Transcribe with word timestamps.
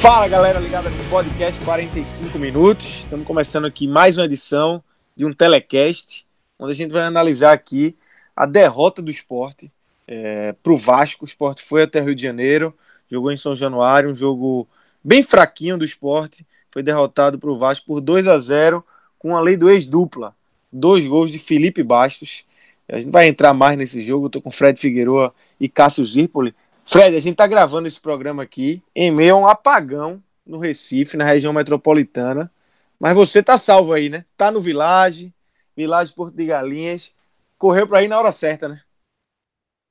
Fala 0.00 0.28
galera 0.28 0.60
ligada 0.60 0.88
no 0.88 1.04
podcast 1.10 1.60
45 1.64 2.38
minutos. 2.38 2.98
Estamos 2.98 3.26
começando 3.26 3.64
aqui 3.64 3.88
mais 3.88 4.16
uma 4.16 4.26
edição 4.26 4.80
de 5.16 5.24
um 5.24 5.32
telecast, 5.32 6.24
onde 6.56 6.70
a 6.70 6.74
gente 6.74 6.92
vai 6.92 7.02
analisar 7.02 7.52
aqui 7.52 7.96
a 8.36 8.46
derrota 8.46 9.02
do 9.02 9.10
esporte 9.10 9.72
é, 10.06 10.54
para 10.62 10.72
o 10.72 10.76
Vasco. 10.76 11.24
O 11.24 11.28
esporte 11.28 11.64
foi 11.64 11.82
até 11.82 12.00
Rio 12.00 12.14
de 12.14 12.22
Janeiro, 12.22 12.72
jogou 13.10 13.32
em 13.32 13.36
São 13.36 13.56
Januário, 13.56 14.08
um 14.08 14.14
jogo 14.14 14.68
bem 15.02 15.24
fraquinho 15.24 15.76
do 15.76 15.84
esporte. 15.84 16.46
Foi 16.70 16.80
derrotado 16.80 17.36
para 17.36 17.50
o 17.50 17.58
Vasco 17.58 17.84
por 17.84 18.00
2 18.00 18.28
a 18.28 18.38
0 18.38 18.84
com 19.18 19.36
a 19.36 19.40
lei 19.40 19.56
do 19.56 19.68
ex-dupla. 19.68 20.32
Dois 20.72 21.04
gols 21.08 21.32
de 21.32 21.40
Felipe 21.40 21.82
Bastos. 21.82 22.44
A 22.88 23.00
gente 23.00 23.10
vai 23.10 23.26
entrar 23.26 23.52
mais 23.52 23.76
nesse 23.76 24.00
jogo. 24.00 24.30
Tô 24.30 24.40
com 24.40 24.50
Fred 24.52 24.78
Figueroa 24.78 25.34
e 25.58 25.68
Cássio 25.68 26.06
Zirpoli 26.06 26.54
Fred, 26.90 27.14
a 27.14 27.20
gente 27.20 27.32
está 27.32 27.46
gravando 27.46 27.86
esse 27.86 28.00
programa 28.00 28.42
aqui 28.42 28.82
em 28.96 29.10
meio 29.10 29.34
a 29.34 29.38
um 29.40 29.46
apagão 29.46 30.22
no 30.46 30.56
Recife, 30.58 31.18
na 31.18 31.24
região 31.26 31.52
metropolitana. 31.52 32.50
Mas 32.98 33.14
você 33.14 33.42
tá 33.42 33.58
salvo 33.58 33.92
aí, 33.92 34.08
né? 34.08 34.24
Tá 34.38 34.50
no 34.50 34.58
Village, 34.58 35.30
Village 35.76 36.14
Porto 36.14 36.34
de 36.34 36.46
Galinhas. 36.46 37.12
Correu 37.58 37.86
para 37.86 38.02
ir 38.02 38.08
na 38.08 38.18
hora 38.18 38.32
certa, 38.32 38.70
né? 38.70 38.82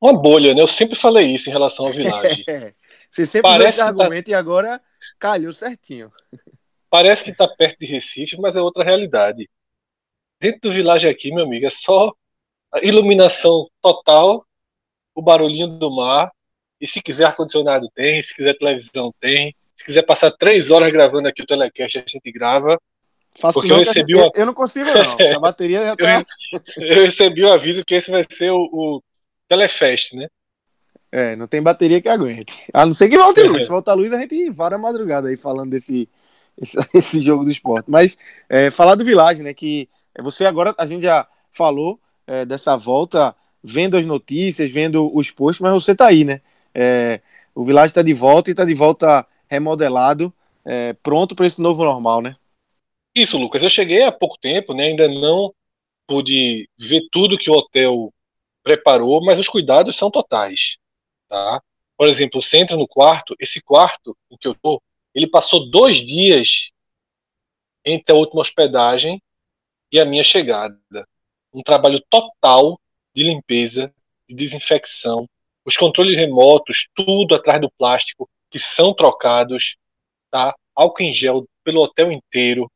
Uma 0.02 0.12
bolha, 0.12 0.56
né? 0.56 0.62
Eu 0.62 0.66
sempre 0.66 0.95
falei 0.95 1.28
isso 1.28 1.52
em 1.52 1.54
relação 1.54 1.86
ao 1.86 1.94
Village. 1.94 2.44
você 3.11 3.28
sempre 3.28 3.52
Parece 3.52 3.70
esse 3.70 3.78
tá 3.78 3.86
argumento 3.86 4.26
tá... 4.26 4.32
e 4.32 4.34
agora 4.34 4.82
calhou 5.20 5.54
certinho. 5.54 6.11
Parece 6.89 7.23
que 7.23 7.32
tá 7.32 7.48
perto 7.48 7.78
de 7.78 7.86
Recife, 7.86 8.42
mas 8.42 8.56
é 8.56 8.61
outra 8.61 8.84
realidade. 8.84 9.48
Dentro 10.42 10.61
do 10.61 10.72
Village 10.72 11.08
aqui, 11.08 11.32
meu 11.32 11.45
amigo, 11.45 11.67
é 11.67 11.70
só 11.70 12.11
iluminação 12.82 13.70
total, 13.84 14.44
o 15.14 15.22
barulhinho 15.22 15.67
do 15.67 15.95
mar 15.95 16.32
e 16.80 16.88
se 16.88 17.02
quiser 17.02 17.25
ar-condicionado, 17.25 17.89
tem. 17.94 18.22
Se 18.22 18.36
quiser 18.36 18.58
televisão, 18.58 19.14
tem. 19.20 19.56
Se 19.75 19.86
quiser 19.86 20.03
passar 20.03 20.31
três 20.31 20.72
horas 20.72 20.92
gravando 20.92 21.28
aqui 21.28 21.42
o 21.42 21.45
telecast, 21.45 21.97
a 21.97 22.03
gente 22.08 22.31
grava. 22.31 22.80
Faço 23.39 23.59
porque 23.59 23.72
eu 23.72 23.78
recebi 23.78 24.16
uma... 24.16 24.31
Eu 24.33 24.45
não 24.45 24.53
consigo, 24.53 24.86
não. 24.86 25.17
A 25.38 25.39
bateria 25.39 25.86
já 25.86 25.95
tá. 25.95 26.25
eu 26.78 27.05
recebi 27.05 27.44
o 27.44 27.50
um 27.50 27.52
aviso 27.52 27.86
que 27.86 27.95
esse 27.95 28.09
vai 28.09 28.25
ser 28.30 28.52
o, 28.52 28.58
o 28.58 29.03
Telefest, 29.48 30.16
né? 30.16 30.28
É, 31.11 31.36
não 31.36 31.48
tem 31.48 31.61
bateria 31.61 32.02
que 32.02 32.09
aguente. 32.09 32.66
A 32.73 32.86
não 32.86 32.94
ser 32.94 33.08
que 33.08 33.17
volte 33.17 33.42
luz. 33.44 33.64
Se 33.64 33.70
voltar 33.70 33.94
luz, 33.94 34.11
a 34.11 34.20
gente 34.20 34.50
vara 34.50 34.75
a 34.75 34.80
madrugada 34.80 35.30
aí 35.30 35.38
falando 35.38 35.72
desse 35.72 36.09
esse, 36.60 36.77
esse 36.93 37.21
jogo 37.21 37.43
do 37.43 37.52
esporte. 37.52 37.89
Mas 37.89 38.17
é, 38.49 38.71
falar 38.71 38.95
do 38.95 39.05
Village, 39.05 39.43
né? 39.43 39.54
Que 39.54 39.87
você 40.20 40.45
agora, 40.45 40.73
a 40.77 40.86
gente 40.86 41.04
já 41.04 41.27
falou 41.52 41.99
é, 42.26 42.45
dessa 42.45 42.76
volta, 42.76 43.36
vendo 43.64 43.95
as 43.95 44.05
notícias, 44.05 44.70
vendo 44.70 45.16
os 45.16 45.32
posts, 45.32 45.61
mas 45.61 45.71
você 45.71 45.95
tá 45.95 46.08
aí, 46.08 46.23
né? 46.23 46.42
É, 46.80 47.21
o 47.55 47.65
Village 47.65 47.88
está 47.88 48.04
de 48.04 48.14
volta 48.14 48.52
e 48.52 48.54
está 48.54 48.64
de 48.64 48.76
volta 48.76 49.27
remodelado, 49.49 50.32
é, 50.64 50.93
pronto 50.93 51.36
para 51.36 51.48
esse 51.48 51.60
novo 51.60 51.83
normal, 51.83 52.21
né? 52.21 52.36
Isso, 53.15 53.36
Lucas. 53.36 53.64
Eu 53.64 53.70
cheguei 53.70 54.04
há 54.04 54.11
pouco 54.11 54.38
tempo, 54.38 54.76
né? 54.76 54.83
Ainda 54.83 55.08
não 55.08 55.52
pude 56.05 56.70
ver 56.77 57.02
tudo 57.11 57.37
que 57.37 57.49
o 57.49 57.54
hotel 57.54 58.14
preparou, 58.61 59.26
mas 59.26 59.39
os 59.39 59.48
cuidados 59.48 59.95
são 59.95 60.11
totais, 60.11 60.77
tá? 61.27 61.60
Por 61.98 62.08
exemplo, 62.08 62.39
você 62.39 62.60
entra 62.60 62.77
no 62.77 62.87
quarto, 62.87 63.36
esse 63.39 63.60
quarto 63.60 64.16
em 64.30 64.37
que 64.37 64.48
eu 64.48 64.54
tô, 64.54 64.80
ele 65.16 65.27
passou 65.27 65.67
dois 65.71 65.98
dias 65.98 66.70
entre 67.83 68.14
a 68.14 68.17
última 68.17 68.42
hospedagem 68.42 69.20
e 69.92 69.99
a 69.99 70.05
minha 70.05 70.23
chegada. 70.23 71.08
Um 71.52 71.64
trabalho 71.64 71.99
total 72.08 72.80
de 73.16 73.23
limpeza, 73.23 73.92
de 74.30 74.36
desinfecção, 74.36 75.27
os 75.67 75.76
controles 75.76 76.17
remotos, 76.17 76.88
tudo 76.95 77.36
atrás 77.36 77.60
do 77.60 77.70
plástico, 77.70 78.30
que 78.50 78.58
são 78.58 78.94
trocados, 78.94 79.76
tá? 80.32 80.55
Álcool 80.73 81.04
em 81.04 81.11
gel 81.11 81.45
pelo 81.61 81.82
hotel 81.82 82.10
inteiro, 82.10 82.72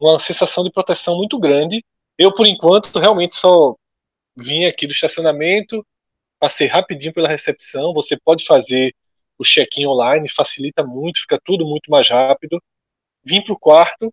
uma 0.00 0.18
sensação 0.18 0.64
de 0.64 0.72
proteção 0.72 1.16
muito 1.16 1.38
grande. 1.38 1.84
Eu, 2.18 2.34
por 2.34 2.44
enquanto, 2.44 2.98
realmente 2.98 3.36
só 3.36 3.76
vim 4.36 4.64
aqui 4.64 4.84
do 4.84 4.92
estacionamento, 4.92 5.86
passei 6.40 6.66
rapidinho 6.66 7.14
pela 7.14 7.28
recepção. 7.28 7.94
Você 7.94 8.18
pode 8.24 8.44
fazer 8.44 8.92
o 9.38 9.44
check-in 9.44 9.86
online, 9.86 10.28
facilita 10.28 10.84
muito, 10.84 11.20
fica 11.20 11.40
tudo 11.44 11.64
muito 11.64 11.88
mais 11.88 12.08
rápido. 12.08 12.60
Vim 13.24 13.42
para 13.42 13.52
o 13.52 13.58
quarto 13.58 14.12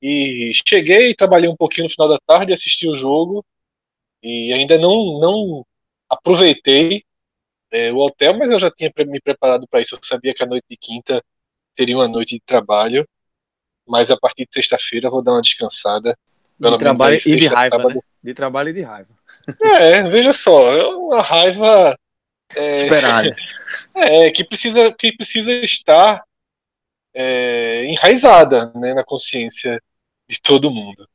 e 0.00 0.52
cheguei, 0.66 1.14
trabalhei 1.14 1.50
um 1.50 1.56
pouquinho 1.56 1.84
no 1.84 1.90
final 1.90 2.08
da 2.08 2.18
tarde, 2.26 2.54
assisti 2.54 2.88
o 2.88 2.96
jogo 2.96 3.44
e 4.22 4.50
ainda 4.50 4.78
não, 4.78 5.18
não 5.20 5.66
aproveitei 6.08 7.04
é, 7.74 7.92
o 7.92 7.96
hotel, 7.96 8.38
mas 8.38 8.52
eu 8.52 8.58
já 8.58 8.70
tinha 8.70 8.92
me 9.04 9.20
preparado 9.20 9.66
para 9.66 9.80
isso. 9.80 9.96
Eu 9.96 9.98
sabia 10.00 10.32
que 10.32 10.44
a 10.44 10.46
noite 10.46 10.64
de 10.70 10.76
quinta 10.76 11.20
seria 11.72 11.96
uma 11.96 12.06
noite 12.06 12.36
de 12.36 12.42
trabalho, 12.46 13.04
mas 13.84 14.12
a 14.12 14.16
partir 14.16 14.46
de 14.46 14.54
sexta-feira 14.54 15.10
vou 15.10 15.20
dar 15.20 15.32
uma 15.32 15.42
descansada. 15.42 16.16
De 16.56 16.78
trabalho 16.78 17.16
e 17.16 17.36
de 17.36 17.46
raiva, 17.48 17.76
sábado. 17.76 17.96
né? 17.96 18.00
De 18.22 18.32
trabalho 18.32 18.68
e 18.68 18.72
de 18.72 18.82
raiva. 18.82 19.08
É, 19.60 20.02
veja 20.08 20.32
só, 20.32 20.72
é 20.72 20.86
uma 20.86 21.20
raiva 21.20 21.98
é, 22.54 22.74
esperada. 22.86 23.34
É, 23.92 24.30
que 24.30 24.44
precisa, 24.44 24.92
que 24.92 25.16
precisa 25.16 25.52
estar 25.52 26.22
é, 27.12 27.86
enraizada 27.86 28.72
né, 28.76 28.94
na 28.94 29.02
consciência 29.02 29.82
de 30.28 30.40
todo 30.40 30.70
mundo. 30.70 31.08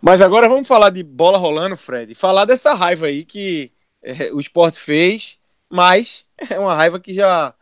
Mas 0.00 0.20
agora 0.20 0.48
vamos 0.48 0.68
falar 0.68 0.90
de 0.90 1.02
bola 1.02 1.38
rolando, 1.38 1.76
Fred. 1.76 2.14
Falar 2.14 2.44
dessa 2.44 2.72
raiva 2.72 3.06
aí 3.06 3.24
que 3.24 3.72
é, 4.02 4.32
o 4.32 4.40
esporte 4.40 4.78
fez, 4.80 5.38
mas 5.68 6.24
é 6.50 6.58
uma 6.58 6.74
raiva 6.74 6.98
que 7.00 7.12
já. 7.12 7.54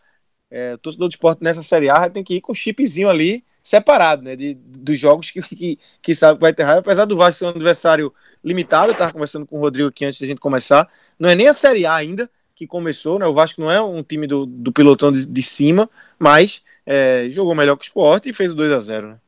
É, 0.49 0.75
o 0.75 0.79
torcedor 0.79 1.09
do 1.09 1.13
esporte 1.13 1.43
nessa 1.43 1.63
Série 1.63 1.91
A 1.91 2.09
tem 2.09 2.23
que 2.23 2.35
ir 2.35 2.41
com 2.41 2.53
o 2.53 2.55
chipzinho 2.55 3.09
ali 3.09 3.45
separado, 3.63 4.23
né? 4.23 4.37
De, 4.37 4.55
dos 4.55 4.99
jogos 4.99 5.31
que, 5.31 5.43
que, 5.43 5.79
que 6.01 6.15
sabe 6.15 6.39
que 6.39 6.43
vai 6.43 6.55
ter 6.55 6.63
raiva. 6.63 6.81
Apesar 6.81 7.05
do 7.05 7.17
Vasco 7.17 7.41
ser 7.41 7.47
um 7.47 7.49
adversário 7.49 8.15
limitado, 8.45 8.89
eu 8.89 8.93
estava 8.93 9.13
conversando 9.13 9.45
com 9.45 9.59
o 9.59 9.61
Rodrigo 9.61 9.89
aqui 9.89 10.05
antes 10.05 10.21
da 10.21 10.27
gente 10.27 10.41
começar. 10.41 10.89
Não 11.19 11.29
é 11.29 11.35
nem 11.35 11.49
a 11.49 11.53
Série 11.53 11.85
A 11.85 11.95
ainda 11.95 12.31
que 12.55 12.67
começou, 12.67 13.19
né? 13.19 13.27
O 13.27 13.35
Vasco 13.35 13.61
não 13.61 13.71
é 13.71 13.83
um 13.83 14.03
time 14.03 14.27
do, 14.27 14.47
do 14.47 14.73
pilotão 14.73 15.11
de, 15.11 15.27
de 15.27 15.43
cima, 15.43 15.91
mas 16.19 16.63
é, 16.87 17.29
jogou 17.29 17.55
melhor 17.55 17.77
que 17.77 17.85
o 17.85 17.89
esporte 17.89 18.31
e 18.31 18.33
fez 18.33 18.53
o 18.53 18.55
2 18.55 18.73
a 18.73 18.81
0 18.81 19.09
né? 19.09 19.21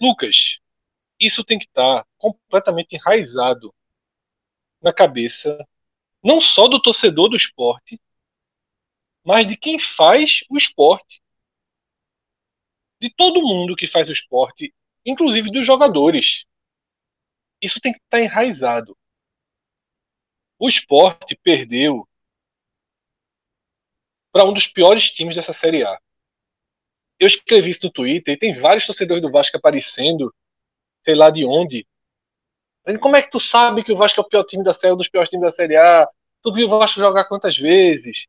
Lucas, 0.00 0.58
isso 1.18 1.42
tem 1.42 1.58
que 1.58 1.66
estar 1.66 2.02
tá 2.02 2.06
completamente 2.18 2.94
enraizado 2.94 3.72
na 4.80 4.92
cabeça 4.92 5.58
não 6.22 6.40
só 6.40 6.68
do 6.68 6.80
torcedor 6.80 7.28
do 7.28 7.36
esporte, 7.36 8.00
mas 9.24 9.46
de 9.46 9.56
quem 9.56 9.78
faz 9.78 10.44
o 10.50 10.56
esporte. 10.56 11.22
De 13.00 13.12
todo 13.14 13.42
mundo 13.42 13.76
que 13.76 13.86
faz 13.86 14.08
o 14.08 14.12
esporte, 14.12 14.74
inclusive 15.04 15.50
dos 15.50 15.66
jogadores. 15.66 16.44
Isso 17.62 17.80
tem 17.80 17.92
que 17.92 18.00
estar 18.00 18.20
enraizado. 18.20 18.96
O 20.58 20.68
esporte 20.68 21.34
perdeu 21.42 22.06
para 24.30 24.44
um 24.44 24.52
dos 24.52 24.66
piores 24.66 25.10
times 25.10 25.36
dessa 25.36 25.52
Série 25.52 25.84
A. 25.84 25.98
Eu 27.18 27.26
escrevi 27.26 27.70
isso 27.70 27.80
no 27.84 27.92
Twitter 27.92 28.34
e 28.34 28.38
tem 28.38 28.54
vários 28.54 28.86
torcedores 28.86 29.22
do 29.22 29.30
Vasco 29.30 29.56
aparecendo, 29.56 30.34
sei 31.04 31.14
lá 31.14 31.30
de 31.30 31.44
onde. 31.44 31.86
Como 32.98 33.16
é 33.16 33.22
que 33.22 33.30
tu 33.30 33.40
sabe 33.40 33.84
que 33.84 33.92
o 33.92 33.96
Vasco 33.96 34.20
é 34.20 34.22
o 34.22 34.28
pior 34.28 34.44
time 34.44 34.64
da 34.64 34.72
Série, 34.72 34.94
um 34.94 34.96
dos 34.96 35.08
piores 35.08 35.28
times 35.28 35.44
da 35.44 35.50
Série 35.50 35.76
A? 35.76 36.08
Tu 36.42 36.52
viu 36.52 36.66
o 36.66 36.70
Vasco 36.70 37.00
jogar 37.00 37.24
quantas 37.24 37.56
vezes? 37.56 38.26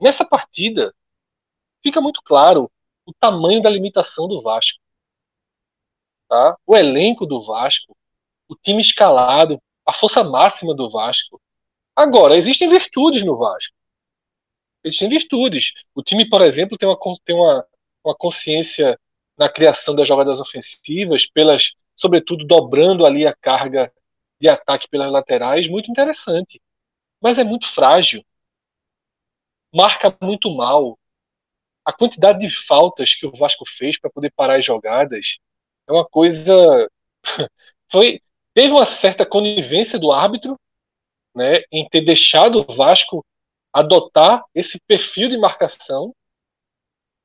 Nessa 0.00 0.24
partida, 0.24 0.94
fica 1.82 2.00
muito 2.00 2.22
claro 2.22 2.70
o 3.04 3.12
tamanho 3.12 3.60
da 3.60 3.68
limitação 3.68 4.26
do 4.26 4.40
Vasco. 4.40 4.78
Tá? 6.28 6.56
O 6.66 6.76
elenco 6.76 7.26
do 7.26 7.44
Vasco, 7.44 7.96
o 8.48 8.56
time 8.56 8.80
escalado, 8.80 9.60
a 9.86 9.92
força 9.92 10.24
máxima 10.24 10.74
do 10.74 10.90
Vasco. 10.90 11.40
Agora, 11.94 12.36
existem 12.36 12.68
virtudes 12.68 13.22
no 13.22 13.36
Vasco. 13.36 13.74
Existem 14.82 15.08
virtudes. 15.08 15.72
O 15.94 16.02
time, 16.02 16.28
por 16.28 16.40
exemplo, 16.40 16.78
tem 16.78 16.88
uma, 16.88 16.98
tem 17.24 17.36
uma, 17.36 17.66
uma 18.02 18.14
consciência 18.14 18.98
na 19.36 19.48
criação 19.48 19.94
das 19.94 20.08
jogadas 20.08 20.40
ofensivas, 20.40 21.26
pelas, 21.26 21.74
sobretudo 22.00 22.46
dobrando 22.46 23.04
ali 23.04 23.26
a 23.26 23.34
carga 23.34 23.92
de 24.40 24.48
ataque 24.48 24.88
pelas 24.88 25.12
laterais, 25.12 25.68
muito 25.68 25.90
interessante. 25.90 26.60
Mas 27.20 27.38
é 27.38 27.44
muito 27.44 27.66
frágil. 27.66 28.24
Marca 29.74 30.16
muito 30.22 30.50
mal. 30.50 30.98
A 31.84 31.92
quantidade 31.92 32.38
de 32.40 32.48
faltas 32.48 33.14
que 33.14 33.26
o 33.26 33.32
Vasco 33.32 33.64
fez 33.66 34.00
para 34.00 34.10
poder 34.10 34.32
parar 34.34 34.58
as 34.58 34.64
jogadas 34.64 35.38
é 35.86 35.92
uma 35.92 36.06
coisa. 36.06 36.90
Foi, 37.92 38.20
teve 38.54 38.72
uma 38.72 38.86
certa 38.86 39.26
conivência 39.26 39.98
do 39.98 40.10
árbitro 40.10 40.58
né, 41.34 41.62
em 41.70 41.86
ter 41.86 42.00
deixado 42.00 42.60
o 42.60 42.74
Vasco 42.74 43.24
adotar 43.72 44.42
esse 44.54 44.80
perfil 44.86 45.28
de 45.28 45.36
marcação, 45.36 46.14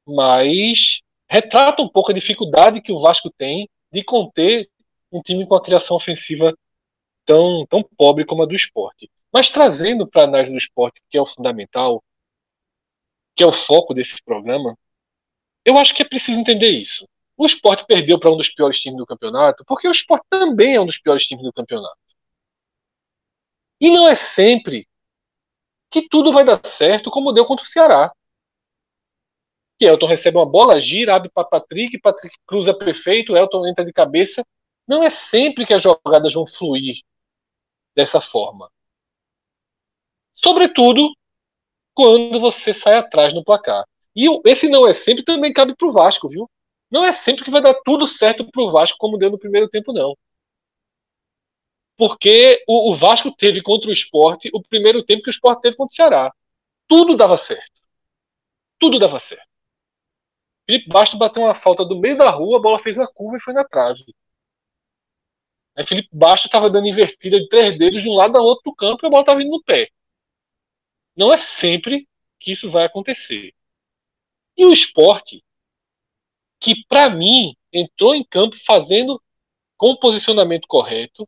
mas 0.05 1.01
retrata 1.29 1.81
um 1.81 1.89
pouco 1.89 2.11
a 2.11 2.13
dificuldade 2.13 2.81
que 2.81 2.91
o 2.91 2.99
Vasco 2.99 3.31
tem 3.37 3.69
de 3.95 4.03
conter 4.03 4.69
um 5.09 5.21
time 5.21 5.47
com 5.47 5.55
a 5.55 5.63
criação 5.63 5.95
ofensiva 5.95 6.53
tão, 7.23 7.65
tão 7.67 7.81
pobre 7.81 8.25
como 8.25 8.43
a 8.43 8.45
do 8.45 8.53
esporte. 8.53 9.09
Mas 9.31 9.49
trazendo 9.49 10.05
para 10.05 10.23
a 10.23 10.25
análise 10.25 10.51
do 10.51 10.57
esporte, 10.57 11.01
que 11.09 11.17
é 11.17 11.21
o 11.21 11.25
fundamental, 11.25 12.03
que 13.33 13.41
é 13.41 13.47
o 13.47 13.53
foco 13.53 13.93
desse 13.93 14.21
programa, 14.23 14.77
eu 15.63 15.77
acho 15.77 15.93
que 15.93 16.01
é 16.01 16.05
preciso 16.05 16.39
entender 16.39 16.69
isso. 16.71 17.07
O 17.37 17.45
esporte 17.45 17.85
perdeu 17.87 18.19
para 18.19 18.31
um 18.31 18.37
dos 18.37 18.49
piores 18.49 18.79
times 18.81 18.97
do 18.97 19.05
campeonato, 19.05 19.63
porque 19.65 19.87
o 19.87 19.91
esporte 19.91 20.25
também 20.29 20.75
é 20.75 20.81
um 20.81 20.85
dos 20.85 20.97
piores 20.97 21.25
times 21.25 21.43
do 21.43 21.53
campeonato. 21.53 21.97
E 23.79 23.89
não 23.91 24.07
é 24.07 24.15
sempre 24.15 24.85
que 25.89 26.07
tudo 26.09 26.33
vai 26.33 26.43
dar 26.43 26.59
certo 26.65 27.09
como 27.09 27.31
deu 27.31 27.45
contra 27.45 27.63
o 27.63 27.67
Ceará. 27.67 28.11
Que 29.77 29.85
Elton 29.85 30.07
recebe 30.07 30.37
uma 30.37 30.45
bola, 30.45 30.79
gira, 30.79 31.15
abre 31.15 31.29
para 31.29 31.47
Patrick, 31.47 31.99
Patrick 31.99 32.35
cruza 32.45 32.77
perfeito, 32.77 33.35
Elton 33.35 33.67
entra 33.67 33.83
de 33.83 33.91
cabeça. 33.91 34.45
Não 34.87 35.03
é 35.03 35.09
sempre 35.09 35.65
que 35.65 35.73
as 35.73 35.81
jogadas 35.81 36.33
vão 36.33 36.45
fluir 36.47 37.01
dessa 37.95 38.21
forma. 38.21 38.71
Sobretudo 40.33 41.09
quando 41.93 42.39
você 42.39 42.73
sai 42.73 42.97
atrás 42.97 43.33
no 43.33 43.43
placar. 43.43 43.85
E 44.15 44.27
esse 44.45 44.69
não 44.69 44.87
é 44.87 44.93
sempre 44.93 45.23
também 45.23 45.51
cabe 45.53 45.75
para 45.75 45.87
o 45.87 45.91
Vasco, 45.91 46.29
viu? 46.29 46.49
Não 46.91 47.03
é 47.03 47.11
sempre 47.11 47.43
que 47.43 47.51
vai 47.51 47.61
dar 47.61 47.73
tudo 47.85 48.07
certo 48.07 48.49
para 48.49 48.61
o 48.61 48.71
Vasco 48.71 48.97
como 48.97 49.17
deu 49.17 49.31
no 49.31 49.39
primeiro 49.39 49.67
tempo, 49.69 49.91
não. 49.91 50.15
Porque 51.97 52.63
o, 52.67 52.91
o 52.91 52.95
Vasco 52.95 53.31
teve 53.31 53.61
contra 53.61 53.89
o 53.89 53.93
esporte 53.93 54.49
o 54.53 54.61
primeiro 54.61 55.03
tempo 55.03 55.23
que 55.23 55.29
o 55.29 55.31
esporte 55.31 55.61
teve 55.61 55.77
contra 55.77 55.93
o 55.93 55.95
Ceará. 55.95 56.33
Tudo 56.87 57.15
dava 57.15 57.37
certo. 57.37 57.71
Tudo 58.79 58.99
dava 58.99 59.19
certo. 59.19 59.47
Felipe 60.65 60.89
Bastos 60.89 61.19
bateu 61.19 61.43
uma 61.43 61.53
falta 61.53 61.85
do 61.85 61.99
meio 61.99 62.17
da 62.17 62.29
rua, 62.29 62.57
a 62.57 62.61
bola 62.61 62.79
fez 62.79 62.97
a 62.99 63.07
curva 63.07 63.37
e 63.37 63.39
foi 63.39 63.53
na 63.53 63.63
trave. 63.63 64.15
Aí 65.75 65.85
Felipe 65.85 66.09
Bastos 66.11 66.47
estava 66.47 66.69
dando 66.69 66.87
invertida 66.87 67.39
de 67.39 67.47
três 67.49 67.77
dedos 67.77 68.01
de 68.01 68.09
um 68.09 68.13
lado 68.13 68.37
ao 68.37 68.45
outro 68.45 68.71
do 68.71 68.75
campo 68.75 69.05
e 69.05 69.07
a 69.07 69.09
bola 69.09 69.21
estava 69.21 69.39
vindo 69.39 69.51
no 69.51 69.63
pé. 69.63 69.89
Não 71.15 71.33
é 71.33 71.37
sempre 71.37 72.07
que 72.39 72.51
isso 72.51 72.69
vai 72.69 72.85
acontecer. 72.85 73.53
E 74.57 74.65
o 74.65 74.73
esporte, 74.73 75.43
que 76.59 76.83
para 76.87 77.09
mim 77.09 77.55
entrou 77.71 78.15
em 78.15 78.23
campo 78.23 78.57
fazendo 78.65 79.21
com 79.77 79.91
o 79.91 79.99
posicionamento 79.99 80.67
correto, 80.67 81.27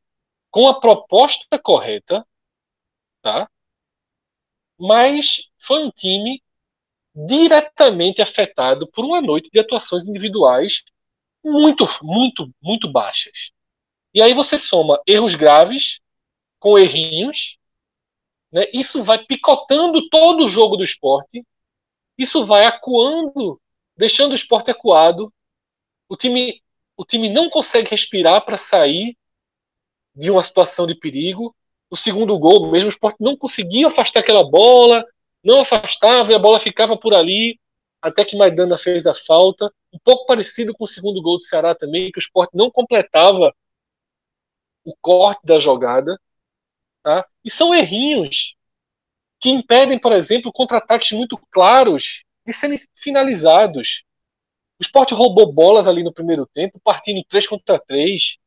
com 0.50 0.68
a 0.68 0.80
proposta 0.80 1.60
correta, 1.60 2.26
tá? 3.22 3.50
Mas 4.80 5.50
foi 5.58 5.84
um 5.84 5.92
time 5.92 6.42
diretamente 7.26 8.22
afetado 8.22 8.88
por 8.92 9.04
uma 9.04 9.20
noite 9.22 9.50
de 9.52 9.60
atuações 9.60 10.06
individuais 10.06 10.84
muito, 11.44 11.88
muito, 12.04 12.54
muito 12.62 12.92
baixas. 12.92 13.52
E 14.14 14.22
aí 14.22 14.34
você 14.34 14.58
soma 14.58 15.02
erros 15.08 15.34
graves 15.34 16.00
com 16.60 16.78
errinhos, 16.78 17.58
né? 18.52 18.64
Isso 18.72 19.02
vai 19.02 19.24
picotando 19.26 20.08
todo 20.10 20.46
o 20.46 20.48
jogo 20.48 20.78
do 20.78 20.84
esporte, 20.84 21.44
isso 22.18 22.44
vai 22.46 22.66
acuando, 22.66 23.60
deixando 23.96 24.32
o 24.34 24.36
esporte 24.36 24.70
acuado. 24.70 25.34
O 26.08 26.16
time, 26.16 26.62
o 26.96 27.04
time 27.06 27.30
não 27.30 27.50
consegue 27.50 27.90
respirar 27.90 28.46
para 28.46 28.58
sair 28.58 29.18
de 30.16 30.30
uma 30.30 30.44
situação 30.44 30.86
de 30.86 30.96
perigo. 30.96 31.56
O 31.90 31.98
segundo 31.98 32.38
gol, 32.38 32.72
mesmo 32.72 32.88
o 32.88 32.90
esporte 32.90 33.18
não 33.20 33.38
conseguia 33.38 33.88
afastar 33.88 34.20
aquela 34.20 34.48
bola, 34.48 35.04
não 35.48 35.62
afastava 35.62 36.32
e 36.32 36.36
a 36.36 36.40
bola 36.40 36.60
ficava 36.60 36.98
por 36.98 37.14
ali, 37.14 37.58
até 38.02 38.26
que 38.26 38.38
Maidana 38.38 38.78
fez 38.78 39.08
a 39.08 39.16
falta. 39.16 39.74
Um 39.94 40.00
pouco 40.04 40.26
parecido 40.26 40.74
com 40.74 40.84
o 40.84 40.88
segundo 40.88 41.22
gol 41.22 41.38
do 41.38 41.44
Ceará 41.46 41.74
também, 41.74 42.12
que 42.12 42.20
o 42.20 42.22
esporte 42.22 42.56
não 42.56 42.70
completava 42.70 43.56
o 44.84 44.94
corte 45.02 45.46
da 45.46 45.60
jogada. 45.60 46.20
Tá? 47.02 47.26
E 47.44 47.50
são 47.50 47.74
errinhos 47.74 48.56
que 49.40 49.50
impedem, 49.50 49.98
por 49.98 50.12
exemplo, 50.12 50.52
contra-ataques 50.52 51.14
muito 51.14 51.38
claros 51.50 52.24
de 52.46 52.52
serem 52.52 52.78
finalizados. 52.94 54.04
O 54.80 54.84
esporte 54.84 55.14
roubou 55.14 55.52
bolas 55.52 55.88
ali 55.88 56.04
no 56.04 56.14
primeiro 56.14 56.46
tempo, 56.46 56.80
partindo 56.84 57.24
3 57.30 57.48
contra 57.48 57.80
3 57.80 58.38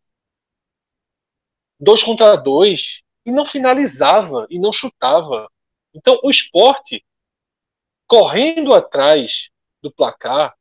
dois 1.80 2.02
contra 2.02 2.36
dois 2.36 3.00
e 3.24 3.32
não 3.32 3.46
finalizava 3.46 4.46
e 4.50 4.58
não 4.58 4.70
chutava. 4.70 5.50
Então 5.94 6.18
o 6.22 6.30
esporte, 6.30 7.04
correndo 8.06 8.74
atrás 8.74 9.50
do 9.82 9.92
placar, 9.92 10.54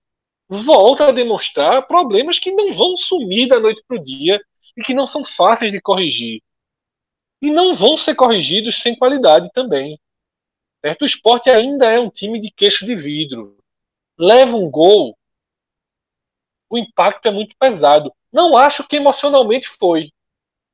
volta 0.48 1.07
a 1.07 1.12
demonstrar 1.12 1.88
problemas 1.88 2.39
que 2.39 2.51
não 2.51 2.71
vão 2.71 2.98
sumir 2.98 3.48
da 3.48 3.59
noite 3.59 3.83
para 3.88 3.98
o 3.98 4.03
dia 4.03 4.41
e 4.75 4.81
que 4.81 4.93
não 4.93 5.05
são 5.05 5.24
fáceis 5.24 5.71
de 5.71 5.81
corrigir. 5.81 6.41
E 7.41 7.50
não 7.50 7.74
vão 7.74 7.95
ser 7.95 8.15
corrigidos 8.15 8.81
sem 8.81 8.95
qualidade 8.95 9.50
também. 9.53 10.00
Certo? 10.83 11.03
O 11.03 11.05
esporte 11.05 11.50
ainda 11.50 11.89
é 11.89 12.00
um 12.00 12.09
time 12.09 12.39
de 12.39 12.51
queixo 12.51 12.86
de 12.86 12.95
vidro. 12.95 13.57
Leva 14.17 14.55
um 14.55 14.69
gol, 14.69 15.17
o 16.69 16.77
impacto 16.77 17.27
é 17.27 17.31
muito 17.31 17.55
pesado. 17.57 18.13
Não 18.31 18.57
acho 18.57 18.88
que 18.88 18.95
emocionalmente 18.95 19.67
foi 19.67 20.12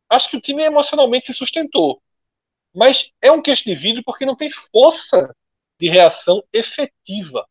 acho 0.09 0.29
que 0.29 0.37
o 0.37 0.41
time 0.41 0.63
emocionalmente 0.63 1.27
se 1.27 1.33
sustentou. 1.33 2.01
Mas 2.75 3.11
é 3.21 3.31
um 3.31 3.41
queixo 3.41 3.63
de 3.63 3.73
vidro 3.73 4.03
porque 4.03 4.25
não 4.25 4.35
tem 4.35 4.49
força 4.49 5.33
de 5.79 5.87
reação 5.87 6.43
efetiva. 6.51 7.47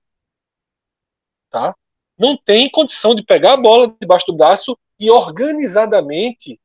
Tá? 1.51 1.75
Não 2.19 2.37
tem 2.37 2.71
condição 2.71 3.15
de 3.15 3.25
pegar 3.25 3.55
a 3.55 3.57
bola 3.57 3.95
debaixo 4.01 4.27
do 4.27 4.37
braço 4.37 4.79
e 4.99 5.11
organizadamente 5.11 6.61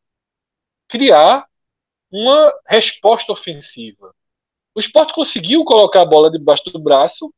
criar 0.87 1.47
uma 2.11 2.53
resposta 2.67 3.31
ofensiva. 3.31 4.13
O 4.75 4.79
esporte 4.79 5.13
conseguiu 5.13 5.63
colocar 5.63 6.01
a 6.01 6.05
bola 6.05 6.29
debaixo 6.29 6.63
do 6.65 6.79
braço, 6.79 7.33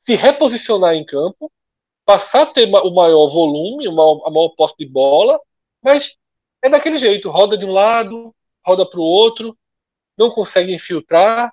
se 0.00 0.14
reposicionar 0.14 0.94
em 0.94 1.04
campo, 1.04 1.52
passar 2.04 2.42
a 2.42 2.46
ter 2.46 2.68
o 2.68 2.94
maior 2.94 3.28
volume, 3.28 3.86
a 3.86 4.30
maior 4.30 4.50
posse 4.56 4.74
de 4.78 4.86
bola, 4.86 5.40
mas 5.82 6.16
é 6.62 6.68
daquele 6.68 6.98
jeito, 6.98 7.30
roda 7.30 7.56
de 7.56 7.64
um 7.64 7.72
lado, 7.72 8.34
roda 8.64 8.88
para 8.88 9.00
o 9.00 9.02
outro, 9.02 9.56
não 10.16 10.30
consegue 10.30 10.72
infiltrar, 10.74 11.52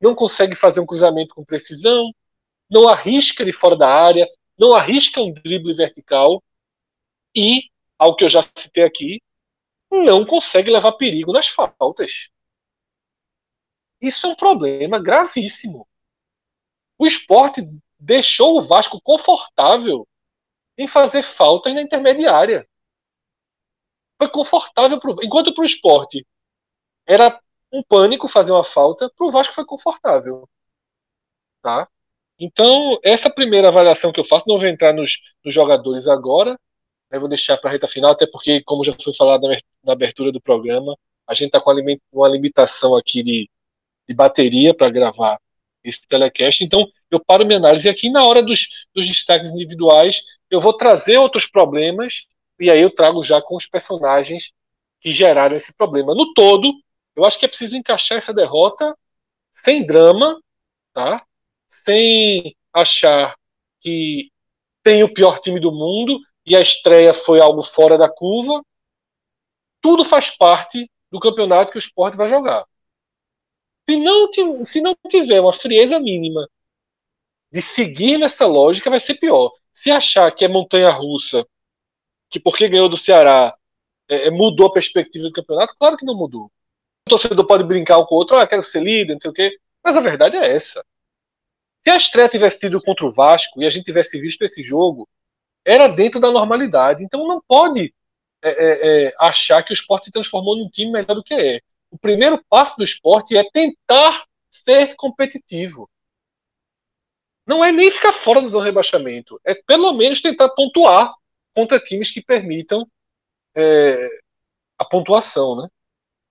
não 0.00 0.14
consegue 0.14 0.54
fazer 0.54 0.80
um 0.80 0.86
cruzamento 0.86 1.34
com 1.34 1.44
precisão, 1.44 2.12
não 2.70 2.88
arrisca 2.88 3.44
de 3.44 3.52
fora 3.52 3.76
da 3.76 3.88
área, 3.88 4.28
não 4.58 4.74
arrisca 4.74 5.20
um 5.20 5.32
drible 5.32 5.74
vertical 5.74 6.42
e, 7.34 7.70
ao 7.98 8.14
que 8.14 8.24
eu 8.24 8.28
já 8.28 8.42
citei 8.56 8.84
aqui, 8.84 9.20
não 9.90 10.26
consegue 10.26 10.70
levar 10.70 10.92
perigo 10.92 11.32
nas 11.32 11.48
faltas. 11.48 12.28
Isso 14.00 14.26
é 14.26 14.30
um 14.30 14.36
problema 14.36 15.00
gravíssimo. 15.00 15.88
O 16.98 17.06
esporte 17.06 17.62
deixou 17.98 18.58
o 18.58 18.62
Vasco 18.62 19.00
confortável 19.00 20.06
em 20.76 20.86
fazer 20.86 21.22
faltas 21.22 21.74
na 21.74 21.82
intermediária 21.82 22.68
foi 24.18 24.28
confortável 24.30 24.98
pro, 24.98 25.16
enquanto 25.22 25.54
para 25.54 25.62
o 25.62 25.66
esporte 25.66 26.26
era 27.06 27.40
um 27.72 27.82
pânico 27.82 28.28
fazer 28.28 28.52
uma 28.52 28.64
falta, 28.64 29.10
para 29.16 29.26
o 29.26 29.30
Vasco 29.30 29.54
foi 29.54 29.64
confortável. 29.64 30.48
tá? 31.62 31.88
Então, 32.38 32.98
essa 33.02 33.28
primeira 33.30 33.68
avaliação 33.68 34.12
que 34.12 34.20
eu 34.20 34.24
faço, 34.24 34.44
não 34.46 34.58
vou 34.58 34.68
entrar 34.68 34.92
nos, 34.92 35.18
nos 35.44 35.52
jogadores 35.52 36.06
agora, 36.06 36.58
né, 37.10 37.18
vou 37.18 37.28
deixar 37.28 37.56
para 37.58 37.70
a 37.70 37.72
reta 37.72 37.88
final, 37.88 38.12
até 38.12 38.26
porque, 38.26 38.62
como 38.64 38.84
já 38.84 38.92
foi 38.92 39.14
falado 39.14 39.48
na 39.84 39.92
abertura 39.92 40.30
do 40.30 40.40
programa, 40.40 40.96
a 41.26 41.34
gente 41.34 41.48
está 41.48 41.60
com 41.60 41.72
uma 42.12 42.28
limitação 42.28 42.94
aqui 42.94 43.22
de, 43.22 43.50
de 44.08 44.14
bateria 44.14 44.74
para 44.74 44.90
gravar 44.90 45.38
esse 45.82 46.06
telecast. 46.06 46.64
Então, 46.64 46.86
eu 47.10 47.20
paro 47.20 47.46
minha 47.46 47.58
análise 47.58 47.88
aqui 47.88 48.10
na 48.10 48.24
hora 48.24 48.42
dos, 48.42 48.68
dos 48.94 49.06
destaques 49.06 49.50
individuais, 49.50 50.22
eu 50.50 50.60
vou 50.60 50.72
trazer 50.72 51.18
outros 51.18 51.46
problemas 51.46 52.26
e 52.60 52.70
aí 52.70 52.80
eu 52.80 52.90
trago 52.90 53.22
já 53.22 53.40
com 53.40 53.56
os 53.56 53.66
personagens 53.66 54.52
que 55.00 55.12
geraram 55.12 55.56
esse 55.56 55.72
problema. 55.72 56.14
No 56.14 56.32
todo, 56.34 56.72
eu 57.18 57.24
acho 57.24 57.38
que 57.38 57.44
é 57.44 57.48
preciso 57.48 57.76
encaixar 57.76 58.18
essa 58.18 58.32
derrota 58.32 58.96
sem 59.50 59.84
drama, 59.84 60.40
tá? 60.92 61.26
Sem 61.68 62.56
achar 62.72 63.36
que 63.80 64.30
tem 64.84 65.02
o 65.02 65.12
pior 65.12 65.40
time 65.40 65.58
do 65.58 65.72
mundo 65.72 66.18
e 66.46 66.54
a 66.54 66.60
estreia 66.60 67.12
foi 67.12 67.40
algo 67.40 67.62
fora 67.62 67.98
da 67.98 68.08
curva. 68.08 68.62
Tudo 69.80 70.04
faz 70.04 70.30
parte 70.30 70.88
do 71.10 71.18
campeonato 71.18 71.72
que 71.72 71.78
o 71.78 71.80
esporte 71.80 72.16
vai 72.16 72.28
jogar. 72.28 72.64
Se 73.88 73.96
não, 73.96 74.64
se 74.64 74.80
não 74.80 74.94
tiver 75.08 75.40
uma 75.40 75.52
frieza 75.52 75.98
mínima 75.98 76.48
de 77.50 77.60
seguir 77.62 78.18
nessa 78.18 78.46
lógica, 78.46 78.90
vai 78.90 79.00
ser 79.00 79.16
pior. 79.16 79.50
Se 79.74 79.90
achar 79.90 80.30
que 80.32 80.44
é 80.44 80.48
montanha 80.48 80.90
russa, 80.90 81.44
que 82.30 82.38
porque 82.38 82.68
ganhou 82.68 82.88
do 82.88 82.96
Ceará 82.96 83.56
é, 84.08 84.28
é, 84.28 84.30
mudou 84.30 84.66
a 84.66 84.72
perspectiva 84.72 85.26
do 85.26 85.32
campeonato, 85.32 85.74
claro 85.78 85.96
que 85.96 86.06
não 86.06 86.16
mudou. 86.16 86.52
Torcedor 87.08 87.46
pode 87.46 87.64
brincar 87.64 87.98
um 87.98 88.04
com 88.04 88.14
o 88.14 88.18
outro, 88.18 88.36
ah, 88.36 88.46
quero 88.46 88.62
ser 88.62 88.82
líder, 88.82 89.14
não 89.14 89.20
sei 89.20 89.30
o 89.30 89.34
quê, 89.34 89.58
mas 89.84 89.96
a 89.96 90.00
verdade 90.00 90.36
é 90.36 90.48
essa. 90.54 90.84
Se 91.82 91.90
a 91.90 91.96
estreia 91.96 92.28
tivesse 92.28 92.58
tido 92.58 92.80
contra 92.82 93.06
o 93.06 93.12
Vasco 93.12 93.62
e 93.62 93.66
a 93.66 93.70
gente 93.70 93.84
tivesse 93.84 94.20
visto 94.20 94.42
esse 94.42 94.62
jogo, 94.62 95.08
era 95.64 95.88
dentro 95.88 96.20
da 96.20 96.30
normalidade. 96.30 97.04
Então 97.04 97.26
não 97.26 97.42
pode 97.46 97.94
é, 98.42 98.50
é, 98.50 99.06
é 99.06 99.14
achar 99.18 99.62
que 99.62 99.72
o 99.72 99.74
esporte 99.74 100.06
se 100.06 100.12
transformou 100.12 100.56
num 100.56 100.68
time 100.68 100.92
melhor 100.92 101.14
do 101.14 101.24
que 101.24 101.34
é 101.34 101.60
o 101.90 101.98
primeiro 101.98 102.42
passo 102.48 102.76
do 102.76 102.84
esporte 102.84 103.36
é 103.36 103.48
tentar 103.50 104.24
ser 104.50 104.94
competitivo. 104.96 105.88
Não 107.46 107.64
é 107.64 107.72
nem 107.72 107.90
ficar 107.90 108.12
fora 108.12 108.40
do 108.40 108.60
rebaixamento, 108.60 109.40
é 109.44 109.54
pelo 109.54 109.92
menos 109.94 110.20
tentar 110.20 110.50
pontuar 110.50 111.14
contra 111.54 111.80
times 111.80 112.10
que 112.10 112.22
permitam 112.22 112.86
é, 113.54 114.08
a 114.78 114.84
pontuação, 114.84 115.56
né? 115.56 115.68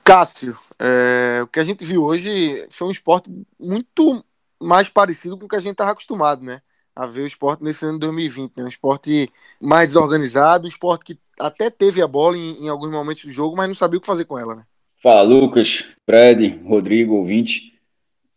Cássio, 0.07 0.57
é, 0.79 1.41
o 1.43 1.47
que 1.47 1.59
a 1.59 1.63
gente 1.65 1.83
viu 1.83 2.01
hoje 2.03 2.65
foi 2.69 2.87
um 2.87 2.91
esporte 2.91 3.29
muito 3.59 4.23
mais 4.57 4.87
parecido 4.87 5.37
com 5.37 5.45
o 5.45 5.49
que 5.49 5.55
a 5.57 5.59
gente 5.59 5.73
estava 5.73 5.91
acostumado, 5.91 6.45
né? 6.45 6.61
A 6.95 7.05
ver 7.05 7.21
o 7.21 7.27
esporte 7.27 7.61
nesse 7.61 7.83
ano 7.83 7.95
de 7.95 8.05
2020, 8.05 8.53
né? 8.55 8.63
Um 8.63 8.69
esporte 8.69 9.29
mais 9.61 9.87
desorganizado, 9.87 10.65
um 10.65 10.69
esporte 10.69 11.05
que 11.05 11.19
até 11.37 11.69
teve 11.69 12.01
a 12.01 12.07
bola 12.07 12.37
em, 12.37 12.63
em 12.63 12.69
alguns 12.69 12.89
momentos 12.89 13.25
do 13.25 13.31
jogo, 13.31 13.57
mas 13.57 13.67
não 13.67 13.75
sabia 13.75 13.97
o 13.97 14.01
que 14.01 14.07
fazer 14.07 14.23
com 14.23 14.39
ela, 14.39 14.55
né? 14.55 14.63
Fala, 15.03 15.21
Lucas, 15.23 15.85
Fred, 16.05 16.61
Rodrigo, 16.65 17.15
ouvinte. 17.15 17.73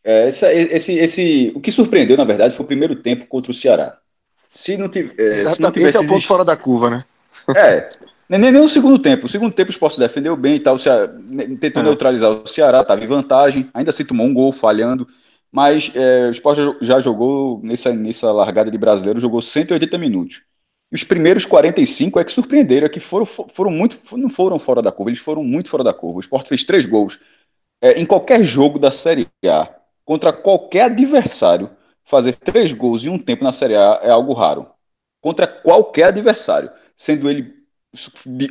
É, 0.03 0.27
essa, 0.27 0.53
esse, 0.53 0.93
esse, 0.95 1.53
o 1.55 1.61
que 1.61 1.71
surpreendeu, 1.71 2.17
na 2.17 2.25
verdade, 2.25 2.57
foi 2.57 2.65
o 2.65 2.67
primeiro 2.67 2.97
tempo 2.97 3.27
contra 3.27 3.53
o 3.53 3.55
Ceará. 3.55 3.97
Se 4.51 4.77
não, 4.77 4.89
tiv 4.89 5.13
é, 5.17 5.47
se 5.47 5.63
não 5.63 5.71
tivesse. 5.71 5.99
Esse 5.99 6.05
é 6.05 6.09
o 6.09 6.13
ponto 6.13 6.27
fora 6.27 6.45
da 6.45 6.57
curva, 6.57 6.91
né? 6.91 7.05
É. 7.55 7.89
Nem, 8.39 8.53
nem 8.53 8.63
o 8.63 8.69
segundo 8.69 8.97
tempo. 8.97 9.27
O 9.27 9.29
segundo 9.29 9.53
tempo 9.53 9.71
o 9.71 9.73
Sport 9.73 9.95
se 9.95 9.99
defendeu 9.99 10.37
bem 10.37 10.55
e 10.55 10.61
tal. 10.61 10.77
O 10.77 10.79
Ceará, 10.79 11.09
tentou 11.61 11.83
é. 11.83 11.85
neutralizar 11.85 12.31
o 12.31 12.47
Ceará, 12.47 12.81
estava 12.81 13.03
em 13.03 13.07
vantagem. 13.09 13.69
Ainda 13.75 13.91
se 13.91 14.05
tomou 14.05 14.25
um 14.25 14.33
gol 14.33 14.53
falhando. 14.53 15.05
Mas 15.51 15.91
é, 15.97 16.29
o 16.29 16.31
Sport 16.31 16.57
já, 16.57 16.77
já 16.81 17.01
jogou, 17.01 17.61
nessa, 17.61 17.93
nessa 17.93 18.31
largada 18.31 18.71
de 18.71 18.79
brasileiro, 18.79 19.21
jogou 19.21 19.43
180 19.43 19.99
minutos. 19.99 20.43
E 20.93 20.95
os 20.95 21.03
primeiros 21.03 21.45
45 21.45 22.21
é 22.21 22.25
que 22.25 22.31
surpreenderam, 22.31 22.87
é 22.87 22.89
que 22.89 23.01
foram, 23.01 23.27
foram 23.27 23.71
muito, 23.73 23.99
não 24.17 24.29
foram 24.29 24.61
fora 24.61 24.81
da 24.81 24.93
curva, 24.93 25.11
eles 25.11 25.21
foram 25.21 25.43
muito 25.43 25.69
fora 25.69 25.83
da 25.83 25.93
curva. 25.93 26.19
O 26.19 26.21
Sport 26.21 26.47
fez 26.47 26.63
três 26.63 26.87
gols. 26.87 27.19
É, 27.83 28.01
em 28.01 28.07
qualquer 28.07 28.45
jogo 28.45 28.79
da 28.79 28.93
Série 28.93 29.27
A, 29.45 29.69
contra 30.05 30.33
qualquer 30.33 30.83
adversário, 30.83 31.71
fazer 32.05 32.37
três 32.37 32.71
gols 32.71 33.05
em 33.05 33.09
um 33.09 33.19
tempo 33.19 33.43
na 33.43 33.51
Série 33.51 33.75
A 33.75 34.01
é 34.05 34.11
algo 34.11 34.33
raro. 34.33 34.69
Contra 35.21 35.49
qualquer 35.49 36.05
adversário, 36.05 36.71
sendo 36.95 37.29
ele, 37.29 37.60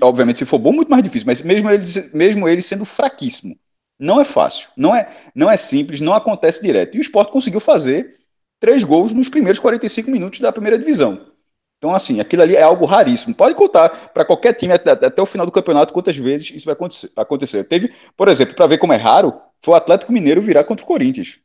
obviamente, 0.02 0.40
se 0.40 0.46
for 0.46 0.58
bom, 0.58 0.72
muito 0.72 0.90
mais 0.90 1.04
difícil, 1.04 1.26
mas 1.26 1.42
mesmo 1.42 1.70
ele, 1.70 1.84
mesmo 2.14 2.48
ele 2.48 2.62
sendo 2.62 2.86
fraquíssimo. 2.86 3.58
Não 4.00 4.22
é 4.22 4.26
fácil, 4.26 4.70
não 4.78 4.96
é, 4.96 5.10
não 5.36 5.50
é 5.52 5.58
simples, 5.58 6.00
não 6.00 6.14
acontece 6.14 6.62
direto. 6.62 6.96
E 6.96 7.00
o 7.00 7.02
Sport 7.02 7.30
conseguiu 7.30 7.60
fazer 7.60 8.16
três 8.60 8.84
gols 8.84 9.14
nos 9.14 9.30
primeiros 9.30 9.60
45 9.60 10.10
minutos 10.10 10.40
da 10.40 10.52
primeira 10.52 10.80
divisão. 10.80 11.30
Então, 11.78 11.96
assim, 11.96 12.20
aquilo 12.20 12.42
ali 12.42 12.56
é 12.56 12.62
algo 12.62 12.86
raríssimo. 12.86 13.34
Pode 13.34 13.56
contar 13.56 13.90
para 13.90 14.26
qualquer 14.26 14.54
time 14.54 14.74
até, 14.74 14.92
até, 14.92 15.22
o 15.22 15.26
final 15.26 15.46
do 15.46 15.52
campeonato 15.52 15.94
quantas 15.94 16.18
vezes 16.18 16.52
isso 16.52 16.66
vai 16.66 16.74
acontecer. 16.74 17.10
acontecer. 17.16 17.64
Teve, 17.66 17.94
por 18.18 18.28
exemplo, 18.28 18.54
para 18.54 18.68
ver 18.68 18.78
como 18.78 18.92
é 18.94 18.98
raro, 18.98 19.40
foi 19.62 19.74
o 19.74 19.78
Atlético 19.78 20.12
Mineiro 20.12 20.42
virar 20.42 20.66
contra 20.66 20.84
o 20.84 20.88
Corinthians. 20.88 21.40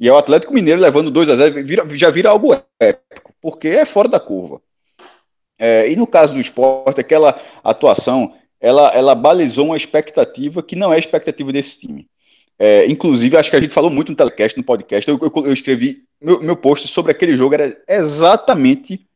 E 0.00 0.08
é 0.08 0.12
o 0.12 0.16
Atlético 0.16 0.54
Mineiro 0.54 0.80
levando 0.80 1.10
2 1.10 1.28
a 1.28 1.36
0 1.36 1.64
vira, 1.64 1.88
já 1.96 2.10
vira 2.10 2.30
algo 2.30 2.54
épico, 2.80 3.32
porque 3.40 3.68
é 3.68 3.84
fora 3.84 4.08
da 4.08 4.18
curva. 4.18 4.60
É, 5.58 5.90
e 5.90 5.96
no 5.96 6.06
caso 6.06 6.34
do 6.34 6.40
esporte, 6.40 7.00
aquela 7.00 7.40
atuação, 7.62 8.34
ela, 8.60 8.88
ela 8.88 9.14
balizou 9.14 9.66
uma 9.66 9.76
expectativa 9.76 10.62
que 10.62 10.76
não 10.76 10.92
é 10.92 10.98
expectativa 10.98 11.52
desse 11.52 11.80
time. 11.80 12.08
É, 12.58 12.86
inclusive, 12.86 13.36
acho 13.36 13.50
que 13.50 13.56
a 13.56 13.60
gente 13.60 13.72
falou 13.72 13.90
muito 13.90 14.10
no 14.10 14.16
telecast, 14.16 14.56
no 14.56 14.64
podcast. 14.64 15.10
Eu, 15.10 15.18
eu, 15.20 15.46
eu 15.46 15.52
escrevi, 15.52 15.98
meu, 16.20 16.40
meu 16.40 16.56
post 16.56 16.88
sobre 16.88 17.12
aquele 17.12 17.34
jogo 17.34 17.54
era 17.54 17.76
exatamente 17.88 19.06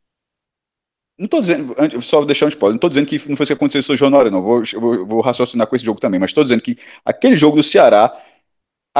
não 1.18 1.24
estou 1.24 1.40
dizendo, 1.40 1.74
só 2.00 2.24
deixar 2.24 2.46
um 2.46 2.48
spoiler, 2.48 2.74
não 2.74 2.76
estou 2.76 2.88
dizendo 2.88 3.06
que 3.06 3.16
não 3.28 3.36
foi 3.36 3.42
isso 3.42 3.46
que 3.46 3.52
aconteceu 3.52 3.82
com 3.82 3.92
o 3.92 3.96
Januário, 3.96 4.30
não. 4.30 4.40
Vou, 4.40 4.62
vou, 4.74 5.04
vou 5.04 5.20
raciocinar 5.20 5.66
com 5.66 5.74
esse 5.74 5.84
jogo 5.84 5.98
também, 5.98 6.20
mas 6.20 6.30
estou 6.30 6.44
dizendo 6.44 6.62
que 6.62 6.78
aquele 7.04 7.36
jogo 7.36 7.56
do 7.56 7.62
Ceará, 7.62 8.16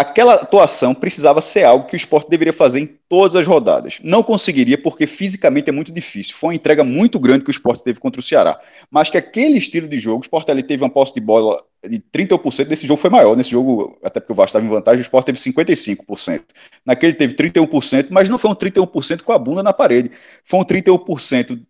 aquela 0.00 0.34
atuação 0.34 0.94
precisava 0.94 1.40
ser 1.40 1.64
algo 1.64 1.86
que 1.86 1.94
o 1.94 1.96
esporte 1.96 2.30
deveria 2.30 2.52
fazer 2.52 2.80
em 2.80 2.86
todas 3.08 3.36
as 3.36 3.46
rodadas. 3.46 3.98
Não 4.02 4.22
conseguiria, 4.22 4.76
porque 4.76 5.06
fisicamente 5.06 5.68
é 5.68 5.72
muito 5.72 5.90
difícil. 5.90 6.34
Foi 6.36 6.50
uma 6.50 6.54
entrega 6.54 6.84
muito 6.84 7.18
grande 7.18 7.44
que 7.44 7.50
o 7.50 7.52
esporte 7.52 7.82
teve 7.82 7.98
contra 7.98 8.20
o 8.20 8.22
Ceará. 8.22 8.58
Mas 8.90 9.10
que 9.10 9.18
aquele 9.18 9.58
estilo 9.58 9.88
de 9.88 9.98
jogo, 9.98 10.18
o 10.18 10.22
esporte 10.22 10.50
ali 10.50 10.62
teve 10.62 10.82
uma 10.82 10.90
posse 10.90 11.14
de 11.14 11.20
bola 11.20 11.62
de 11.88 11.98
30%, 11.98 12.68
nesse 12.68 12.86
jogo 12.86 13.00
foi 13.00 13.10
maior. 13.10 13.36
Nesse 13.36 13.50
jogo, 13.50 13.98
até 14.02 14.20
porque 14.20 14.32
o 14.32 14.36
Vasco 14.36 14.50
estava 14.50 14.64
em 14.64 14.68
vantagem, 14.68 15.00
o 15.00 15.02
esporte 15.02 15.26
teve 15.26 15.38
55%. 15.38 16.42
Naquele 16.84 17.14
teve 17.14 17.34
31%, 17.34 18.08
mas 18.10 18.28
não 18.28 18.38
foi 18.38 18.50
um 18.50 18.54
31% 18.54 19.22
com 19.22 19.32
a 19.32 19.38
bunda 19.38 19.62
na 19.62 19.72
parede. 19.72 20.10
Foi 20.44 20.60
um 20.60 20.64
31% 20.64 21.60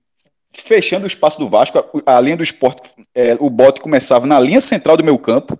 fechando 0.51 1.05
o 1.05 1.07
espaço 1.07 1.39
do 1.39 1.49
Vasco, 1.49 2.03
a, 2.05 2.21
linha 2.21 2.37
do 2.37 2.43
esporte, 2.43 2.83
é, 3.15 3.37
o 3.39 3.51
bote 3.51 3.81
começava 3.81 4.27
na 4.27 4.41
linha 4.41 4.61
central 4.61 4.97
do 4.97 5.05
meu 5.05 5.19
campo, 5.19 5.59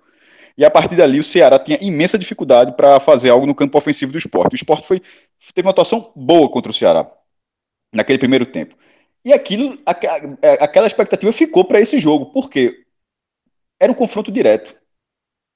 e 0.59 0.65
a 0.65 0.69
partir 0.69 0.97
dali 0.97 1.21
o 1.21 1.23
Ceará 1.23 1.57
tinha 1.57 1.77
imensa 1.81 2.19
dificuldade 2.19 2.73
para 2.73 2.99
fazer 2.99 3.29
algo 3.29 3.45
no 3.45 3.55
campo 3.55 3.77
ofensivo 3.77 4.11
do 4.11 4.17
esporte. 4.17 4.53
O 4.53 4.57
esporte 4.57 4.85
foi, 4.85 5.01
teve 5.55 5.65
uma 5.65 5.71
atuação 5.71 6.11
boa 6.13 6.49
contra 6.49 6.69
o 6.69 6.75
Ceará 6.75 7.09
naquele 7.93 8.19
primeiro 8.19 8.45
tempo. 8.45 8.75
E 9.23 9.31
aquilo, 9.31 9.77
é, 10.41 10.61
aquela 10.61 10.85
expectativa 10.85 11.31
ficou 11.31 11.63
para 11.63 11.79
esse 11.79 11.97
jogo, 11.97 12.25
porque 12.33 12.83
era 13.79 13.89
um 13.89 13.95
confronto 13.95 14.33
direto. 14.33 14.75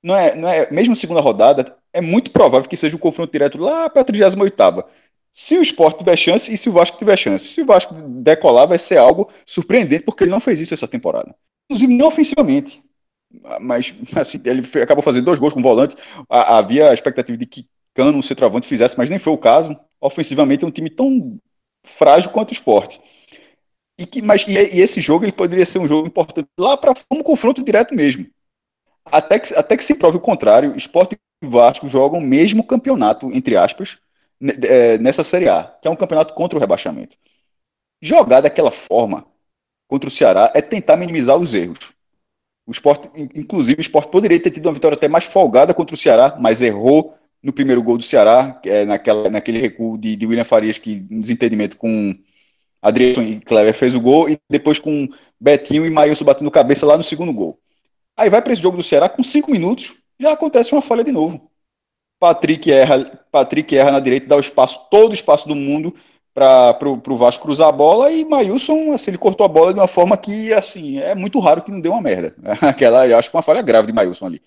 Não 0.01 0.15
é, 0.15 0.35
não 0.35 0.47
é, 0.47 0.71
mesmo 0.71 0.95
segunda 0.95 1.19
rodada, 1.19 1.77
é 1.91 1.99
muito 1.99 2.31
provável 2.31 2.69
que 2.69 2.77
seja 2.77 2.95
um 2.95 2.99
confronto 2.99 3.31
direto 3.31 3.57
lá 3.57 3.89
para 3.89 4.03
a 4.03 4.05
38 4.05 4.37
se 5.33 5.57
o 5.57 5.61
esporte 5.61 5.97
tiver 5.97 6.15
chance 6.15 6.53
e 6.53 6.57
se 6.57 6.69
o 6.69 6.71
Vasco 6.71 6.97
tiver 6.97 7.17
chance. 7.17 7.47
Se 7.47 7.61
o 7.61 7.65
Vasco 7.65 7.93
decolar, 7.93 8.67
vai 8.67 8.77
ser 8.77 8.97
algo 8.97 9.29
surpreendente, 9.45 10.03
porque 10.03 10.23
ele 10.23 10.31
não 10.31 10.39
fez 10.39 10.61
isso 10.61 10.75
essa 10.75 10.87
temporada. 10.87 11.35
Inclusive, 11.65 11.93
não 11.93 12.07
ofensivamente. 12.07 12.82
Mas, 13.61 13.95
assim, 14.15 14.41
ele 14.45 14.61
acabou 14.81 15.03
fazendo 15.03 15.25
dois 15.25 15.39
gols 15.39 15.53
com 15.53 15.59
o 15.59 15.63
volante. 15.63 15.95
Havia 16.29 16.89
a 16.89 16.93
expectativa 16.93 17.37
de 17.37 17.45
que 17.45 17.65
Cano, 17.93 18.17
um 18.17 18.21
centroavante, 18.21 18.67
fizesse, 18.67 18.97
mas 18.97 19.09
nem 19.09 19.19
foi 19.19 19.33
o 19.33 19.37
caso. 19.37 19.79
Ofensivamente, 20.01 20.65
é 20.65 20.67
um 20.67 20.71
time 20.71 20.89
tão 20.89 21.37
frágil 21.85 22.31
quanto 22.31 22.49
o 22.49 22.53
esporte. 22.53 22.99
E, 23.99 24.05
que, 24.05 24.21
mas, 24.21 24.47
e, 24.47 24.53
e 24.53 24.81
esse 24.81 24.99
jogo 24.99 25.25
ele 25.25 25.31
poderia 25.31 25.65
ser 25.65 25.79
um 25.79 25.87
jogo 25.87 26.07
importante 26.07 26.47
lá 26.59 26.75
para 26.75 26.93
um 27.11 27.21
confronto 27.21 27.63
direto 27.63 27.93
mesmo. 27.93 28.25
Até 29.05 29.37
que, 29.39 29.53
até 29.53 29.77
que 29.77 29.83
se 29.83 29.95
prove 29.95 30.17
o 30.17 30.21
contrário, 30.21 30.75
esporte 30.75 31.15
e 31.43 31.47
Vasco 31.47 31.87
jogam 31.87 32.19
o 32.19 32.21
mesmo 32.21 32.65
campeonato, 32.65 33.29
entre 33.31 33.55
aspas, 33.55 33.99
é, 34.63 34.97
nessa 34.97 35.23
Série 35.23 35.49
A, 35.49 35.63
que 35.81 35.87
é 35.87 35.91
um 35.91 35.95
campeonato 35.95 36.33
contra 36.33 36.57
o 36.57 36.61
rebaixamento. 36.61 37.15
Jogar 38.01 38.41
daquela 38.41 38.71
forma 38.71 39.25
contra 39.87 40.07
o 40.07 40.11
Ceará 40.11 40.51
é 40.55 40.61
tentar 40.61 40.97
minimizar 40.97 41.37
os 41.37 41.53
erros. 41.53 41.93
O 42.65 42.71
esporte, 42.71 43.09
inclusive, 43.35 43.79
o 43.79 43.81
esporte 43.81 44.09
poderia 44.09 44.39
ter 44.39 44.51
tido 44.51 44.67
uma 44.67 44.73
vitória 44.73 44.95
até 44.95 45.07
mais 45.07 45.25
folgada 45.25 45.73
contra 45.73 45.95
o 45.95 45.97
Ceará, 45.97 46.37
mas 46.39 46.61
errou 46.61 47.13
no 47.41 47.51
primeiro 47.51 47.83
gol 47.83 47.97
do 47.97 48.03
Ceará, 48.03 48.59
é 48.65 48.85
naquela, 48.85 49.29
naquele 49.29 49.59
recuo 49.59 49.97
de, 49.97 50.15
de 50.15 50.25
William 50.25 50.45
Farias, 50.45 50.77
que 50.77 50.95
desentendimento 50.95 51.77
com 51.77 52.15
Adriano 52.81 53.21
e 53.21 53.39
Clever 53.41 53.73
fez 53.73 53.93
o 53.93 53.99
gol, 53.99 54.29
e 54.29 54.37
depois 54.49 54.79
com 54.79 55.09
Betinho 55.39 55.85
e 55.85 55.89
Maílson 55.89 56.23
batendo 56.23 56.49
cabeça 56.49 56.85
lá 56.85 56.95
no 56.95 57.03
segundo 57.03 57.33
gol. 57.33 57.59
Aí 58.15 58.29
vai 58.29 58.41
para 58.41 58.53
esse 58.53 58.61
jogo 58.61 58.77
do 58.77 58.83
Ceará, 58.83 59.09
com 59.09 59.23
cinco 59.23 59.51
minutos, 59.51 59.95
já 60.17 60.31
acontece 60.31 60.71
uma 60.71 60.81
falha 60.81 61.03
de 61.03 61.11
novo 61.11 61.51
Patrick 62.23 62.71
erra, 62.71 63.03
Patrick 63.29 63.75
erra 63.75 63.91
na 63.91 63.99
direita, 63.99 64.27
dá 64.27 64.37
o 64.37 64.39
espaço, 64.39 64.87
todo 64.89 65.11
o 65.11 65.13
espaço 65.13 65.45
do 65.45 65.53
mundo 65.53 65.93
para 66.33 66.77
o 66.89 67.17
Vasco 67.17 67.43
cruzar 67.43 67.69
a 67.69 67.71
bola 67.71 68.11
e 68.11 68.25
Mailson, 68.25 68.93
assim, 68.93 69.11
ele 69.11 69.17
cortou 69.17 69.45
a 69.45 69.49
bola 69.49 69.73
de 69.73 69.79
uma 69.79 69.87
forma 69.87 70.17
que, 70.17 70.51
assim, 70.53 70.99
é 70.99 71.13
muito 71.15 71.39
raro 71.39 71.61
que 71.61 71.71
não 71.71 71.79
dê 71.81 71.89
uma 71.89 72.01
merda. 72.01 72.35
Aquela, 72.61 73.07
eu 73.07 73.17
acho 73.17 73.29
que 73.29 73.35
uma 73.35 73.43
falha 73.43 73.61
grave 73.61 73.87
de 73.87 73.93
Mailson 73.93 74.25
ali, 74.27 74.41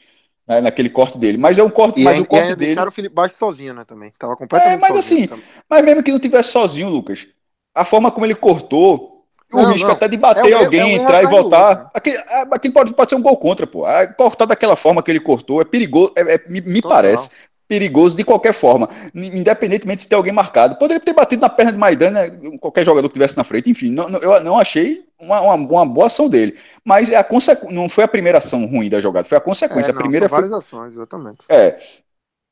né, 0.49 0.61
naquele 0.61 0.91
corte 0.91 1.19
dele. 1.19 1.39
Mas 1.39 1.59
é 1.59 1.63
um 1.63 1.71
corte, 1.71 2.01
e 2.01 2.05
mas 2.05 2.19
o 2.21 2.27
corte 2.27 2.55
dele... 2.55 2.57
deixaram 2.57 2.89
o 2.89 2.93
Felipe 2.93 3.15
Baixo 3.15 3.37
sozinho, 3.37 3.75
né, 3.75 3.85
também. 3.85 4.13
Tava 4.19 4.37
completamente 4.37 4.77
É, 4.77 4.77
mas 4.77 4.97
assim, 4.97 5.29
também. 5.29 5.47
mas 5.69 5.85
mesmo 5.85 6.03
que 6.03 6.13
não 6.13 6.19
tivesse 6.21 6.51
sozinho, 6.51 6.89
Lucas, 6.89 7.29
a 7.75 7.85
forma 7.85 8.11
como 8.11 8.27
ele 8.27 8.35
cortou, 8.35 9.27
o 9.53 9.63
Não, 9.63 9.65
risco 9.65 9.91
não. 9.91 9.93
até 9.93 10.09
de 10.09 10.17
bater 10.17 10.53
É 10.53 10.55
alguém, 10.55 10.81
é 10.81 10.97
erro 10.97 10.97
entrar 10.97 11.23
e 11.23 11.27
voltar. 11.27 11.77
né? 11.77 11.91
Aquele, 11.95 12.17
é, 12.17 12.43
aquele 12.53 12.73
pode, 12.75 12.95
pode 12.95 13.11
ser 13.11 13.17
um 13.17 13.23
gol 13.23 13.37
contra, 13.37 13.67
pô. 13.67 13.89
É, 13.89 14.07
Cortar 14.07 14.47
daquela 14.47 14.77
forma 14.77 15.03
que 15.03 15.11
ele 15.11 15.21
cortou 15.21 15.61
é 15.61 15.65
perigoso, 15.65 16.13
é- 16.17 16.35
é- 16.35 16.49
me, 16.49 16.61
me 16.61 16.83
parece 16.83 17.31
perigoso 17.69 18.17
de 18.17 18.25
qualquer 18.25 18.53
forma, 18.53 18.89
independentemente 19.15 20.03
se 20.03 20.09
tem 20.09 20.17
alguém 20.17 20.33
marcado. 20.33 20.77
Poderia 20.77 21.01
ter 21.01 21.13
batido 21.13 21.43
na 21.43 21.49
perna 21.49 21.73
de 21.73 21.79
Maidana, 21.79 22.21
qualquer 22.61 22.85
jogador 22.85 23.09
que 23.09 23.15
tivesse 23.15 23.37
na 23.37 23.45
frente, 23.45 23.71
enfim, 23.71 23.91
não- 23.91 24.09
não- 24.09 24.21
eu 24.21 24.41
não 24.43 24.59
achei 24.59 25.05
uma, 25.19 25.41
uma, 25.41 25.55
uma 25.55 25.87
boa 25.87 26.07
ação 26.07 26.29
dele. 26.29 26.57
Mas 26.85 27.11
é 27.11 27.17
a 27.17 27.25
consequ... 27.25 27.71
não 27.73 27.89
foi 27.89 28.05
a 28.05 28.09
primeira 28.09 28.39
ação 28.39 28.65
ruim 28.67 28.89
da 28.89 29.01
jogada, 29.01 29.27
foi 29.27 29.39
a 29.39 29.41
consequência. 29.41 29.91
É, 29.91 29.93
a 29.93 29.95
não, 29.95 30.03
primeira 30.03 30.29
são 30.29 30.37
foi 30.37 30.49
várias 30.49 30.53
ações, 30.53 30.93
exatamente. 30.95 31.47
é, 31.51 31.79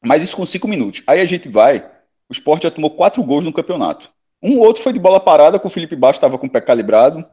mas 0.05 0.23
isso 0.23 0.37
com 0.37 0.47
cinco 0.47 0.69
minutos. 0.69 1.03
Aí 1.07 1.21
a 1.21 1.25
gente 1.25 1.49
vai, 1.49 1.79
o 2.29 2.33
Sport 2.33 2.63
já 2.63 2.71
tomou 2.71 2.91
quatro 2.91 3.23
gols 3.23 3.45
no 3.45 3.53
campeonato. 3.53 4.11
Um 4.43 4.59
outro 4.59 4.83
foi 4.83 4.93
de 4.93 5.01
bola 5.01 5.19
parada, 5.21 5.59
com 5.59 5.69
o 5.69 5.71
Felipe 5.71 5.97
Baixo 5.97 6.19
estava 6.19 6.37
com 6.39 6.47
o 6.47 6.51
pé 6.51 6.61
calibrado, 6.61 7.25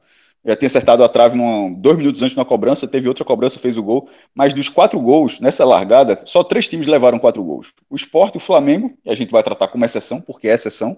já 0.45 0.55
tinha 0.55 0.67
acertado 0.67 1.03
a 1.03 1.10
trave 1.10 1.38
num, 1.38 1.74
dois 1.74 1.98
minutos 1.98 2.21
antes 2.24 2.36
na 2.36 2.43
cobrança, 2.43 2.88
teve 2.88 3.07
outra 3.07 3.24
cobrança, 3.24 3.60
fez 3.60 3.77
o 3.77 3.83
gol. 3.83 4.10
Mas 4.33 4.53
dos 4.53 4.69
quatro 4.69 5.00
gols, 5.00 5.39
nessa 5.39 5.63
largada, 5.65 6.19
só 6.25 6.43
três 6.43 6.67
times 6.67 6.88
levaram 6.88 7.19
quatro 7.19 7.43
gols. 7.43 7.74
O 7.89 7.95
Sport, 7.95 8.36
o 8.36 8.39
Flamengo, 8.39 8.91
e 9.05 9.12
a 9.12 9.15
gente 9.15 9.31
vai 9.31 9.43
tratar 9.43 9.67
como 9.67 9.86
exceção, 9.86 10.19
porque 10.21 10.48
é 10.48 10.53
exceção. 10.53 10.98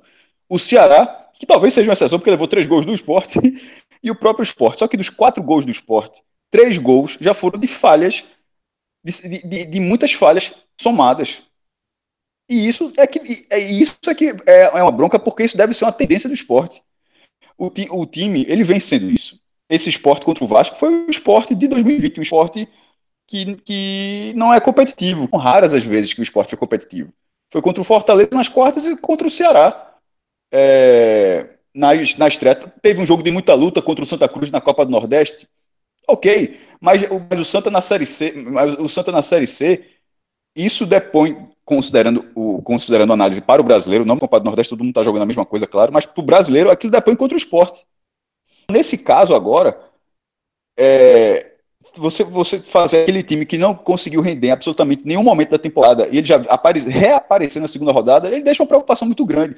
O 0.50 0.58
Ceará, 0.60 1.30
que 1.38 1.46
talvez 1.46 1.74
seja 1.74 1.90
uma 1.90 1.94
exceção, 1.94 2.20
porque 2.20 2.32
levou 2.32 2.48
três 2.48 2.66
gols 2.68 2.86
do 2.86 2.94
Sport, 2.94 3.36
e 4.04 4.12
o 4.12 4.16
próprio 4.16 4.44
Sport. 4.44 4.80
Só 4.80 4.88
que 4.88 4.98
dos 4.98 5.10
quatro 5.10 5.44
gols 5.44 5.66
do 5.66 5.72
Sport, 5.72 6.20
três 6.50 6.78
gols 6.78 7.18
já 7.20 7.34
foram 7.34 7.60
de 7.60 7.68
falhas, 7.68 8.24
de, 9.04 9.44
de- 9.48 9.66
de 9.66 9.80
muitas 9.80 10.14
falhas 10.14 10.54
somadas. 10.80 11.44
E 12.50 12.68
isso 12.68 12.92
é 12.98 13.08
que 13.08 13.20
é 13.52 13.60
isso 13.60 13.98
é 14.08 14.16
que 14.16 14.30
é, 14.46 14.64
é 14.78 14.84
uma 14.84 14.92
bronca 14.92 15.18
porque 15.20 15.44
isso 15.44 15.58
deve 15.58 15.74
ser 15.74 15.86
uma 15.86 15.92
tendência 15.92 16.28
do 16.30 16.34
esporte. 16.34 16.82
O, 17.58 17.70
ti- 17.70 17.88
o 17.92 18.06
time 18.06 18.46
ele 18.48 18.64
vem 18.64 18.80
sendo 18.80 19.10
isso. 19.12 19.40
Esse 19.70 19.90
esporte 19.90 20.26
contra 20.26 20.44
o 20.44 20.48
Vasco 20.48 20.78
foi 20.78 21.06
o 21.06 21.10
esporte 21.10 21.56
de 21.56 21.68
2020, 21.68 22.20
um 22.20 22.24
esporte 22.24 22.68
que, 23.28 23.56
que 23.58 24.34
não 24.36 24.54
é 24.54 24.60
competitivo. 24.62 25.28
São 25.30 25.40
raras 25.40 25.74
as 25.74 25.84
vezes 25.84 26.14
que 26.14 26.22
o 26.22 26.24
esporte 26.24 26.50
foi 26.52 26.60
competitivo. 26.60 27.14
Foi 27.52 27.62
contra 27.62 27.82
o 27.82 27.86
Fortaleza 27.86 28.30
nas 28.34 28.50
quartas 28.50 28.86
e 28.86 28.98
contra 28.98 29.28
o 29.28 29.32
Ceará. 29.32 29.92
É, 30.52 31.50
na, 31.74 31.90
na 32.18 32.28
estreia. 32.28 32.56
Teve 32.56 33.02
um 33.02 33.06
jogo 33.06 33.24
de 33.24 33.32
muita 33.32 33.54
luta 33.54 33.82
contra 33.82 34.04
o 34.04 34.08
Santa 34.08 34.30
Cruz 34.30 34.52
na 34.52 34.62
Copa 34.62 34.86
do 34.86 34.92
Nordeste. 34.92 35.48
Ok, 36.08 36.60
mas, 36.82 37.04
o- 37.04 37.22
mas 37.30 37.40
o 37.40 37.46
Santa 37.46 37.72
na 37.72 37.82
Série 37.82 38.06
C, 38.06 38.34
mas 38.34 38.76
o 38.80 38.90
Santa 38.90 39.12
na 39.12 39.24
Série 39.24 39.48
C, 39.48 39.86
isso 40.56 40.86
depõe, 40.86 41.38
considerando, 41.66 42.26
o, 42.36 42.62
considerando 42.62 43.12
a 43.12 43.14
análise 43.14 43.42
para 43.42 43.62
o 43.62 43.66
brasileiro, 43.66 44.06
não 44.06 44.18
para 44.18 44.42
o 44.42 44.44
Nordeste, 44.44 44.70
todo 44.70 44.80
mundo 44.80 44.90
está 44.92 45.04
jogando 45.04 45.24
a 45.24 45.26
mesma 45.26 45.46
coisa, 45.46 45.66
claro, 45.66 45.92
mas 45.94 46.06
para 46.06 46.22
o 46.22 46.26
brasileiro 46.26 46.70
aquilo 46.70 46.92
depõe 46.92 47.16
contra 47.16 47.36
o 47.36 47.38
esporte. 47.38 47.86
Nesse 48.70 49.00
caso 49.00 49.36
agora, 49.36 49.78
é, 50.78 51.54
você, 51.98 52.24
você 52.24 52.60
fazer 52.60 53.04
aquele 53.04 53.24
time 53.24 53.46
que 53.46 53.58
não 53.58 53.74
conseguiu 53.74 54.22
render 54.22 54.48
em 54.48 54.52
absolutamente 54.52 55.06
nenhum 55.06 55.24
momento 55.24 55.52
da 55.52 55.60
temporada 55.60 56.08
e 56.08 56.18
ele 56.18 56.28
já 56.28 56.38
apare, 56.50 56.80
reaparecer 56.80 57.62
na 57.62 57.68
segunda 57.68 57.92
rodada, 57.92 58.30
ele 58.30 58.44
deixa 58.44 58.64
uma 58.64 58.68
preocupação 58.68 59.06
muito 59.06 59.26
grande 59.26 59.56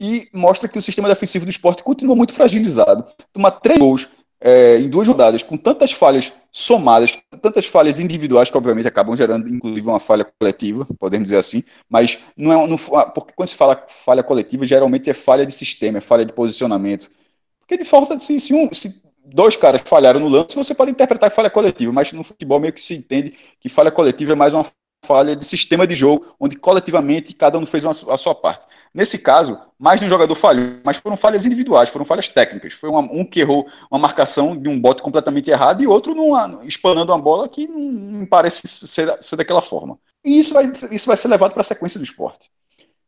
e 0.00 0.28
mostra 0.32 0.68
que 0.68 0.78
o 0.78 0.82
sistema 0.82 1.08
defensivo 1.08 1.44
do 1.44 1.50
esporte 1.50 1.82
continua 1.82 2.16
muito 2.16 2.32
fragilizado. 2.32 3.04
Tomar 3.32 3.52
três 3.52 3.78
gols 3.78 4.08
é, 4.40 4.78
em 4.78 4.88
duas 4.88 5.06
rodadas, 5.06 5.42
com 5.42 5.56
tantas 5.56 5.92
falhas 5.92 6.32
somadas, 6.52 7.18
tantas 7.42 7.66
falhas 7.66 7.98
individuais 7.98 8.50
que 8.50 8.56
obviamente 8.56 8.86
acabam 8.86 9.16
gerando, 9.16 9.48
inclusive, 9.48 9.86
uma 9.86 10.00
falha 10.00 10.24
coletiva, 10.24 10.86
podemos 10.98 11.24
dizer 11.24 11.38
assim, 11.38 11.62
mas 11.88 12.18
não 12.36 12.52
é, 12.52 12.66
não, 12.66 12.76
porque 13.14 13.32
quando 13.34 13.48
se 13.48 13.56
fala 13.56 13.84
falha 13.88 14.22
coletiva, 14.22 14.64
geralmente 14.64 15.10
é 15.10 15.14
falha 15.14 15.44
de 15.44 15.52
sistema, 15.52 15.98
é 15.98 16.00
falha 16.00 16.24
de 16.24 16.32
posicionamento. 16.32 17.10
Porque 17.58 17.76
de 17.76 17.84
falta, 17.84 18.18
se, 18.18 18.40
se, 18.40 18.54
um, 18.54 18.72
se 18.72 19.02
dois 19.24 19.56
caras 19.56 19.82
falharam 19.84 20.20
no 20.20 20.28
lance, 20.28 20.56
você 20.56 20.74
pode 20.74 20.90
interpretar 20.90 21.30
que 21.30 21.36
falha 21.36 21.50
coletiva, 21.50 21.92
mas 21.92 22.12
no 22.12 22.22
futebol 22.22 22.60
meio 22.60 22.72
que 22.72 22.80
se 22.80 22.94
entende 22.94 23.34
que 23.60 23.68
falha 23.68 23.90
coletiva 23.90 24.32
é 24.32 24.36
mais 24.36 24.54
uma 24.54 24.64
falha 25.04 25.36
de 25.36 25.44
sistema 25.44 25.86
de 25.86 25.94
jogo, 25.94 26.34
onde 26.40 26.56
coletivamente 26.56 27.34
cada 27.34 27.58
um 27.58 27.66
fez 27.66 27.84
uma, 27.84 27.92
a 27.92 28.16
sua 28.16 28.34
parte. 28.34 28.66
Nesse 28.92 29.18
caso, 29.18 29.58
mais 29.78 30.00
de 30.00 30.06
um 30.06 30.08
jogador 30.08 30.34
falhou, 30.34 30.80
mas 30.84 30.96
foram 30.96 31.16
falhas 31.16 31.44
individuais, 31.46 31.88
foram 31.88 32.04
falhas 32.04 32.28
técnicas. 32.28 32.72
Foi 32.72 32.88
uma, 32.88 33.00
um 33.00 33.24
que 33.24 33.40
errou 33.40 33.66
uma 33.90 33.98
marcação 33.98 34.56
de 34.56 34.68
um 34.68 34.80
bote 34.80 35.02
completamente 35.02 35.50
errado 35.50 35.82
e 35.82 35.86
outro 35.86 36.14
numa, 36.14 36.60
espanando 36.64 37.12
uma 37.12 37.20
bola 37.20 37.48
que 37.48 37.66
não, 37.66 38.26
parece 38.26 38.66
ser, 38.66 39.16
ser, 39.22 39.36
daquela 39.36 39.62
forma. 39.62 39.98
E 40.24 40.38
isso 40.38 40.54
vai, 40.54 40.70
isso 40.90 41.06
vai 41.06 41.16
ser 41.16 41.28
levado 41.28 41.52
para 41.52 41.60
a 41.60 41.64
sequência 41.64 41.98
do 41.98 42.04
esporte. 42.04 42.50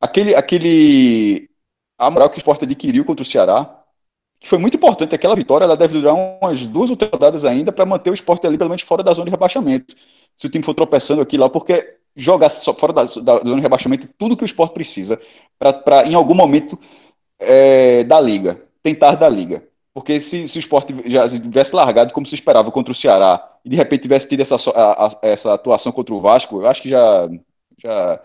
Aquele, 0.00 0.34
aquele, 0.34 1.50
a 1.98 2.10
moral 2.10 2.30
que 2.30 2.36
o 2.36 2.40
esporte 2.40 2.64
adquiriu 2.64 3.04
contra 3.04 3.22
o 3.22 3.26
Ceará, 3.26 3.80
que 4.38 4.48
foi 4.48 4.58
muito 4.58 4.76
importante, 4.76 5.14
aquela 5.14 5.36
vitória 5.36 5.64
ela 5.64 5.76
deve 5.76 6.00
durar 6.00 6.14
umas 6.14 6.64
duas 6.64 6.88
ou 6.88 6.96
três 6.96 7.12
rodadas 7.12 7.44
ainda 7.44 7.70
para 7.70 7.84
manter 7.84 8.10
o 8.10 8.14
esporte 8.14 8.46
ali, 8.46 8.56
pelo 8.56 8.70
menos 8.70 8.82
fora 8.82 9.02
da 9.02 9.12
zona 9.12 9.26
de 9.26 9.30
rebaixamento. 9.30 9.94
Se 10.34 10.46
o 10.46 10.50
time 10.50 10.64
for 10.64 10.72
tropeçando 10.72 11.20
aqui 11.20 11.36
lá, 11.36 11.50
porque 11.50 11.99
jogar 12.16 12.50
fora 12.50 12.92
da, 12.92 13.02
da, 13.02 13.38
zona 13.38 13.56
de 13.56 13.62
rebaixamento 13.62 14.08
tudo 14.18 14.36
que 14.36 14.44
o 14.44 14.46
esporte 14.46 14.74
precisa 14.74 15.20
para, 15.58 16.06
em 16.06 16.14
algum 16.14 16.34
momento, 16.34 16.78
é, 17.38 18.04
da 18.04 18.20
liga, 18.20 18.60
tentar 18.82 19.16
da 19.16 19.28
liga. 19.28 19.62
Porque 19.92 20.20
se, 20.20 20.46
se 20.46 20.58
o 20.58 20.60
esporte 20.60 20.94
já 21.06 21.28
tivesse 21.28 21.74
largado 21.74 22.12
como 22.12 22.26
se 22.26 22.34
esperava 22.34 22.70
contra 22.70 22.92
o 22.92 22.94
Ceará 22.94 23.44
e 23.64 23.68
de 23.68 23.76
repente 23.76 24.02
tivesse 24.02 24.28
tido 24.28 24.40
essa, 24.40 24.54
a, 24.70 25.06
a, 25.06 25.10
essa 25.22 25.54
atuação 25.54 25.90
contra 25.90 26.14
o 26.14 26.20
Vasco, 26.20 26.60
eu 26.60 26.66
acho 26.66 26.82
que 26.82 26.88
já, 26.88 27.28
já, 27.76 28.20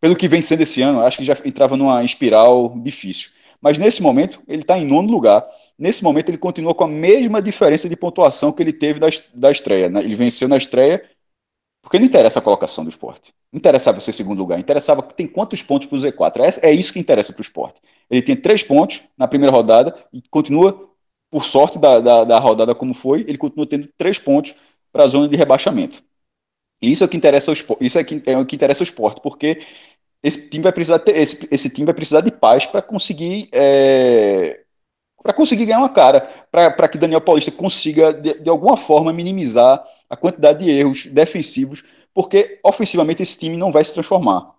pelo 0.00 0.16
que 0.16 0.26
vem 0.26 0.42
sendo 0.42 0.62
esse 0.62 0.82
ano, 0.82 1.00
acho 1.00 1.18
que 1.18 1.24
já 1.24 1.36
entrava 1.44 1.76
numa 1.76 2.02
espiral 2.02 2.74
difícil. 2.82 3.30
Mas 3.60 3.78
nesse 3.78 4.02
momento, 4.02 4.42
ele 4.46 4.60
está 4.60 4.78
em 4.78 4.84
nono 4.84 5.10
lugar. 5.10 5.42
Nesse 5.78 6.04
momento, 6.04 6.28
ele 6.28 6.36
continua 6.36 6.74
com 6.74 6.84
a 6.84 6.88
mesma 6.88 7.40
diferença 7.40 7.88
de 7.88 7.96
pontuação 7.96 8.52
que 8.52 8.62
ele 8.62 8.74
teve 8.74 9.00
da, 9.00 9.06
da 9.32 9.50
estreia. 9.50 9.88
Né? 9.88 10.00
Ele 10.00 10.14
venceu 10.14 10.46
na 10.46 10.58
estreia 10.58 11.02
porque 11.84 11.98
não 11.98 12.06
interessa 12.06 12.38
a 12.38 12.42
colocação 12.42 12.82
do 12.82 12.88
esporte. 12.88 13.34
Não 13.52 13.58
interessava 13.58 14.00
ser 14.00 14.12
segundo 14.12 14.38
lugar. 14.38 14.58
Interessava 14.58 15.02
que 15.02 15.14
tem 15.14 15.26
quantos 15.26 15.62
pontos 15.62 15.86
para 15.86 15.96
o 15.96 16.00
Z4. 16.00 16.60
É, 16.62 16.72
isso 16.72 16.94
que 16.94 16.98
interessa 16.98 17.30
para 17.30 17.40
o 17.40 17.42
esporte. 17.42 17.78
Ele 18.10 18.22
tem 18.22 18.34
três 18.34 18.62
pontos 18.62 19.02
na 19.18 19.28
primeira 19.28 19.52
rodada 19.52 19.94
e 20.10 20.22
continua, 20.30 20.88
por 21.30 21.44
sorte 21.44 21.78
da, 21.78 22.00
da, 22.00 22.24
da 22.24 22.38
rodada 22.38 22.74
como 22.74 22.94
foi, 22.94 23.20
ele 23.28 23.36
continua 23.36 23.66
tendo 23.66 23.86
três 23.98 24.18
pontos 24.18 24.54
para 24.90 25.04
a 25.04 25.06
zona 25.06 25.28
de 25.28 25.36
rebaixamento. 25.36 26.02
E 26.80 26.90
isso 26.90 27.04
é 27.04 27.06
o 27.06 27.08
que 27.08 27.18
interessa 27.18 27.50
ao 27.50 27.52
esporte, 27.52 27.84
isso 27.84 27.98
é, 27.98 28.02
que, 28.02 28.22
é 28.26 28.38
o 28.38 28.46
que 28.46 28.56
interessa 28.56 28.82
ao 28.82 28.84
esporte, 28.84 29.20
porque 29.20 29.60
esse 30.22 30.48
time 30.48 30.62
vai 30.62 30.72
precisar 30.72 30.98
ter, 31.00 31.14
esse, 31.18 31.46
esse 31.50 31.68
time 31.68 31.84
vai 31.84 31.94
precisar 31.94 32.22
de 32.22 32.32
paz 32.32 32.64
para 32.64 32.80
conseguir 32.80 33.48
é, 33.52 34.63
para 35.24 35.32
conseguir 35.32 35.64
ganhar 35.64 35.78
uma 35.78 35.88
cara, 35.88 36.20
para 36.50 36.86
que 36.86 36.98
Daniel 36.98 37.22
Paulista 37.22 37.50
consiga, 37.50 38.12
de, 38.12 38.42
de, 38.42 38.50
alguma 38.50 38.76
forma, 38.76 39.10
minimizar 39.10 39.82
a 40.08 40.14
quantidade 40.14 40.62
de 40.62 40.70
erros 40.70 41.06
defensivos, 41.06 41.82
porque 42.12 42.60
ofensivamente 42.62 43.22
esse 43.22 43.38
time 43.38 43.56
não 43.56 43.72
vai 43.72 43.82
se 43.82 43.94
transformar. 43.94 44.52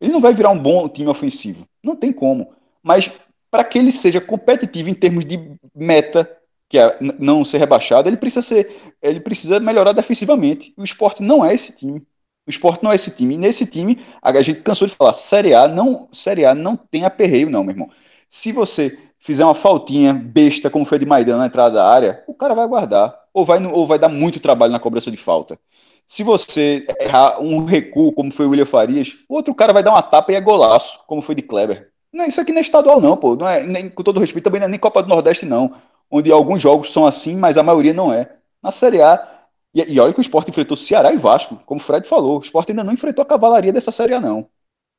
Ele 0.00 0.12
não 0.12 0.20
vai 0.20 0.34
virar 0.34 0.50
um 0.50 0.58
bom 0.58 0.88
time 0.88 1.08
ofensivo. 1.08 1.64
Não 1.80 1.94
tem 1.94 2.12
como. 2.12 2.52
Mas 2.82 3.08
para 3.48 3.62
que 3.62 3.78
ele 3.78 3.92
seja 3.92 4.20
competitivo 4.20 4.90
em 4.90 4.94
termos 4.94 5.24
de 5.24 5.38
meta, 5.72 6.28
que 6.68 6.76
é 6.76 6.98
não 7.20 7.44
ser 7.44 7.58
rebaixado, 7.58 8.08
ele 8.08 8.16
precisa 8.16 8.42
ser, 8.42 8.68
ele 9.00 9.20
precisa 9.20 9.60
melhorar 9.60 9.92
defensivamente. 9.92 10.74
O 10.76 10.82
esporte 10.82 11.22
não 11.22 11.44
é 11.44 11.54
esse 11.54 11.72
time. 11.72 12.04
O 12.44 12.50
esporte 12.50 12.82
não 12.82 12.90
é 12.90 12.96
esse 12.96 13.12
time. 13.12 13.36
E 13.36 13.38
nesse 13.38 13.64
time, 13.64 13.96
a 14.20 14.42
gente 14.42 14.60
cansou 14.60 14.88
de 14.88 14.94
falar, 14.94 15.14
Série 15.14 15.54
A 15.54 15.68
não, 15.68 16.08
Série 16.10 16.44
A 16.44 16.52
não 16.52 16.76
tem 16.76 17.04
aperreio, 17.04 17.48
não, 17.48 17.62
meu 17.62 17.74
irmão. 17.74 17.90
Se 18.28 18.50
você 18.50 19.09
fizer 19.20 19.44
uma 19.44 19.54
faltinha 19.54 20.12
besta, 20.14 20.70
como 20.70 20.84
foi 20.84 20.98
de 20.98 21.06
Maidana 21.06 21.40
na 21.40 21.46
entrada 21.46 21.76
da 21.76 21.86
área, 21.86 22.24
o 22.26 22.34
cara 22.34 22.54
vai 22.54 22.66
guardar. 22.66 23.14
Ou 23.32 23.44
vai, 23.44 23.64
ou 23.64 23.86
vai 23.86 23.98
dar 23.98 24.08
muito 24.08 24.40
trabalho 24.40 24.72
na 24.72 24.80
cobrança 24.80 25.08
de 25.08 25.16
falta. 25.16 25.56
Se 26.04 26.24
você 26.24 26.84
errar 27.00 27.40
um 27.40 27.64
recuo, 27.64 28.12
como 28.12 28.32
foi 28.32 28.46
o 28.46 28.50
William 28.50 28.66
Farias, 28.66 29.18
outro 29.28 29.54
cara 29.54 29.72
vai 29.72 29.84
dar 29.84 29.92
uma 29.92 30.02
tapa 30.02 30.32
e 30.32 30.34
é 30.34 30.40
golaço, 30.40 30.98
como 31.06 31.20
foi 31.20 31.36
de 31.36 31.42
Kleber. 31.42 31.90
Não, 32.12 32.26
isso 32.26 32.40
aqui 32.40 32.50
não 32.50 32.58
é 32.58 32.62
estadual, 32.62 33.00
não, 33.00 33.16
pô. 33.16 33.36
Não 33.36 33.48
é, 33.48 33.64
nem, 33.64 33.88
com 33.88 34.02
todo 34.02 34.18
respeito, 34.18 34.42
também 34.42 34.58
não 34.58 34.66
é 34.66 34.70
nem 34.70 34.80
Copa 34.80 35.00
do 35.00 35.08
Nordeste, 35.08 35.46
não. 35.46 35.72
Onde 36.10 36.32
alguns 36.32 36.60
jogos 36.60 36.92
são 36.92 37.06
assim, 37.06 37.36
mas 37.36 37.56
a 37.56 37.62
maioria 37.62 37.92
não 37.92 38.12
é. 38.12 38.28
Na 38.60 38.72
Série 38.72 39.00
A. 39.00 39.28
E, 39.72 39.92
e 39.92 40.00
olha 40.00 40.12
que 40.12 40.18
o 40.18 40.22
Sport 40.22 40.48
enfrentou 40.48 40.76
Ceará 40.76 41.12
e 41.12 41.16
Vasco, 41.16 41.60
como 41.64 41.80
o 41.80 41.84
Fred 41.84 42.08
falou. 42.08 42.38
O 42.38 42.42
Sport 42.42 42.70
ainda 42.70 42.82
não 42.82 42.92
enfrentou 42.92 43.22
a 43.22 43.26
cavalaria 43.26 43.72
dessa 43.72 43.92
Série 43.92 44.14
A, 44.14 44.20
não 44.20 44.48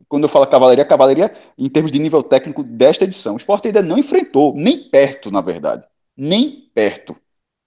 quando 0.08 0.24
eu 0.24 0.30
falo 0.30 0.48
cavalaria, 0.48 0.86
cavalaria 0.86 1.32
em 1.58 1.70
termos 1.70 1.92
de 1.92 2.00
nível 2.00 2.22
técnico 2.24 2.64
desta 2.64 3.04
edição. 3.04 3.34
O 3.34 3.38
esporte 3.38 3.68
ainda 3.68 3.82
não 3.82 3.98
enfrentou, 3.98 4.54
nem 4.56 4.90
perto, 4.90 5.32
na 5.32 5.42
verdade. 5.42 5.86
Nem 6.18 6.70
perto. 6.74 7.16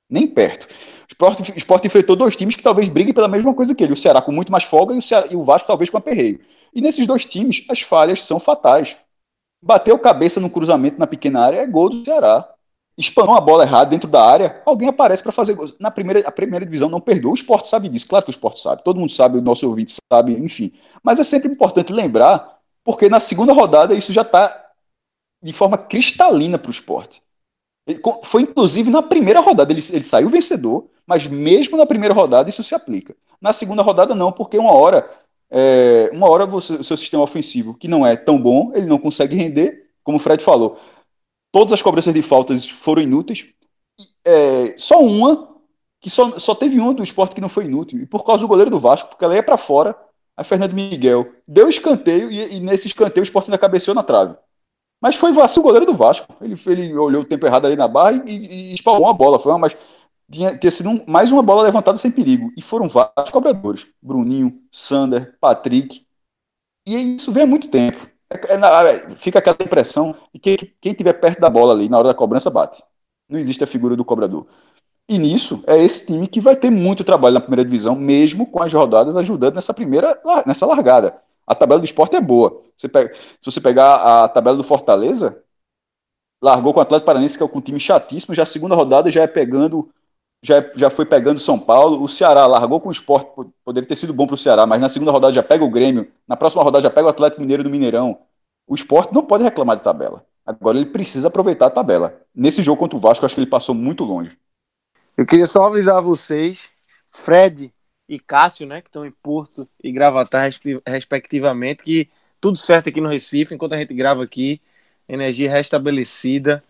Nem 0.09 0.27
perto. 0.27 0.65
O 0.65 1.07
Sport, 1.09 1.41
o 1.41 1.59
Sport 1.59 1.85
enfrentou 1.85 2.17
dois 2.17 2.37
times 2.37 2.57
que 2.57 2.63
talvez 2.63 2.89
briguem 2.89 3.15
pela 3.15 3.29
mesma 3.29 3.55
coisa 3.55 3.75
que 3.75 3.83
ele. 3.83 3.93
O 3.93 3.97
Ceará 3.97 4.23
com 4.23 4.33
muito 4.33 4.53
mais 4.53 4.65
folga 4.65 4.95
e 4.95 4.99
o, 4.99 5.03
Ceará, 5.03 5.27
e 5.31 5.37
o 5.37 5.43
Vasco 5.43 5.67
talvez 5.67 5.91
com 5.91 5.97
aperreio. 5.97 6.41
E 6.75 6.81
nesses 6.81 7.07
dois 7.07 7.25
times, 7.25 7.65
as 7.69 7.81
falhas 7.81 8.23
são 8.23 8.39
fatais. 8.39 8.97
Bateu 9.63 9.99
cabeça 9.99 10.41
no 10.41 10.51
cruzamento 10.51 10.99
na 10.99 11.07
pequena 11.07 11.41
área 11.41 11.59
é 11.59 11.67
gol 11.67 11.89
do 11.89 12.05
Ceará. 12.05 12.54
Espanou 12.97 13.35
a 13.35 13.41
bola 13.41 13.65
errada 13.65 13.91
dentro 13.91 14.09
da 14.09 14.23
área, 14.23 14.63
alguém 14.65 14.89
aparece 14.89 15.23
para 15.23 15.33
fazer 15.33 15.55
gol. 15.55 15.69
Na 15.81 15.91
primeira, 15.91 16.21
a 16.29 16.31
primeira 16.31 16.65
divisão 16.65 16.89
não 16.89 17.01
perdoa. 17.01 17.33
O 17.33 17.35
esporte 17.35 17.69
sabe 17.69 17.89
disso, 17.89 18.07
claro 18.07 18.25
que 18.25 18.31
o 18.31 18.33
esporte 18.33 18.61
sabe, 18.61 18.85
todo 18.85 19.01
mundo 19.01 19.11
sabe, 19.11 19.39
o 19.39 19.43
nosso 19.43 19.67
ouvinte 19.67 19.97
sabe, 20.13 20.33
enfim. 20.33 20.73
Mas 21.03 21.19
é 21.19 21.25
sempre 21.25 21.51
importante 21.51 21.93
lembrar, 21.93 22.59
porque 22.85 23.09
na 23.09 23.19
segunda 23.19 23.53
rodada 23.53 23.95
isso 23.95 24.13
já 24.13 24.23
está 24.23 24.65
de 25.43 25.53
forma 25.53 25.77
cristalina 25.77 26.59
para 26.59 26.69
o 26.69 26.73
esporte. 26.73 27.21
Ele, 27.87 28.01
foi 28.23 28.43
inclusive 28.43 28.91
na 28.91 29.03
primeira 29.03 29.41
rodada, 29.41 29.73
ele, 29.73 29.83
ele 29.93 30.05
saiu 30.05 30.29
vencedor, 30.29 30.89
mas 31.07 31.27
mesmo 31.27 31.77
na 31.77 31.85
primeira 31.85 32.15
rodada 32.15 32.49
isso 32.49 32.63
se 32.63 32.75
aplica. 32.75 33.15
Na 33.41 33.53
segunda 33.53 33.83
rodada 33.83 34.15
não, 34.15 34.33
porque 34.33 34.57
uma 34.57 34.73
hora, 34.73 35.09
é, 35.51 36.11
uma 36.13 36.29
hora 36.31 36.47
o 36.47 36.61
seu 36.61 36.97
sistema 36.97 37.23
ofensivo, 37.23 37.75
que 37.75 37.89
não 37.89 38.07
é 38.07 38.17
tão 38.17 38.41
bom, 38.41 38.73
ele 38.75 38.87
não 38.87 38.99
consegue 38.99 39.37
render, 39.37 39.91
como 40.03 40.17
o 40.17 40.21
Fred 40.21 40.43
falou. 40.43 40.79
Todas 41.55 41.73
as 41.73 41.81
cobranças 41.81 42.13
de 42.13 42.21
faltas 42.21 42.69
foram 42.69 43.01
inúteis. 43.01 43.47
É, 44.27 44.75
só 44.77 44.99
uma, 44.99 45.57
que 46.01 46.11
só, 46.11 46.37
só 46.37 46.53
teve 46.53 46.81
uma 46.81 46.93
do 46.93 47.05
esporte 47.05 47.33
que 47.33 47.41
não 47.41 47.49
foi 47.49 47.67
inútil. 47.67 48.01
E 48.01 48.07
por 48.07 48.25
causa 48.25 48.43
do 48.43 48.49
goleiro 48.49 48.73
do 48.73 48.81
Vasco, 48.81 49.11
porque 49.11 49.25
ela 49.25 49.37
ia 49.37 49.43
para 49.43 49.57
fora, 49.57 49.97
a 50.37 50.43
Fernando 50.43 50.73
Miguel 50.73 51.29
deu 51.47 51.69
escanteio 51.69 52.29
e, 52.29 52.57
e 52.57 52.59
nesse 52.59 52.89
escanteio 52.89 53.23
o 53.23 53.23
esporte 53.23 53.49
ainda 53.49 53.59
cabeceou 53.59 53.95
na 53.95 54.03
trave. 54.03 54.35
Mas 55.01 55.15
foi 55.15 55.33
vacilo 55.33 55.63
o 55.63 55.69
goleiro 55.69 55.87
do 55.87 55.95
Vasco. 55.95 56.35
Ele, 56.41 56.57
ele 56.67 56.97
olhou 56.97 57.23
o 57.23 57.25
tempo 57.25 57.47
errado 57.47 57.67
ali 57.67 57.77
na 57.77 57.87
barra 57.87 58.21
e, 58.27 58.33
e, 58.33 58.71
e 58.73 58.75
espalhou 58.75 59.03
uma 59.03 59.15
bola. 59.15 59.39
Foi 59.39 59.53
uma, 59.53 59.61
mas 59.61 59.77
tinha, 60.29 60.59
tinha 60.59 60.73
sido 60.73 60.89
um, 60.89 61.05
mais 61.07 61.31
uma 61.31 61.41
bola 61.41 61.63
levantada 61.63 61.97
sem 61.97 62.11
perigo. 62.11 62.51
E 62.57 62.63
foram 62.63 62.89
vários 62.89 63.31
cobradores. 63.31 63.87
Bruninho, 64.03 64.61
Sander, 64.73 65.39
Patrick. 65.41 66.05
E 66.85 67.15
isso 67.15 67.31
vem 67.31 67.45
há 67.45 67.47
muito 67.47 67.69
tempo. 67.69 68.13
É, 68.31 68.55
é, 68.55 69.11
fica 69.11 69.39
aquela 69.39 69.57
impressão 69.61 70.15
que 70.41 70.57
quem 70.81 70.93
estiver 70.93 71.15
perto 71.15 71.41
da 71.41 71.51
bola 71.51 71.73
ali 71.73 71.89
na 71.89 71.99
hora 71.99 72.09
da 72.09 72.15
cobrança 72.15 72.51
bate. 72.51 72.83
Não 73.29 73.39
existe 73.39 73.65
a 73.65 73.67
figura 73.67 73.97
do 73.97 74.05
cobrador. 74.05 74.47
E 75.09 75.19
nisso 75.19 75.63
é 75.67 75.77
esse 75.79 76.07
time 76.07 76.27
que 76.27 76.41
vai 76.41 76.57
ter 76.57 76.71
muito 76.71 77.05
trabalho 77.05 77.35
na 77.35 77.41
primeira 77.41 77.65
divisão, 77.65 77.95
mesmo 77.95 78.47
com 78.47 78.63
as 78.63 78.73
rodadas 78.73 79.17
ajudando 79.17 79.55
nessa 79.55 79.75
primeira 79.75 80.19
nessa 80.47 80.67
largada. 80.67 81.21
A 81.47 81.55
tabela 81.55 81.81
do 81.81 81.85
esporte 81.85 82.17
é 82.17 82.21
boa. 82.21 82.63
Você 82.77 82.89
pega, 82.89 83.15
se 83.15 83.45
você 83.45 83.61
pegar 83.61 84.25
a 84.25 84.29
tabela 84.29 84.57
do 84.57 84.65
Fortaleza, 84.65 85.43
largou 86.43 86.73
com 86.73 86.81
o 86.81 86.83
Atlético 86.83 87.07
Paranense, 87.07 87.37
que 87.37 87.43
é 87.43 87.47
um 87.47 87.61
time 87.61 87.79
chatíssimo, 87.79 88.35
já 88.35 88.45
a 88.45 88.47
segunda 88.47 88.75
rodada 88.75 89.11
já 89.11 89.23
é 89.23 89.27
pegando 89.27 89.91
já, 90.45 90.71
já 90.77 90.91
foi 90.91 91.07
pegando 91.07 91.41
São 91.41 91.59
Paulo. 91.59 92.03
O 92.03 92.07
Ceará 92.07 92.47
largou 92.47 92.79
com 92.79 92.91
o 92.91 92.93
esporte, 92.93 93.31
poderia 93.65 93.89
ter 93.89 93.97
sido 93.97 94.13
bom 94.13 94.27
para 94.27 94.35
o 94.35 94.39
Ceará, 94.39 94.67
mas 94.67 94.81
na 94.81 94.91
segunda 94.91 95.11
rodada 95.11 95.33
já 95.33 95.43
pega 95.43 95.65
o 95.65 95.71
Grêmio, 95.71 96.13
na 96.29 96.37
próxima 96.37 96.63
rodada 96.63 96.83
já 96.83 96.91
pega 96.91 97.07
o 97.07 97.11
Atlético 97.11 97.41
Mineiro 97.41 97.65
do 97.65 97.71
Mineirão. 97.71 98.19
O 98.67 98.75
esporte 98.75 99.15
não 99.15 99.25
pode 99.25 99.43
reclamar 99.43 99.77
de 99.77 99.83
tabela. 99.83 100.25
Agora 100.45 100.77
ele 100.77 100.87
precisa 100.87 101.29
aproveitar 101.29 101.67
a 101.67 101.71
tabela. 101.71 102.21
Nesse 102.35 102.63
jogo 102.63 102.79
contra 102.79 102.97
o 102.97 103.01
Vasco, 103.01 103.25
acho 103.25 103.35
que 103.35 103.41
ele 103.41 103.49
passou 103.49 103.75
muito 103.75 104.05
longe. 104.05 104.37
Eu 105.17 105.25
queria 105.25 105.47
só 105.47 105.65
avisar 105.65 106.03
vocês, 106.03 106.69
Fred 107.09 107.73
e 108.07 108.19
Cássio, 108.19 108.67
né, 108.67 108.83
que 108.83 108.89
estão 108.89 109.07
em 109.07 109.11
Porto 109.11 109.67
e 109.83 109.91
Gravatar, 109.91 110.51
respectivamente, 110.87 111.83
que 111.83 112.11
tudo 112.39 112.59
certo 112.59 112.91
aqui 112.91 113.01
no 113.01 113.09
Recife, 113.09 113.55
enquanto 113.55 113.73
a 113.73 113.79
gente 113.79 113.95
grava 113.95 114.23
aqui, 114.23 114.61
energia 115.09 115.51
restabelecida, 115.51 116.63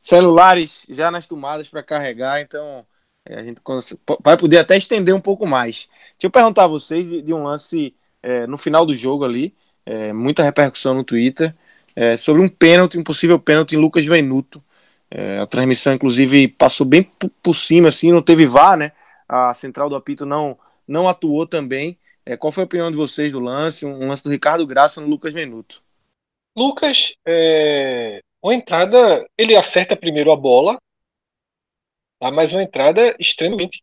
celulares 0.00 0.84
já 0.90 1.10
nas 1.10 1.26
tomadas 1.26 1.68
para 1.68 1.82
carregar, 1.82 2.42
então 2.42 2.84
a 3.28 3.42
gente 3.42 3.60
vai 4.22 4.36
poder 4.36 4.58
até 4.58 4.76
estender 4.76 5.14
um 5.14 5.20
pouco 5.20 5.46
mais. 5.46 5.88
Deixa 6.12 6.26
eu 6.26 6.30
perguntar 6.30 6.64
a 6.64 6.68
vocês 6.68 7.08
de, 7.08 7.22
de 7.22 7.32
um 7.32 7.44
lance 7.44 7.94
é, 8.22 8.46
no 8.46 8.56
final 8.56 8.84
do 8.84 8.94
jogo 8.94 9.24
ali, 9.24 9.54
é, 9.84 10.12
muita 10.12 10.42
repercussão 10.42 10.94
no 10.94 11.04
Twitter, 11.04 11.54
é, 11.94 12.16
sobre 12.16 12.42
um 12.42 12.48
pênalti, 12.48 12.98
um 12.98 13.04
possível 13.04 13.38
pênalti 13.38 13.74
em 13.74 13.78
Lucas 13.78 14.04
Venuto. 14.06 14.62
É, 15.10 15.38
a 15.40 15.46
transmissão, 15.46 15.92
inclusive, 15.92 16.48
passou 16.48 16.86
bem 16.86 17.02
por 17.42 17.54
cima, 17.54 17.88
assim, 17.88 18.10
não 18.10 18.22
teve 18.22 18.46
VAR, 18.46 18.76
né? 18.76 18.92
A 19.28 19.52
central 19.52 19.88
do 19.88 19.96
apito 19.96 20.24
não, 20.24 20.58
não 20.88 21.08
atuou 21.08 21.46
também. 21.46 21.98
É, 22.24 22.36
qual 22.36 22.52
foi 22.52 22.62
a 22.62 22.66
opinião 22.66 22.90
de 22.90 22.96
vocês 22.96 23.30
do 23.30 23.40
lance? 23.40 23.84
Um, 23.84 24.08
lance 24.08 24.24
do 24.24 24.30
Ricardo 24.30 24.66
Graça 24.66 25.00
no 25.00 25.08
Lucas 25.08 25.34
Venuto. 25.34 25.82
Lucas, 26.56 27.14
é, 27.26 28.20
uma 28.42 28.54
entrada, 28.54 29.26
ele 29.36 29.56
acerta 29.56 29.96
primeiro 29.96 30.30
a 30.32 30.36
bola, 30.36 30.78
Tá? 32.22 32.30
Mas 32.30 32.52
uma 32.52 32.62
entrada 32.62 33.16
extremamente 33.18 33.82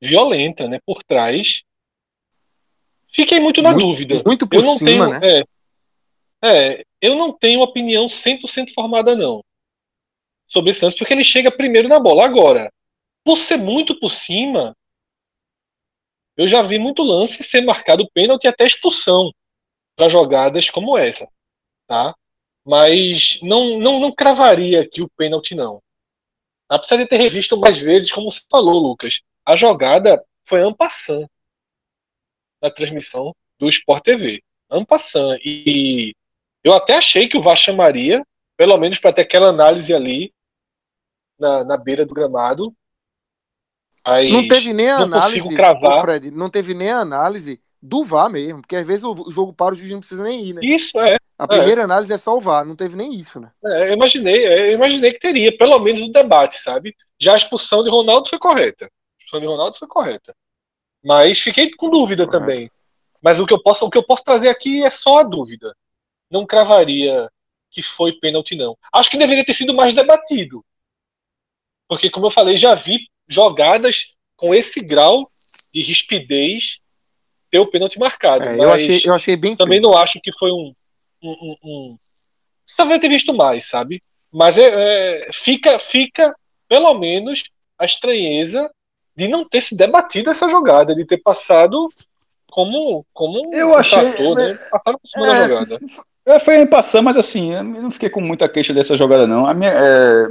violenta, 0.00 0.68
né? 0.68 0.78
Por 0.86 1.02
trás. 1.02 1.64
Fiquei 3.08 3.40
muito 3.40 3.60
na 3.60 3.72
muito, 3.72 3.84
dúvida. 3.84 4.22
Muito 4.24 4.46
por 4.46 4.60
eu 4.60 4.62
não 4.62 4.78
cima, 4.78 4.88
tenho, 4.88 5.20
né? 5.20 5.42
É, 6.40 6.76
é, 6.78 6.84
eu 7.00 7.16
não 7.16 7.36
tenho 7.36 7.60
opinião 7.60 8.06
100% 8.06 8.72
formada, 8.72 9.16
não. 9.16 9.42
Sobre 10.46 10.70
esse 10.70 10.84
lance, 10.84 10.96
porque 10.96 11.12
ele 11.12 11.24
chega 11.24 11.50
primeiro 11.50 11.88
na 11.88 11.98
bola. 11.98 12.24
Agora, 12.24 12.72
por 13.24 13.36
ser 13.36 13.56
muito 13.56 13.98
por 13.98 14.10
cima, 14.10 14.76
eu 16.36 16.46
já 16.46 16.62
vi 16.62 16.78
muito 16.78 17.02
lance 17.02 17.42
ser 17.42 17.62
marcado 17.62 18.08
pênalti 18.14 18.44
e 18.44 18.48
até 18.48 18.64
expulsão 18.64 19.32
para 19.96 20.08
jogadas 20.08 20.70
como 20.70 20.96
essa, 20.96 21.28
tá? 21.88 22.14
Mas 22.64 23.40
não, 23.42 23.76
não, 23.80 23.98
não 23.98 24.14
cravaria 24.14 24.82
aqui 24.82 25.02
o 25.02 25.10
pênalti, 25.16 25.56
não. 25.56 25.82
Apesar 26.72 26.96
de 26.96 27.06
ter 27.06 27.18
revisto 27.18 27.54
mais 27.58 27.78
vezes, 27.78 28.10
como 28.10 28.30
você 28.30 28.40
falou, 28.50 28.80
Lucas, 28.80 29.20
a 29.44 29.54
jogada 29.54 30.24
foi 30.42 30.62
ampassant 30.62 31.28
na 32.62 32.70
transmissão 32.70 33.36
do 33.58 33.68
Sport 33.68 34.02
TV. 34.02 34.42
Ampassant. 34.70 35.38
E 35.44 36.14
eu 36.64 36.72
até 36.72 36.96
achei 36.96 37.28
que 37.28 37.36
o 37.36 37.42
VAR 37.42 37.56
chamaria, 37.56 38.26
pelo 38.56 38.78
menos 38.78 38.98
para 38.98 39.12
ter 39.12 39.20
aquela 39.20 39.48
análise 39.48 39.92
ali 39.92 40.32
na, 41.38 41.62
na 41.62 41.76
beira 41.76 42.06
do 42.06 42.14
gramado. 42.14 42.74
Não 44.30 44.48
teve 44.48 44.72
nem 44.72 44.88
a 44.88 45.00
não 45.00 45.04
análise, 45.04 45.54
cravar. 45.54 46.00
Fred, 46.00 46.30
não 46.30 46.48
teve 46.48 46.72
nem 46.72 46.90
a 46.90 47.00
análise 47.00 47.62
do 47.82 48.04
VAR 48.04 48.30
mesmo, 48.30 48.60
porque 48.60 48.76
às 48.76 48.86
vezes 48.86 49.02
o 49.02 49.30
jogo 49.30 49.52
para, 49.52 49.74
o 49.74 49.76
juiz 49.76 49.90
não 49.90 49.98
precisa 49.98 50.22
nem 50.22 50.44
ir, 50.44 50.52
né? 50.54 50.60
Isso, 50.62 50.98
é. 51.00 51.16
A 51.36 51.48
primeira 51.48 51.80
é. 51.80 51.84
análise 51.84 52.12
é 52.12 52.18
só 52.18 52.36
o 52.36 52.40
VAR, 52.40 52.64
não 52.64 52.76
teve 52.76 52.94
nem 52.96 53.12
isso, 53.12 53.40
né? 53.40 53.50
É, 53.66 53.88
eu 53.88 53.94
imaginei, 53.94 54.46
é, 54.46 54.68
eu 54.68 54.74
imaginei 54.74 55.12
que 55.12 55.18
teria, 55.18 55.56
pelo 55.56 55.78
menos 55.80 56.00
o 56.00 56.12
debate, 56.12 56.58
sabe? 56.58 56.94
Já 57.18 57.34
a 57.34 57.36
expulsão 57.36 57.82
de 57.82 57.90
Ronaldo 57.90 58.28
foi 58.28 58.38
correta. 58.38 58.84
A 58.84 58.88
expulsão 59.18 59.40
de 59.40 59.46
Ronaldo 59.46 59.76
foi 59.76 59.88
correta. 59.88 60.32
Mas 61.02 61.40
fiquei 61.40 61.70
com 61.72 61.90
dúvida 61.90 62.24
Correto. 62.24 62.46
também. 62.46 62.70
Mas 63.20 63.40
o 63.40 63.46
que, 63.46 63.52
eu 63.52 63.60
posso, 63.60 63.84
o 63.84 63.90
que 63.90 63.98
eu 63.98 64.04
posso 64.04 64.22
trazer 64.22 64.48
aqui 64.48 64.84
é 64.84 64.90
só 64.90 65.18
a 65.18 65.22
dúvida. 65.24 65.74
Não 66.30 66.46
cravaria 66.46 67.28
que 67.70 67.82
foi 67.82 68.12
pênalti, 68.12 68.54
não. 68.54 68.76
Acho 68.92 69.10
que 69.10 69.18
deveria 69.18 69.44
ter 69.44 69.54
sido 69.54 69.74
mais 69.74 69.92
debatido. 69.92 70.64
Porque, 71.88 72.08
como 72.10 72.26
eu 72.26 72.30
falei, 72.30 72.56
já 72.56 72.74
vi 72.74 73.08
jogadas 73.26 74.14
com 74.36 74.54
esse 74.54 74.80
grau 74.80 75.28
de 75.72 75.80
rispidez 75.80 76.81
ter 77.52 77.58
o 77.58 77.66
pênalti 77.66 77.98
marcado. 77.98 78.44
É, 78.44 78.56
eu, 78.56 78.72
achei, 78.72 79.02
eu 79.04 79.12
achei 79.12 79.36
bem. 79.36 79.54
Também 79.54 79.78
não 79.78 79.94
acho 79.94 80.18
que 80.22 80.32
foi 80.36 80.50
um, 80.50 80.74
um, 81.22 81.56
um, 81.62 81.98
um... 82.80 82.98
ter 82.98 83.08
visto 83.08 83.34
mais, 83.34 83.68
sabe? 83.68 84.02
Mas 84.32 84.56
é, 84.56 85.26
é, 85.26 85.30
fica, 85.32 85.78
fica, 85.78 86.34
pelo 86.66 86.94
menos, 86.94 87.44
a 87.78 87.84
estranheza 87.84 88.70
de 89.14 89.28
não 89.28 89.46
ter 89.46 89.60
se 89.60 89.76
debatido 89.76 90.30
essa 90.30 90.48
jogada, 90.48 90.94
de 90.94 91.04
ter 91.04 91.18
passado 91.18 91.86
como, 92.50 93.04
como 93.12 93.54
eu 93.54 93.68
um 93.68 93.74
achei, 93.74 94.00
trator, 94.00 94.34
né? 94.34 94.54
Passaram 94.70 94.98
por 94.98 95.06
cima 95.06 95.26
é, 95.26 95.40
da 95.40 95.48
jogada. 95.48 95.78
É, 96.26 96.38
foi 96.38 96.56
em 96.56 96.66
passar, 96.66 97.02
mas 97.02 97.18
assim, 97.18 97.52
eu 97.52 97.62
não 97.62 97.90
fiquei 97.90 98.08
com 98.08 98.22
muita 98.22 98.48
queixa 98.48 98.72
dessa 98.72 98.96
jogada, 98.96 99.26
não. 99.26 99.44
A 99.44 99.52
minha, 99.52 99.70
é... 99.70 100.26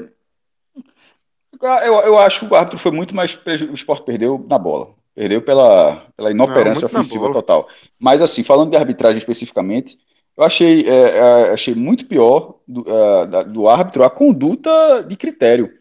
eu, 1.88 1.94
eu 2.02 2.18
acho 2.18 2.48
que 2.48 2.54
o 2.54 2.56
árbitro 2.56 2.80
foi 2.80 2.92
muito 2.92 3.16
mais. 3.16 3.36
O 3.70 3.74
esporte 3.76 4.04
perdeu 4.04 4.44
na 4.50 4.58
bola. 4.58 5.00
Perdeu 5.22 5.40
pela, 5.40 6.08
pela 6.18 6.32
inoperância 6.32 6.82
não, 6.82 7.00
ofensiva 7.00 7.32
total. 7.32 7.68
Mas 8.00 8.24
assim, 8.24 8.42
falando 8.42 8.72
de 8.72 8.76
arbitragem 8.76 9.20
especificamente, 9.20 10.00
eu 10.36 10.44
achei, 10.44 10.90
é, 10.90 10.94
é, 10.94 11.52
achei 11.52 11.76
muito 11.76 12.08
pior 12.08 12.56
do, 12.68 12.84
é, 12.90 13.44
do 13.44 13.68
árbitro 13.68 14.04
a 14.04 14.10
conduta 14.10 14.72
de 15.08 15.16
critério. 15.16 15.72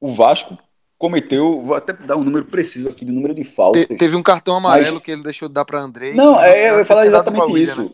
O 0.00 0.08
Vasco 0.08 0.58
cometeu, 0.98 1.60
vou 1.60 1.76
até 1.76 1.92
dar 1.92 2.16
um 2.16 2.24
número 2.24 2.46
preciso 2.46 2.88
aqui 2.88 3.04
do 3.04 3.12
número 3.12 3.32
de 3.32 3.44
faltas. 3.44 3.86
Te, 3.86 3.94
teve 3.94 4.16
um 4.16 4.24
cartão 4.24 4.56
amarelo 4.56 4.94
mas... 4.94 5.04
que 5.04 5.12
ele 5.12 5.22
deixou 5.22 5.46
de 5.46 5.54
dar 5.54 5.64
para 5.64 5.80
André. 5.80 6.12
Não, 6.14 6.42
é, 6.42 6.70
eu 6.70 6.78
ia 6.78 6.84
falar 6.84 7.06
exatamente 7.06 7.62
isso. 7.62 7.84
né? 7.84 7.90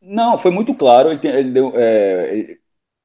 Não, 0.00 0.38
foi 0.38 0.50
muito 0.50 0.72
claro. 0.72 1.10
Ele, 1.10 1.18
tem, 1.18 1.30
ele 1.30 1.50
deu 1.50 1.74
é, 1.76 2.56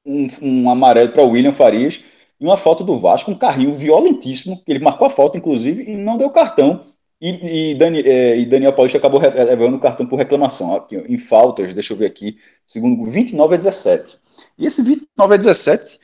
um, 0.06 0.28
um 0.40 0.70
amarelo 0.70 1.12
para 1.12 1.22
o 1.22 1.28
William 1.28 1.52
Farias 1.52 2.00
e 2.40 2.44
uma 2.46 2.56
falta 2.56 2.82
do 2.82 2.96
Vasco, 2.96 3.30
um 3.30 3.36
carrinho 3.36 3.74
violentíssimo, 3.74 4.64
que 4.64 4.72
ele 4.72 4.82
marcou 4.82 5.06
a 5.06 5.10
falta, 5.10 5.36
inclusive, 5.36 5.82
e 5.82 5.94
não 5.94 6.16
deu 6.16 6.30
cartão. 6.30 6.82
E, 7.20 7.70
e, 7.70 7.74
Dani, 7.74 8.00
é, 8.00 8.36
e, 8.36 8.46
Daniel 8.46 8.72
Paulista 8.72 8.98
acabou 8.98 9.20
levando 9.20 9.76
o 9.76 9.80
cartão 9.80 10.06
por 10.06 10.16
reclamação. 10.16 10.74
Aqui, 10.74 10.96
em 10.96 11.16
faltas, 11.16 11.72
deixa 11.72 11.92
eu 11.92 11.96
ver 11.96 12.06
aqui, 12.06 12.38
segundo 12.66 13.04
29 13.10 13.54
a 13.54 13.58
17. 13.58 14.18
E 14.58 14.66
esse 14.66 14.82
29 14.82 15.34
a 15.34 15.36
17 15.36 15.98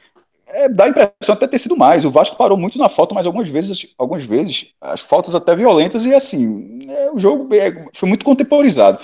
é, 0.52 0.68
dá 0.68 0.84
a 0.84 0.88
impressão 0.88 1.34
até 1.34 1.46
ter 1.46 1.58
sido 1.58 1.76
mais. 1.76 2.04
O 2.04 2.10
Vasco 2.10 2.36
parou 2.36 2.56
muito 2.56 2.78
na 2.78 2.88
falta, 2.88 3.14
mas 3.14 3.26
algumas 3.26 3.48
vezes, 3.48 3.86
algumas 3.98 4.24
vezes, 4.24 4.68
as 4.80 5.00
faltas 5.00 5.34
até 5.34 5.54
violentas, 5.54 6.04
e 6.04 6.14
assim, 6.14 6.80
é, 6.88 7.10
o 7.12 7.18
jogo 7.18 7.54
é, 7.54 7.84
foi 7.94 8.08
muito 8.08 8.24
contemporizado. 8.24 8.98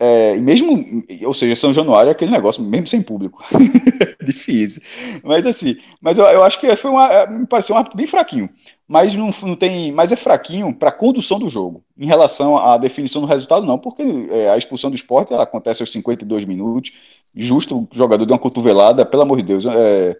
É, 0.00 0.36
mesmo, 0.36 1.02
ou 1.24 1.34
seja, 1.34 1.56
São 1.56 1.72
Januário 1.72 2.10
é 2.10 2.12
aquele 2.12 2.30
negócio, 2.30 2.62
mesmo 2.62 2.86
sem 2.86 3.02
público. 3.02 3.44
Difícil. 4.22 4.82
Mas 5.24 5.44
assim, 5.44 5.76
mas 6.00 6.18
eu, 6.18 6.24
eu 6.26 6.44
acho 6.44 6.60
que 6.60 6.74
foi 6.76 6.90
uma, 6.90 7.12
é, 7.12 7.26
me 7.26 7.46
pareceu 7.46 7.74
um 7.74 7.78
árbitro 7.78 7.96
bem 7.96 8.06
fraquinho. 8.06 8.48
Mas 8.88 9.14
não, 9.14 9.30
não 9.42 9.54
tem, 9.54 9.92
mas 9.92 10.12
é 10.12 10.16
fraquinho 10.16 10.74
para 10.74 10.88
a 10.88 10.92
condução 10.92 11.38
do 11.38 11.48
jogo. 11.48 11.84
Em 11.96 12.06
relação 12.06 12.56
à 12.56 12.78
definição 12.78 13.20
do 13.20 13.28
resultado, 13.28 13.66
não, 13.66 13.78
porque 13.78 14.02
é, 14.30 14.48
a 14.48 14.56
expulsão 14.56 14.88
do 14.88 14.96
esporte 14.96 15.34
acontece 15.34 15.82
aos 15.82 15.92
52 15.92 16.46
minutos. 16.46 16.92
Justo 17.36 17.80
o 17.80 17.88
jogador 17.92 18.24
deu 18.24 18.32
uma 18.32 18.40
cotovelada, 18.40 19.04
pelo 19.04 19.22
amor 19.22 19.36
de 19.36 19.42
Deus. 19.42 19.66
É, 19.66 20.16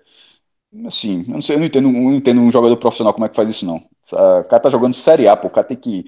assim, 0.87 1.25
eu 1.27 1.35
não 1.35 1.41
sei, 1.41 1.57
eu 1.57 1.61
não 1.61 1.67
entendo, 1.67 1.91
não 1.91 2.13
entendo 2.13 2.41
um 2.43 2.53
jogador 2.53 2.77
profissional 2.77 3.15
como 3.15 3.25
é 3.25 3.29
que 3.31 3.37
faz 3.37 3.49
isso, 3.49 3.65
não. 3.65 3.77
O 3.77 4.45
cara 4.45 4.61
tá 4.61 4.71
jogando 4.71 4.93
Série 4.93 5.27
A, 5.27 5.35
pô, 5.35 5.49
o 5.49 5.51
cara 5.51 5.67
tem 5.67 5.77
que 5.77 6.05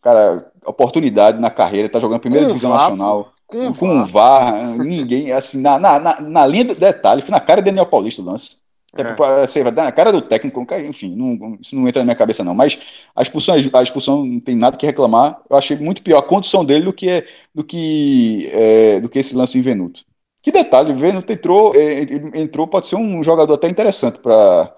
cara, 0.00 0.52
oportunidade 0.64 1.40
na 1.40 1.50
carreira, 1.50 1.88
tá 1.88 1.98
jogando 1.98 2.20
primeira 2.20 2.46
com 2.46 2.52
divisão 2.52 2.70
VAR, 2.70 2.80
nacional, 2.80 3.32
com, 3.46 3.74
com 3.74 4.04
VAR. 4.04 4.52
VAR, 4.52 4.78
ninguém, 4.78 5.32
assim, 5.32 5.60
na, 5.60 5.76
na, 5.78 5.98
na, 5.98 6.20
na, 6.20 6.46
linha 6.46 6.66
do 6.66 6.76
detalhe, 6.76 7.22
foi 7.22 7.32
na 7.32 7.40
cara 7.40 7.60
de 7.60 7.66
Daniel 7.66 7.86
Paulista 7.86 8.22
o 8.22 8.24
lance. 8.24 8.58
É. 9.02 9.46
Você 9.46 9.62
vai 9.62 9.72
dar 9.72 9.84
na 9.84 9.92
cara 9.92 10.12
do 10.12 10.20
técnico, 10.20 10.64
enfim, 10.86 11.14
não, 11.14 11.58
isso 11.60 11.74
não 11.74 11.86
entra 11.86 12.00
na 12.00 12.06
minha 12.06 12.16
cabeça, 12.16 12.44
não. 12.44 12.54
Mas 12.54 12.78
a 13.14 13.22
expulsão, 13.22 13.54
a 13.54 13.82
expulsão 13.82 14.24
não 14.24 14.40
tem 14.40 14.56
nada 14.56 14.76
que 14.76 14.86
reclamar. 14.86 15.40
Eu 15.48 15.56
achei 15.56 15.76
muito 15.76 16.02
pior 16.02 16.18
a 16.18 16.22
condição 16.22 16.64
dele 16.64 16.84
do 16.84 16.92
que, 16.92 17.24
do 17.54 17.64
que, 17.64 18.48
é, 18.52 19.00
do 19.00 19.08
que 19.08 19.18
esse 19.18 19.36
lance 19.36 19.58
em 19.58 19.62
Venuto. 19.62 20.04
Que 20.42 20.52
detalhe, 20.52 20.92
Venuto 20.92 21.32
entrou, 21.32 21.74
é, 21.74 22.02
entrou, 22.34 22.68
pode 22.68 22.86
ser 22.86 22.96
um 22.96 23.22
jogador 23.22 23.54
até 23.54 23.68
interessante 23.68 24.20
para 24.20 24.72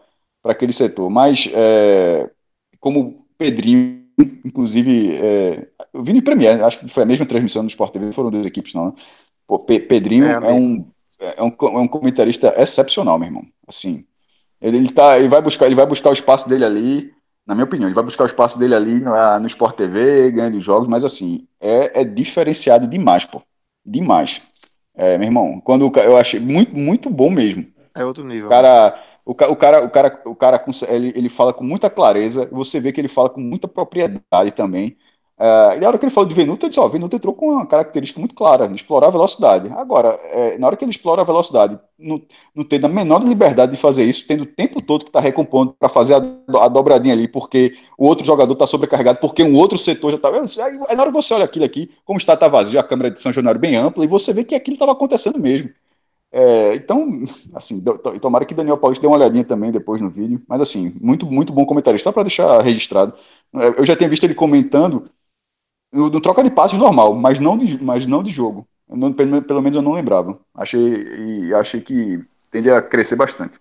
aquele 0.44 0.72
setor, 0.72 1.10
mas 1.10 1.48
é, 1.52 2.30
como 2.80 3.26
Pedrinho 3.36 4.08
inclusive, 4.44 5.16
é, 5.16 5.68
eu 5.92 6.02
vi 6.02 6.12
no 6.12 6.22
Premier, 6.22 6.62
acho 6.64 6.80
que 6.80 6.88
foi 6.88 7.04
a 7.04 7.06
mesma 7.06 7.26
transmissão 7.26 7.64
do 7.64 7.68
Sport 7.68 7.92
TV, 7.92 8.12
foram 8.12 8.30
duas 8.30 8.46
equipes, 8.46 8.74
não, 8.74 8.86
né? 8.86 8.92
Pô, 9.46 9.58
Pedrinho 9.58 10.26
é, 10.26 10.32
é, 10.32 10.52
um, 10.52 10.84
é, 11.18 11.42
um, 11.42 11.48
é 11.48 11.78
um 11.78 11.88
comentarista 11.88 12.54
excepcional, 12.56 13.18
meu 13.18 13.28
irmão. 13.28 13.44
Assim, 13.66 14.04
ele, 14.60 14.76
ele, 14.76 14.90
tá, 14.90 15.18
ele, 15.18 15.28
vai 15.28 15.42
buscar, 15.42 15.66
ele 15.66 15.74
vai 15.74 15.86
buscar 15.86 16.10
o 16.10 16.14
espaço 16.14 16.48
dele 16.48 16.64
ali, 16.64 17.12
na 17.46 17.54
minha 17.54 17.64
opinião, 17.64 17.88
ele 17.88 17.94
vai 17.94 18.04
buscar 18.04 18.24
o 18.24 18.26
espaço 18.26 18.58
dele 18.58 18.74
ali 18.74 19.00
no, 19.00 19.12
no 19.40 19.46
Sport 19.46 19.76
TV, 19.76 20.30
ganhando 20.30 20.60
jogos, 20.60 20.88
mas 20.88 21.04
assim, 21.04 21.46
é, 21.60 22.02
é 22.02 22.04
diferenciado 22.04 22.86
demais, 22.86 23.24
pô. 23.24 23.42
Demais. 23.84 24.42
É, 24.94 25.16
meu 25.16 25.28
irmão, 25.28 25.60
quando 25.64 25.90
eu 25.96 26.16
achei 26.16 26.40
muito, 26.40 26.76
muito 26.76 27.08
bom 27.08 27.30
mesmo. 27.30 27.66
É 27.94 28.04
outro 28.04 28.24
nível. 28.24 28.46
O 28.46 28.48
cara, 28.48 29.02
o, 29.24 29.30
o 29.30 29.34
cara, 29.56 29.84
o 29.84 29.90
cara, 29.90 30.22
o 30.26 30.34
cara 30.34 30.64
ele, 30.88 31.12
ele 31.14 31.28
fala 31.28 31.52
com 31.52 31.64
muita 31.64 31.88
clareza, 31.88 32.48
você 32.52 32.80
vê 32.80 32.92
que 32.92 33.00
ele 33.00 33.08
fala 33.08 33.30
com 33.30 33.40
muita 33.40 33.68
propriedade 33.68 34.50
também. 34.54 34.96
Uh, 35.38 35.76
e 35.76 35.80
na 35.80 35.86
hora 35.86 35.96
que 35.96 36.04
ele 36.04 36.12
falou 36.12 36.28
de 36.28 36.34
Venuto, 36.34 36.66
ele 36.66 36.70
disse: 36.70 36.80
Ó, 36.80 36.86
oh, 36.86 36.88
Venuto 36.88 37.14
entrou 37.14 37.32
com 37.32 37.50
uma 37.52 37.64
característica 37.64 38.18
muito 38.18 38.34
clara, 38.34 38.66
explorar 38.74 39.06
a 39.06 39.10
velocidade. 39.10 39.70
Agora, 39.74 40.08
é, 40.32 40.58
na 40.58 40.66
hora 40.66 40.76
que 40.76 40.84
ele 40.84 40.90
explora 40.90 41.22
a 41.22 41.24
velocidade, 41.24 41.78
não, 41.96 42.20
não 42.52 42.64
tendo 42.64 42.86
a 42.86 42.88
menor 42.88 43.22
liberdade 43.22 43.70
de 43.70 43.78
fazer 43.78 44.02
isso, 44.02 44.26
tendo 44.26 44.42
o 44.42 44.46
tempo 44.46 44.82
todo 44.82 45.04
que 45.04 45.10
está 45.10 45.20
recompondo 45.20 45.76
para 45.78 45.88
fazer 45.88 46.14
a, 46.14 46.64
a, 46.64 46.68
dobradinha 46.68 47.14
ali, 47.14 47.28
porque 47.28 47.72
o 47.96 48.06
outro 48.08 48.26
jogador 48.26 48.52
está 48.52 48.66
sobrecarregado, 48.66 49.20
porque 49.20 49.44
um 49.44 49.54
outro 49.54 49.78
setor 49.78 50.10
já 50.10 50.16
está. 50.16 50.28
Aí, 50.64 50.78
aí, 50.88 50.96
na 50.96 51.02
hora 51.02 51.12
você 51.12 51.32
olha 51.32 51.44
aquilo 51.44 51.64
aqui, 51.64 51.88
como 52.04 52.18
está, 52.18 52.36
tá 52.36 52.48
vazio, 52.48 52.80
a 52.80 52.82
câmera 52.82 53.08
de 53.08 53.22
São 53.22 53.32
Januário 53.32 53.60
bem 53.60 53.76
ampla, 53.76 54.04
e 54.04 54.08
você 54.08 54.32
vê 54.32 54.42
que 54.42 54.56
aquilo 54.56 54.74
estava 54.74 54.90
acontecendo 54.90 55.38
mesmo. 55.38 55.70
É, 56.32 56.74
então, 56.74 57.22
assim, 57.54 57.82
tomara 58.20 58.44
que 58.44 58.54
Daniel 58.54 58.76
Paulista 58.76 59.02
dê 59.02 59.06
uma 59.06 59.16
olhadinha 59.16 59.44
também 59.44 59.70
depois 59.70 60.02
no 60.02 60.10
vídeo. 60.10 60.42
Mas, 60.48 60.60
assim, 60.60 60.94
muito, 61.00 61.26
muito 61.26 61.52
bom 61.52 61.64
comentário. 61.64 61.98
Só 61.98 62.12
para 62.12 62.24
deixar 62.24 62.60
registrado. 62.60 63.14
É, 63.54 63.80
eu 63.80 63.84
já 63.86 63.96
tinha 63.96 64.08
visto 64.08 64.24
ele 64.24 64.34
comentando 64.34 65.08
no, 65.92 66.10
no, 66.10 66.20
troca 66.20 66.42
de 66.42 66.50
passes 66.50 66.78
normal, 66.78 67.14
mas 67.14 67.40
não 67.40 67.56
de, 67.56 67.82
mas 67.82 68.06
não 68.06 68.22
de 68.22 68.30
jogo. 68.30 68.66
Não, 68.88 69.12
pelo, 69.12 69.42
pelo, 69.42 69.62
menos 69.62 69.76
eu 69.76 69.82
não 69.82 69.92
lembrava. 69.92 70.38
Achei, 70.54 71.52
achei 71.54 71.80
que 71.80 72.22
tende 72.50 72.70
a 72.70 72.80
crescer 72.80 73.16
bastante. 73.16 73.58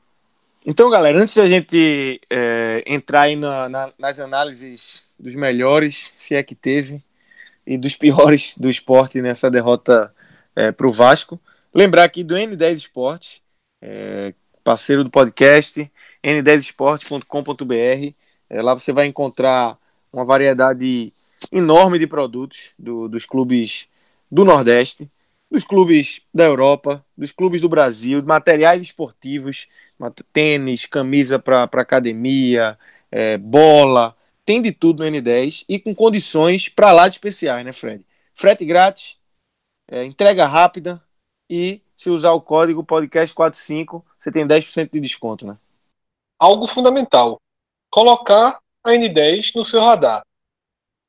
Então, 0.65 0.89
galera, 0.89 1.19
antes 1.19 1.35
da 1.35 1.47
gente 1.47 2.21
é, 2.29 2.83
entrar 2.85 3.21
aí 3.21 3.35
na, 3.35 3.69
na, 3.69 3.91
nas 3.97 4.19
análises 4.19 5.05
dos 5.19 5.35
melhores, 5.35 6.13
se 6.17 6.35
é 6.35 6.43
que 6.43 6.55
teve, 6.55 7.03
e 7.65 7.77
dos 7.77 7.95
piores 7.95 8.55
do 8.59 8.69
esporte 8.69 9.21
nessa 9.21 9.51
derrota 9.51 10.13
é, 10.55 10.71
para 10.71 10.87
o 10.87 10.91
Vasco, 10.91 11.39
Lembrar 11.77 12.05
aqui 12.05 12.23
do 12.23 12.33
N10 12.33 12.73
Esportes, 12.73 13.39
é, 13.79 14.33
parceiro 14.63 15.03
do 15.03 15.11
podcast, 15.11 15.91
n10esportes.com.br. 16.23 18.15
É, 18.49 18.61
lá 18.63 18.73
você 18.73 18.91
vai 18.91 19.05
encontrar 19.05 19.77
uma 20.11 20.25
variedade 20.25 21.13
enorme 21.51 21.99
de 21.99 22.07
produtos 22.07 22.71
do, 22.77 23.07
dos 23.07 23.25
clubes 23.25 23.87
do 24.31 24.43
Nordeste, 24.43 25.09
dos 25.49 25.63
clubes 25.63 26.21
da 26.33 26.43
Europa, 26.43 27.03
dos 27.17 27.31
clubes 27.31 27.61
do 27.61 27.69
Brasil, 27.69 28.21
materiais 28.23 28.81
esportivos, 28.81 29.67
tênis, 30.33 30.85
camisa 30.85 31.39
para 31.39 31.63
academia, 31.63 32.77
é, 33.11 33.37
bola, 33.37 34.15
tem 34.45 34.61
de 34.61 34.71
tudo 34.71 35.03
no 35.03 35.09
N10 35.09 35.65
e 35.67 35.79
com 35.79 35.95
condições 35.95 36.69
para 36.69 36.91
lá 36.91 37.07
de 37.07 37.15
especiais, 37.15 37.65
né, 37.65 37.73
Fred? 37.73 38.05
Frete 38.35 38.65
grátis, 38.65 39.17
é, 39.89 40.03
entrega 40.03 40.45
rápida, 40.45 41.01
e 41.49 41.81
se 41.95 42.09
usar 42.09 42.31
o 42.33 42.41
código 42.41 42.83
podcast45, 42.83 44.03
você 44.19 44.31
tem 44.31 44.45
10% 44.45 44.91
de 44.91 44.99
desconto, 44.99 45.45
né? 45.45 45.57
Algo 46.37 46.67
fundamental. 46.67 47.39
Colocar 47.89 48.59
a 48.83 48.91
N10 48.91 49.55
no 49.55 49.65
seu 49.65 49.79
radar. 49.79 50.21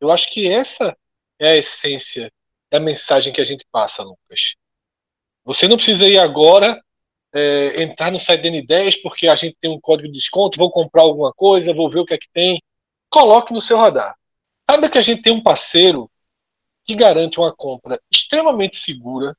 Eu 0.00 0.10
acho 0.10 0.30
que 0.30 0.48
essa 0.48 0.96
é 1.38 1.50
a 1.50 1.56
essência 1.56 2.32
da 2.70 2.78
mensagem 2.78 3.32
que 3.32 3.40
a 3.40 3.44
gente 3.44 3.66
passa, 3.70 4.02
Lucas. 4.02 4.54
Você 5.44 5.66
não 5.66 5.76
precisa 5.76 6.06
ir 6.06 6.18
agora 6.18 6.80
é, 7.32 7.82
entrar 7.82 8.10
no 8.10 8.18
site 8.18 8.42
da 8.42 8.48
N10 8.48 9.00
porque 9.02 9.26
a 9.26 9.34
gente 9.34 9.56
tem 9.60 9.70
um 9.70 9.80
código 9.80 10.08
de 10.08 10.18
desconto, 10.18 10.58
vou 10.58 10.70
comprar 10.70 11.02
alguma 11.02 11.32
coisa, 11.32 11.74
vou 11.74 11.90
ver 11.90 12.00
o 12.00 12.04
que 12.04 12.14
é 12.14 12.18
que 12.18 12.28
tem. 12.32 12.62
Coloque 13.10 13.52
no 13.52 13.60
seu 13.60 13.78
radar. 13.78 14.14
Sabe 14.70 14.88
que 14.90 14.98
a 14.98 15.02
gente 15.02 15.22
tem 15.22 15.32
um 15.32 15.42
parceiro 15.42 16.10
que 16.84 16.94
garante 16.94 17.38
uma 17.38 17.54
compra 17.54 18.00
extremamente 18.10 18.76
segura, 18.76 19.36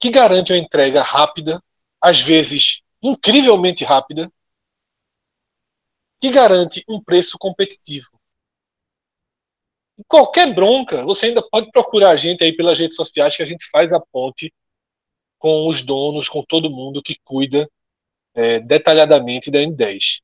que 0.00 0.10
garante 0.10 0.52
uma 0.52 0.58
entrega 0.58 1.02
rápida, 1.02 1.62
às 2.00 2.20
vezes 2.20 2.80
incrivelmente 3.02 3.84
rápida, 3.84 4.30
que 6.20 6.30
garante 6.30 6.84
um 6.88 7.02
preço 7.02 7.38
competitivo. 7.38 8.17
Qualquer 10.06 10.54
bronca, 10.54 11.04
você 11.04 11.26
ainda 11.26 11.42
pode 11.48 11.70
procurar 11.70 12.10
a 12.10 12.16
gente 12.16 12.44
aí 12.44 12.54
pelas 12.54 12.78
redes 12.78 12.96
sociais 12.96 13.36
que 13.36 13.42
a 13.42 13.46
gente 13.46 13.68
faz 13.70 13.92
a 13.92 14.00
ponte 14.00 14.52
com 15.38 15.68
os 15.68 15.82
donos, 15.82 16.28
com 16.28 16.42
todo 16.42 16.70
mundo 16.70 17.02
que 17.02 17.16
cuida 17.24 17.68
é, 18.34 18.60
detalhadamente 18.60 19.50
da 19.50 19.58
N10. 19.58 20.20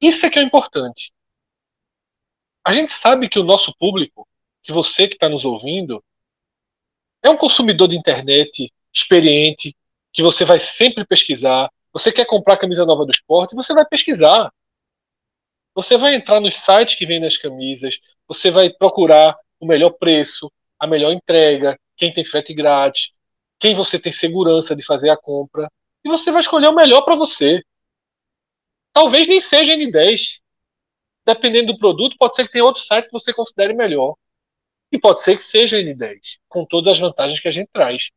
Isso 0.00 0.26
é 0.26 0.30
que 0.30 0.38
é 0.38 0.42
importante. 0.42 1.12
A 2.64 2.72
gente 2.72 2.92
sabe 2.92 3.28
que 3.28 3.38
o 3.38 3.44
nosso 3.44 3.74
público, 3.76 4.26
que 4.62 4.72
você 4.72 5.08
que 5.08 5.14
está 5.14 5.28
nos 5.28 5.44
ouvindo, 5.44 6.02
é 7.22 7.30
um 7.30 7.36
consumidor 7.36 7.88
de 7.88 7.96
internet 7.96 8.72
experiente, 8.92 9.74
que 10.12 10.22
você 10.22 10.44
vai 10.44 10.60
sempre 10.60 11.04
pesquisar. 11.06 11.70
Você 11.92 12.12
quer 12.12 12.26
comprar 12.26 12.54
a 12.54 12.58
camisa 12.58 12.84
nova 12.84 13.04
do 13.04 13.10
esporte, 13.10 13.54
você 13.54 13.72
vai 13.74 13.86
pesquisar. 13.86 14.52
Você 15.74 15.96
vai 15.96 16.14
entrar 16.14 16.40
nos 16.40 16.54
sites 16.54 16.94
que 16.94 17.06
vendem 17.06 17.26
as 17.26 17.36
camisas, 17.36 17.98
você 18.32 18.50
vai 18.50 18.70
procurar 18.70 19.36
o 19.60 19.66
melhor 19.66 19.90
preço, 19.90 20.50
a 20.78 20.86
melhor 20.86 21.12
entrega, 21.12 21.78
quem 21.96 22.12
tem 22.12 22.24
frete 22.24 22.54
grátis, 22.54 23.12
quem 23.58 23.74
você 23.74 23.98
tem 23.98 24.10
segurança 24.10 24.74
de 24.74 24.84
fazer 24.84 25.10
a 25.10 25.16
compra, 25.16 25.70
e 26.04 26.08
você 26.08 26.32
vai 26.32 26.40
escolher 26.40 26.68
o 26.68 26.74
melhor 26.74 27.02
para 27.02 27.14
você. 27.14 27.62
Talvez 28.92 29.28
nem 29.28 29.40
seja 29.40 29.74
N10. 29.74 30.40
Dependendo 31.24 31.72
do 31.72 31.78
produto, 31.78 32.16
pode 32.18 32.34
ser 32.34 32.46
que 32.46 32.52
tenha 32.52 32.64
outro 32.64 32.82
site 32.82 33.06
que 33.06 33.12
você 33.12 33.32
considere 33.32 33.72
melhor. 33.72 34.16
E 34.90 34.98
pode 34.98 35.22
ser 35.22 35.36
que 35.36 35.42
seja 35.42 35.78
N10, 35.78 36.38
com 36.48 36.66
todas 36.66 36.94
as 36.94 36.98
vantagens 36.98 37.38
que 37.38 37.48
a 37.48 37.52
gente 37.52 37.68
traz. 37.72 38.10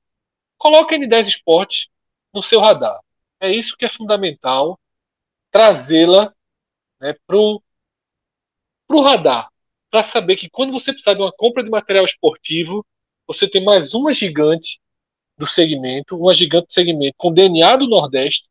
Coloque 0.57 0.95
N10 0.95 1.27
Esportes 1.27 1.89
no 2.33 2.41
seu 2.41 2.59
radar. 2.59 2.99
É 3.39 3.51
isso 3.51 3.77
que 3.77 3.85
é 3.85 3.89
fundamental, 3.89 4.79
trazê-la 5.51 6.33
né, 6.99 7.13
para 7.27 7.37
o 7.37 7.61
radar, 9.01 9.51
para 9.89 10.03
saber 10.03 10.35
que 10.35 10.49
quando 10.49 10.71
você 10.71 10.91
precisar 10.91 11.13
de 11.13 11.21
uma 11.21 11.31
compra 11.31 11.63
de 11.63 11.69
material 11.69 12.05
esportivo, 12.05 12.85
você 13.27 13.47
tem 13.47 13.63
mais 13.63 13.93
uma 13.93 14.11
gigante 14.13 14.79
do 15.37 15.45
segmento, 15.47 16.17
uma 16.17 16.33
gigante 16.33 16.67
do 16.67 16.73
segmento 16.73 17.15
com 17.17 17.33
DNA 17.33 17.77
do 17.77 17.87
Nordeste, 17.87 18.47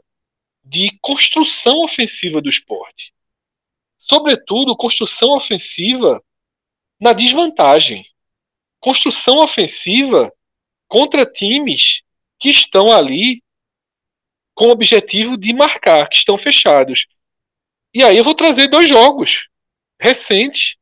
de 0.64 0.96
construção 1.00 1.82
ofensiva 1.82 2.40
do 2.40 2.48
esporte. 2.48 3.12
Sobretudo, 3.98 4.76
construção 4.76 5.30
ofensiva 5.30 6.22
na 7.00 7.12
desvantagem. 7.12 8.06
Construção 8.80 9.38
ofensiva 9.38 10.32
contra 10.86 11.26
times 11.26 12.02
que 12.38 12.50
estão 12.50 12.92
ali 12.92 13.42
com 14.54 14.66
o 14.66 14.70
objetivo 14.70 15.36
de 15.36 15.52
marcar, 15.52 16.08
que 16.08 16.16
estão 16.16 16.36
fechados. 16.36 17.06
E 17.94 18.02
aí 18.02 18.16
eu 18.16 18.24
vou 18.24 18.34
trazer 18.34 18.68
dois 18.68 18.88
jogos 18.88 19.48
recentes 20.00 20.76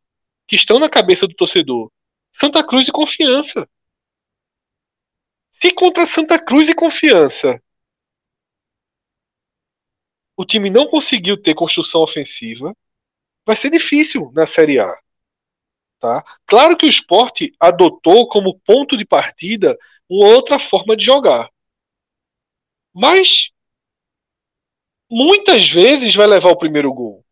que 0.47 0.57
estão 0.57 0.79
na 0.79 0.89
cabeça 0.89 1.27
do 1.27 1.35
torcedor: 1.35 1.91
Santa 2.33 2.65
Cruz 2.67 2.89
e 2.89 2.93
Confiança. 2.93 3.69
Se 5.51 5.73
contra 5.73 6.07
Santa 6.07 6.43
Cruz 6.43 6.69
e 6.69 6.75
Confiança 6.75 7.61
o 10.41 10.45
time 10.47 10.71
não 10.71 10.87
conseguiu 10.87 11.37
ter 11.37 11.55
construção 11.55 12.01
ofensiva, 12.01 12.75
vai 13.45 13.55
ser 13.55 13.69
difícil 13.69 14.33
na 14.33 14.47
Série 14.47 14.81
A. 14.81 14.99
Tá? 15.99 16.25
Claro 16.47 16.79
que 16.79 16.87
o 16.87 16.89
esporte 16.89 17.55
adotou 17.61 18.27
como 18.27 18.59
ponto 18.61 18.97
de 18.97 19.05
partida 19.05 19.77
uma 20.09 20.29
outra 20.29 20.59
forma 20.59 20.97
de 20.97 21.05
jogar. 21.05 21.51
Mas 22.91 23.51
muitas 25.11 25.69
vezes 25.69 26.15
vai 26.15 26.27
levar 26.27 26.51
o 26.51 26.59
primeiro 26.59 26.93
gol. 26.93 27.25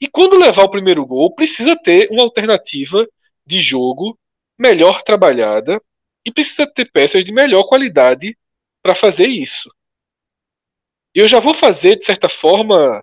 E 0.00 0.08
quando 0.08 0.38
levar 0.38 0.64
o 0.64 0.70
primeiro 0.70 1.04
gol, 1.04 1.34
precisa 1.34 1.76
ter 1.76 2.08
uma 2.10 2.22
alternativa 2.22 3.06
de 3.46 3.60
jogo 3.60 4.18
melhor 4.58 5.02
trabalhada 5.02 5.82
e 6.24 6.30
precisa 6.30 6.66
ter 6.66 6.90
peças 6.90 7.24
de 7.24 7.32
melhor 7.32 7.64
qualidade 7.64 8.36
para 8.82 8.94
fazer 8.94 9.26
isso. 9.26 9.70
Eu 11.14 11.28
já 11.28 11.38
vou 11.38 11.54
fazer, 11.54 11.96
de 11.96 12.04
certa 12.04 12.28
forma, 12.28 13.02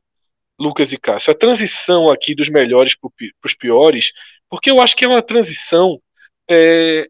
Lucas 0.60 0.92
e 0.92 0.98
Cássio, 0.98 1.32
a 1.32 1.36
transição 1.36 2.10
aqui 2.10 2.36
dos 2.36 2.50
melhores 2.50 2.96
para 2.96 3.10
os 3.46 3.54
piores, 3.54 4.12
porque 4.50 4.70
eu 4.70 4.82
acho 4.82 4.96
que 4.96 5.06
é 5.06 5.08
uma 5.08 5.22
transição 5.22 6.02
é, 6.50 7.08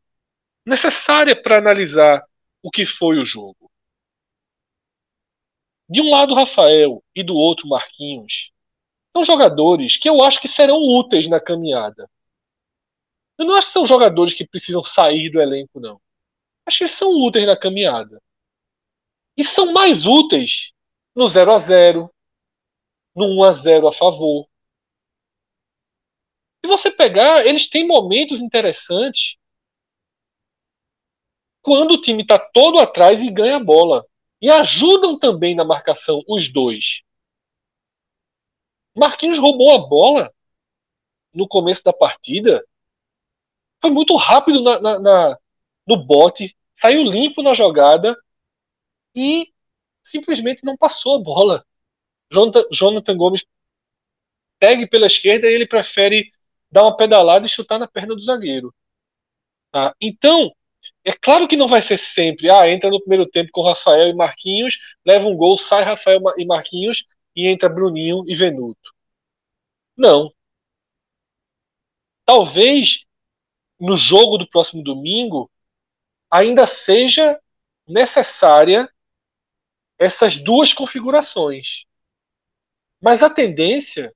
necessária 0.66 1.36
para 1.36 1.58
analisar 1.58 2.24
o 2.62 2.70
que 2.70 2.86
foi 2.86 3.18
o 3.18 3.26
jogo. 3.26 3.71
De 5.92 6.00
um 6.00 6.10
lado, 6.10 6.34
Rafael 6.34 7.04
e 7.14 7.22
do 7.22 7.36
outro, 7.36 7.68
Marquinhos. 7.68 8.54
São 9.14 9.26
jogadores 9.26 9.98
que 9.98 10.08
eu 10.08 10.24
acho 10.24 10.40
que 10.40 10.48
serão 10.48 10.78
úteis 10.78 11.28
na 11.28 11.38
caminhada. 11.38 12.10
Eu 13.38 13.46
não 13.46 13.56
acho 13.56 13.68
que 13.68 13.74
são 13.74 13.86
jogadores 13.86 14.34
que 14.34 14.48
precisam 14.48 14.82
sair 14.82 15.30
do 15.30 15.42
elenco, 15.42 15.82
não. 15.82 16.02
Acho 16.66 16.78
que 16.78 16.84
eles 16.86 16.96
são 16.96 17.10
úteis 17.22 17.46
na 17.46 17.58
caminhada. 17.58 18.24
E 19.36 19.44
são 19.44 19.74
mais 19.74 20.06
úteis 20.06 20.72
no 21.14 21.28
0 21.28 21.52
a 21.52 21.58
0 21.58 22.10
no 23.14 23.26
1 23.26 23.44
a 23.44 23.52
0 23.52 23.88
a 23.90 23.92
favor. 23.92 24.48
Se 26.64 26.70
você 26.70 26.90
pegar, 26.90 27.46
eles 27.46 27.70
têm 27.70 27.86
momentos 27.86 28.40
interessantes 28.40 29.36
quando 31.62 31.96
o 31.96 32.02
time 32.02 32.22
está 32.22 32.40
todo 32.40 32.80
atrás 32.80 33.22
e 33.22 33.30
ganha 33.30 33.58
a 33.58 33.64
bola. 33.64 34.06
E 34.42 34.50
ajudam 34.50 35.20
também 35.20 35.56
na 35.56 35.64
marcação 35.64 36.24
os 36.28 36.52
dois. 36.52 37.04
Marquinhos 38.96 39.38
roubou 39.38 39.74
a 39.74 39.88
bola 39.88 40.34
no 41.34 41.48
começo 41.48 41.84
da 41.84 41.94
partida. 41.94 42.66
Foi 43.80 43.92
muito 43.92 44.16
rápido 44.16 44.62
na, 44.62 44.80
na, 44.80 45.00
na, 45.00 45.40
no 45.88 45.98
bote, 45.98 46.58
saiu 46.76 47.04
limpo 47.04 47.42
na 47.42 47.54
jogada 47.54 48.18
e 49.16 49.52
simplesmente 50.04 50.64
não 50.64 50.76
passou 50.76 51.16
a 51.16 51.24
bola. 51.24 51.66
Jonathan, 52.32 52.64
Jonathan 52.72 53.18
Gomes 53.18 53.46
pegue 54.60 54.88
pela 54.88 55.08
esquerda 55.08 55.50
e 55.50 55.54
ele 55.54 55.68
prefere 55.68 56.32
dar 56.72 56.84
uma 56.84 56.96
pedalada 56.96 57.46
e 57.46 57.50
chutar 57.50 57.78
na 57.80 57.88
perna 57.88 58.16
do 58.16 58.22
zagueiro. 58.22 58.74
Tá? 59.72 59.96
Então, 60.00 60.54
é 61.04 61.14
claro 61.14 61.48
que 61.48 61.58
não 61.58 61.68
vai 61.68 61.82
ser 61.82 61.98
sempre, 61.98 62.50
ah, 62.50 62.70
entra 62.70 62.90
no 62.90 63.00
primeiro 63.00 63.26
tempo 63.26 63.50
com 63.52 63.64
Rafael 63.64 64.10
e 64.10 64.16
Marquinhos, 64.16 64.78
leva 65.06 65.28
um 65.28 65.36
gol, 65.36 65.58
sai 65.58 65.84
Rafael 65.84 66.22
e 66.38 66.46
Marquinhos 66.46 67.06
e 67.36 67.48
entra 67.48 67.70
Bruninho 67.70 68.24
e 68.28 68.36
Venuto. 68.36 68.94
Não. 69.98 70.32
Talvez 72.26 73.06
no 73.80 73.98
jogo 73.98 74.38
do 74.38 74.48
próximo 74.48 74.84
domingo 74.84 75.50
ainda 76.30 76.68
seja 76.68 77.40
necessária 77.88 78.90
essas 79.98 80.36
duas 80.38 80.72
configurações. 80.74 81.86
Mas 83.02 83.24
a 83.24 83.30
tendência 83.30 84.14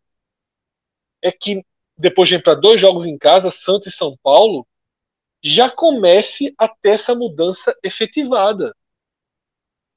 é 1.22 1.32
que 1.32 1.66
depois 1.98 2.30
de 2.30 2.36
entrar 2.36 2.56
dois 2.56 2.80
jogos 2.80 3.06
em 3.06 3.18
casa, 3.18 3.50
Santos 3.50 3.88
e 3.88 3.96
São 3.96 4.18
Paulo, 4.22 4.68
já 5.44 5.70
comece 5.70 6.54
a 6.58 6.68
ter 6.68 6.92
essa 6.92 7.14
mudança 7.14 7.78
efetivada. 7.84 8.76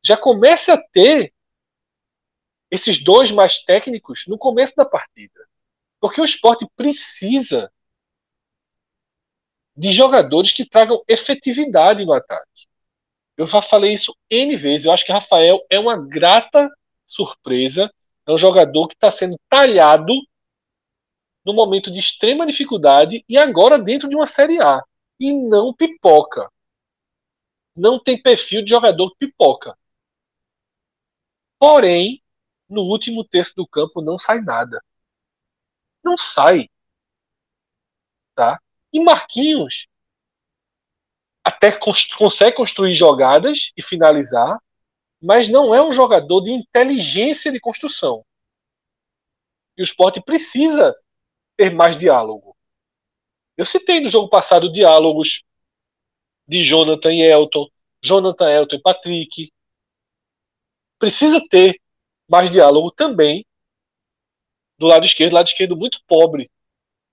Já 0.05 0.17
comece 0.17 0.71
a 0.71 0.77
ter 0.77 1.33
esses 2.71 3.03
dois 3.03 3.31
mais 3.31 3.63
técnicos 3.63 4.25
no 4.27 4.39
começo 4.39 4.75
da 4.77 4.85
partida. 4.85 5.49
Porque 6.01 6.21
o 6.21 6.25
esporte 6.25 6.67
precisa 6.77 7.73
de 9.77 9.93
jogadores 9.93 10.53
que 10.53 10.69
tragam 10.69 11.03
efetividade 11.09 12.05
no 12.05 12.13
ataque. 12.13 12.67
Eu 13.37 13.47
já 13.47 13.63
falei 13.63 13.95
isso 13.95 14.15
N 14.29 14.57
vezes. 14.57 14.87
Eu 14.87 14.93
acho 14.93 15.05
que 15.05 15.13
Rafael 15.13 15.61
é 15.71 15.79
uma 15.79 15.97
grata 15.97 16.69
surpresa. 17.07 17.91
É 18.27 18.33
um 18.33 18.39
jogador 18.39 18.89
que 18.89 18.95
está 18.95 19.11
sendo 19.11 19.39
talhado 19.49 20.15
no 21.45 21.55
momento 21.55 21.91
de 21.91 22.01
extrema 22.01 22.45
dificuldade 22.45 23.25
e 23.29 23.39
agora 23.39 23.79
dentro 23.79 24.09
de 24.09 24.15
uma 24.15 24.27
Série 24.27 24.61
A 24.61 24.83
e 25.19 25.33
não 25.33 25.75
pipoca. 25.75 26.51
Não 27.77 28.03
tem 28.03 28.21
perfil 28.21 28.63
de 28.63 28.71
jogador 28.71 29.15
pipoca. 29.17 29.77
Porém, 31.59 32.23
no 32.69 32.83
último 32.83 33.25
terço 33.25 33.55
do 33.57 33.67
campo 33.67 34.01
não 34.01 34.19
sai 34.19 34.41
nada. 34.41 34.83
Não 36.05 36.17
sai. 36.17 36.69
E 38.93 39.01
Marquinhos 39.01 39.89
até 41.45 41.73
consegue 42.17 42.57
construir 42.57 42.95
jogadas 42.95 43.73
e 43.77 43.83
finalizar, 43.83 44.59
mas 45.21 45.49
não 45.49 45.75
é 45.75 45.83
um 45.83 45.93
jogador 45.93 46.43
de 46.43 46.53
inteligência 46.53 47.51
de 47.51 47.59
construção. 47.59 48.25
E 49.77 49.83
o 49.83 49.85
esporte 49.85 50.21
precisa 50.21 50.95
ter 51.57 51.71
mais 51.71 51.97
diálogo. 51.97 52.48
Eu 53.59 53.65
citei 53.65 53.99
no 53.99 54.09
jogo 54.09 54.29
passado 54.29 54.73
diálogos 54.73 55.43
de 56.47 56.63
Jonathan 56.63 57.13
e 57.13 57.23
Elton, 57.23 57.69
Jonathan, 58.01 58.49
Elton 58.49 58.77
e 58.77 58.81
Patrick. 58.81 59.53
Precisa 60.97 61.45
ter 61.51 61.81
mais 62.29 62.53
diálogo 62.53 62.93
também 62.93 63.45
do 64.79 64.87
lado 64.87 65.05
esquerdo, 65.05 65.35
lado 65.35 65.49
esquerdo 65.49 65.77
muito 65.77 66.01
pobre, 66.07 66.49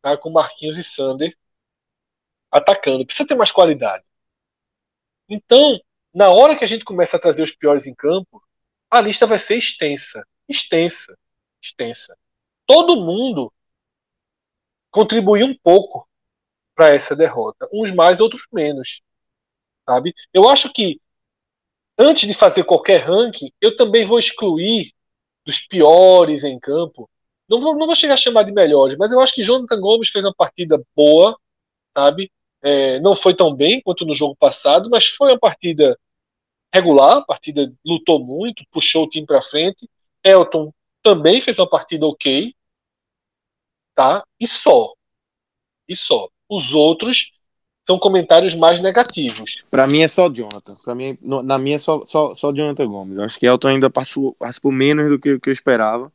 tá? 0.03 0.15
com 0.15 0.29
Marquinhos 0.29 0.77
e 0.77 0.83
Sander 0.83 1.35
atacando. 2.51 3.07
Precisa 3.07 3.27
ter 3.27 3.35
mais 3.35 3.51
qualidade. 3.51 4.05
Então, 5.27 5.79
na 6.13 6.29
hora 6.29 6.55
que 6.55 6.63
a 6.63 6.67
gente 6.67 6.85
começa 6.85 7.17
a 7.17 7.19
trazer 7.19 7.41
os 7.41 7.55
piores 7.55 7.87
em 7.87 7.95
campo, 7.95 8.39
a 8.91 9.01
lista 9.01 9.25
vai 9.25 9.39
ser 9.39 9.57
extensa, 9.57 10.23
extensa, 10.47 11.17
extensa. 11.59 12.15
Todo 12.67 13.03
mundo 13.03 13.51
contribuiu 14.91 15.47
um 15.47 15.57
pouco 15.57 16.07
para 16.75 16.89
essa 16.89 17.15
derrota, 17.15 17.67
uns 17.73 17.91
mais, 17.91 18.19
outros 18.19 18.43
menos, 18.53 19.01
sabe? 19.87 20.13
Eu 20.33 20.49
acho 20.49 20.71
que 20.73 20.99
antes 21.97 22.27
de 22.27 22.33
fazer 22.33 22.63
qualquer 22.63 23.01
ranking, 23.01 23.51
eu 23.61 23.75
também 23.75 24.05
vou 24.05 24.19
excluir 24.19 24.91
dos 25.45 25.59
piores 25.59 26.43
em 26.43 26.59
campo. 26.59 27.09
Não 27.49 27.61
vou, 27.61 27.75
não 27.77 27.85
vou 27.87 27.95
chegar 27.95 28.15
a 28.15 28.17
chamar 28.17 28.43
de 28.43 28.51
melhores, 28.51 28.97
mas 28.97 29.11
eu 29.11 29.19
acho 29.19 29.33
que 29.33 29.43
Jonathan 29.43 29.79
Gomes 29.79 30.09
fez 30.09 30.25
uma 30.25 30.33
partida 30.33 30.81
boa, 30.95 31.37
sabe? 31.97 32.31
É, 32.61 32.99
não 32.99 33.15
foi 33.15 33.35
tão 33.35 33.53
bem 33.55 33.81
quanto 33.81 34.05
no 34.05 34.15
jogo 34.15 34.35
passado, 34.37 34.89
mas 34.89 35.07
foi 35.07 35.31
uma 35.31 35.39
partida 35.39 35.97
regular, 36.73 37.17
a 37.17 37.25
partida 37.25 37.73
lutou 37.85 38.19
muito, 38.23 38.65
puxou 38.71 39.05
o 39.05 39.09
time 39.09 39.25
para 39.27 39.41
frente. 39.41 39.89
Elton 40.23 40.73
também 41.03 41.41
fez 41.41 41.57
uma 41.59 41.69
partida 41.69 42.05
ok, 42.07 42.53
tá? 43.93 44.23
E 44.39 44.47
só. 44.47 44.93
E 45.87 45.95
só. 45.95 46.29
Os 46.49 46.73
outros 46.73 47.31
são 47.87 47.99
comentários 47.99 48.55
mais 48.55 48.81
negativos. 48.81 49.55
Para 49.69 49.85
mim 49.87 50.01
é 50.01 50.07
só 50.07 50.27
Jonathan. 50.29 50.75
Para 50.83 50.95
mim, 50.95 51.17
na 51.21 51.57
minha 51.57 51.75
é 51.75 51.79
só, 51.79 52.03
só, 52.05 52.33
só 52.33 52.51
Jonathan 52.51 52.87
Gomes. 52.87 53.19
acho 53.19 53.39
que 53.39 53.45
Elton 53.45 53.67
ainda 53.67 53.89
passou, 53.89 54.33
passou 54.33 54.71
menos 54.71 55.09
do 55.09 55.19
que, 55.19 55.39
que 55.39 55.49
eu 55.49 55.53
esperava. 55.53 56.11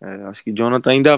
É, 0.00 0.06
acho 0.24 0.44
que 0.44 0.52
Jonathan 0.52 0.90
ainda. 0.90 1.16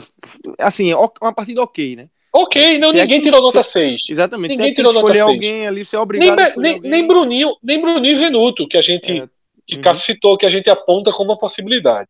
Assim, 0.59 0.95
uma 0.95 1.33
partida 1.33 1.63
ok, 1.63 1.97
né? 1.97 2.09
Ok, 2.33 2.79
não, 2.79 2.91
se 2.91 2.97
ninguém 2.97 3.19
é 3.19 3.23
tirou 3.23 3.41
nota 3.41 3.63
6. 3.63 4.05
Exatamente. 4.09 4.51
Ninguém 4.51 4.67
se 4.67 4.73
é 4.73 4.75
tirou 4.75 4.93
escolher 4.93 5.21
nota 5.21 5.33
alguém 5.33 5.55
6. 5.55 5.69
ali, 5.69 5.85
você 5.85 5.97
é 5.97 5.99
obrigado 5.99 6.37
nem, 6.37 6.57
nem, 6.57 6.75
alguém. 6.75 6.91
nem 6.91 7.07
Bruninho, 7.07 7.57
nem 7.63 7.81
Bruninho 7.81 8.19
Venuto, 8.19 8.69
que 8.69 8.77
a 8.77 8.83
gente 8.83 9.21
é, 9.21 9.29
que 9.67 9.77
uhum. 9.77 9.95
citou, 9.95 10.37
que 10.37 10.47
a 10.47 10.51
gente 10.51 10.71
aponta 10.71 11.11
como 11.13 11.31
uma 11.31 11.39
possibilidade. 11.39 12.09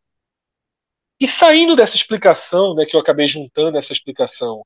E 1.18 1.26
saindo 1.26 1.74
dessa 1.74 1.96
explicação, 1.96 2.74
né, 2.74 2.84
que 2.84 2.94
eu 2.94 3.00
acabei 3.00 3.26
juntando 3.26 3.78
essa 3.78 3.92
explicação 3.92 4.62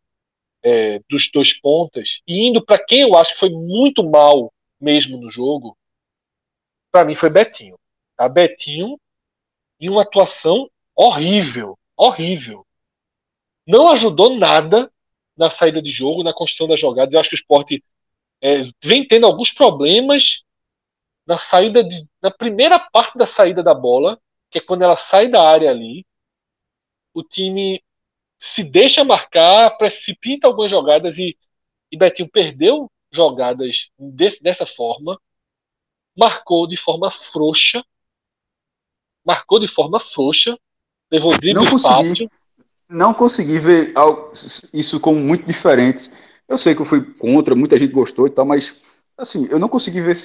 é, 0.62 1.00
dos 1.08 1.30
dois 1.30 1.52
pontas, 1.52 2.20
e 2.26 2.46
indo 2.46 2.64
para 2.64 2.82
quem 2.82 3.00
eu 3.00 3.16
acho 3.16 3.32
que 3.32 3.38
foi 3.38 3.50
muito 3.50 4.08
mal 4.08 4.52
mesmo 4.80 5.18
no 5.18 5.30
jogo, 5.30 5.76
para 6.90 7.04
mim 7.04 7.14
foi 7.14 7.30
Betinho. 7.30 7.78
Tá? 8.16 8.28
Betinho 8.28 8.98
em 9.78 9.88
uma 9.88 10.02
atuação 10.02 10.70
horrível, 10.94 11.78
horrível. 11.96 12.66
Não 13.66 13.88
ajudou 13.88 14.36
nada 14.36 14.92
na 15.36 15.48
saída 15.48 15.80
de 15.80 15.90
jogo, 15.90 16.22
na 16.22 16.34
construção 16.34 16.68
das 16.68 16.78
jogadas. 16.78 17.14
Eu 17.14 17.20
acho 17.20 17.30
que 17.30 17.34
o 17.34 17.38
esporte 17.38 17.82
é, 18.42 18.62
vem 18.82 19.06
tendo 19.06 19.26
alguns 19.26 19.52
problemas 19.52 20.42
na 21.26 21.36
saída 21.36 21.82
de, 21.82 22.06
na 22.20 22.30
primeira 22.30 22.78
parte 22.78 23.16
da 23.16 23.24
saída 23.24 23.62
da 23.62 23.72
bola, 23.72 24.20
que 24.50 24.58
é 24.58 24.60
quando 24.60 24.82
ela 24.82 24.96
sai 24.96 25.28
da 25.28 25.46
área 25.46 25.70
ali, 25.70 26.04
o 27.14 27.22
time 27.22 27.82
se 28.40 28.64
deixa 28.64 29.04
marcar, 29.04 29.76
precipita 29.76 30.48
algumas 30.48 30.70
jogadas 30.70 31.18
e, 31.18 31.36
e 31.92 31.96
Betinho 31.96 32.28
perdeu 32.28 32.90
jogadas 33.12 33.90
desse, 33.98 34.42
dessa 34.42 34.64
forma, 34.64 35.20
marcou 36.16 36.66
de 36.66 36.76
forma 36.76 37.10
frouxa, 37.10 37.84
marcou 39.24 39.60
de 39.60 39.68
forma 39.68 40.00
frouxa, 40.00 40.58
levou 41.10 41.36
drible 41.38 41.66
fácil 41.78 42.30
não 42.90 43.14
consegui 43.14 43.58
ver 43.58 43.94
isso 44.74 44.98
como 44.98 45.18
muito 45.20 45.46
diferente. 45.46 46.10
Eu 46.48 46.58
sei 46.58 46.74
que 46.74 46.80
eu 46.80 46.84
fui 46.84 47.00
contra, 47.00 47.54
muita 47.54 47.78
gente 47.78 47.92
gostou 47.92 48.26
e 48.26 48.30
tal, 48.30 48.44
mas 48.44 49.04
assim, 49.16 49.46
eu 49.50 49.58
não 49.58 49.68
consegui 49.68 50.00
ver 50.00 50.16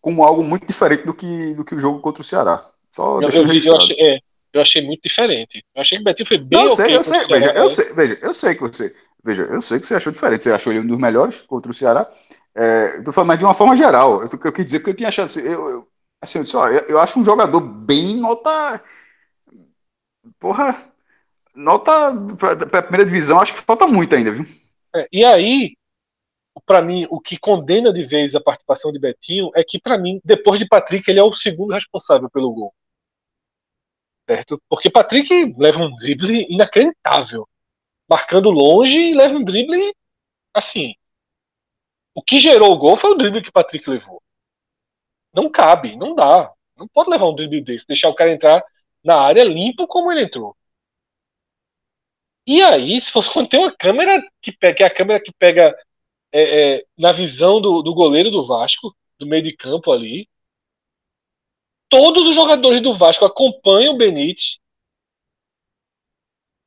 como 0.00 0.24
algo 0.24 0.42
muito 0.42 0.66
diferente 0.66 1.04
do 1.04 1.14
que, 1.14 1.54
do 1.54 1.64
que 1.64 1.74
o 1.74 1.80
jogo 1.80 2.00
contra 2.00 2.20
o 2.20 2.24
Ceará. 2.24 2.64
Só 2.90 3.20
eu, 3.22 3.30
eu, 3.30 3.46
vi, 3.46 3.64
eu, 3.64 3.76
achei, 3.76 3.96
é, 4.00 4.18
eu 4.52 4.60
achei 4.60 4.82
muito 4.82 5.02
diferente. 5.02 5.64
Eu 5.74 5.80
achei 5.80 5.98
que 5.98 6.02
o 6.02 6.04
Betinho 6.04 6.26
foi 6.26 6.38
bem 6.38 6.62
eu 6.62 6.70
sei, 6.70 6.96
eu 6.96 7.02
sei, 7.02 7.26
veja, 7.26 7.52
eu 7.52 7.68
sei, 7.68 7.92
veja, 7.92 8.18
eu 8.20 8.34
sei 8.34 8.54
que 8.54 8.60
você, 8.60 8.96
veja, 9.24 9.42
eu 9.44 9.62
sei 9.62 9.80
que 9.80 9.86
você 9.86 9.94
achou 9.94 10.12
diferente. 10.12 10.44
Você 10.44 10.52
achou 10.52 10.72
ele 10.72 10.80
um 10.80 10.86
dos 10.86 10.98
melhores 10.98 11.42
contra 11.42 11.70
o 11.70 11.74
Ceará. 11.74 12.08
É, 12.54 12.96
eu 12.96 13.04
tô 13.04 13.12
falando 13.12 13.28
mais 13.28 13.38
de 13.38 13.44
uma 13.44 13.54
forma 13.54 13.76
geral. 13.76 14.22
Eu, 14.22 14.28
eu 14.44 14.52
quis 14.52 14.64
dizer 14.64 14.82
que 14.82 14.90
eu 14.90 14.94
tinha 14.94 15.08
achado 15.08 15.26
assim, 15.26 15.40
eu, 15.40 15.68
eu, 15.68 15.88
assim, 16.20 16.44
só, 16.44 16.68
eu, 16.68 16.84
eu 16.88 16.98
acho 16.98 17.18
um 17.18 17.24
jogador 17.24 17.60
bem 17.60 18.16
nota 18.16 18.82
porra, 20.38 20.76
nota 21.54 21.92
para 22.36 22.78
a 22.78 22.82
primeira 22.82 23.06
divisão, 23.06 23.40
acho 23.40 23.54
que 23.54 23.60
falta 23.60 23.86
muito 23.86 24.14
ainda, 24.14 24.30
viu? 24.30 24.44
É, 24.94 25.08
e 25.12 25.24
aí, 25.24 25.72
para 26.66 26.82
mim, 26.82 27.06
o 27.10 27.20
que 27.20 27.38
condena 27.38 27.92
de 27.92 28.04
vez 28.04 28.34
a 28.34 28.40
participação 28.40 28.92
de 28.92 28.98
Betinho 28.98 29.50
é 29.54 29.62
que, 29.64 29.80
para 29.80 29.98
mim, 29.98 30.20
depois 30.24 30.58
de 30.58 30.66
Patrick, 30.66 31.08
ele 31.10 31.20
é 31.20 31.22
o 31.22 31.34
segundo 31.34 31.72
responsável 31.72 32.28
pelo 32.30 32.52
gol. 32.52 32.74
Certo? 34.28 34.60
Porque 34.68 34.90
Patrick 34.90 35.54
leva 35.56 35.78
um 35.82 35.96
drible 35.96 36.46
inacreditável. 36.50 37.48
Marcando 38.08 38.50
longe 38.50 38.98
e 39.10 39.14
leva 39.14 39.34
um 39.36 39.44
drible 39.44 39.94
assim. 40.52 40.94
O 42.14 42.22
que 42.22 42.38
gerou 42.38 42.72
o 42.72 42.78
gol 42.78 42.96
foi 42.96 43.10
o 43.10 43.14
drible 43.14 43.42
que 43.42 43.52
Patrick 43.52 43.88
levou. 43.88 44.22
Não 45.32 45.50
cabe, 45.50 45.96
não 45.96 46.14
dá. 46.14 46.52
Não 46.76 46.86
pode 46.88 47.10
levar 47.10 47.26
um 47.26 47.34
drible 47.34 47.62
desse, 47.62 47.86
deixar 47.86 48.08
o 48.10 48.14
cara 48.14 48.32
entrar 48.32 48.62
na 49.02 49.16
área 49.20 49.44
limpo 49.44 49.86
como 49.86 50.12
ele 50.12 50.22
entrou. 50.22 50.54
E 52.46 52.62
aí, 52.62 53.00
se 53.00 53.10
fosse 53.10 53.46
ter 53.48 53.58
uma 53.58 53.74
câmera 53.74 54.22
que 54.42 54.52
pega, 54.52 54.74
que 54.76 54.82
é 54.82 54.86
a 54.86 54.94
câmera 54.94 55.22
que 55.22 55.32
pega 55.32 55.76
é, 56.32 56.76
é, 56.78 56.86
na 56.98 57.12
visão 57.12 57.60
do, 57.60 57.82
do 57.82 57.94
goleiro 57.94 58.30
do 58.30 58.46
Vasco, 58.46 58.94
do 59.18 59.26
meio 59.26 59.42
de 59.42 59.56
campo 59.56 59.92
ali, 59.92 60.28
todos 61.88 62.26
os 62.28 62.34
jogadores 62.34 62.82
do 62.82 62.94
Vasco 62.94 63.24
acompanham 63.24 63.94
o 63.94 63.96
Benítez. 63.96 64.58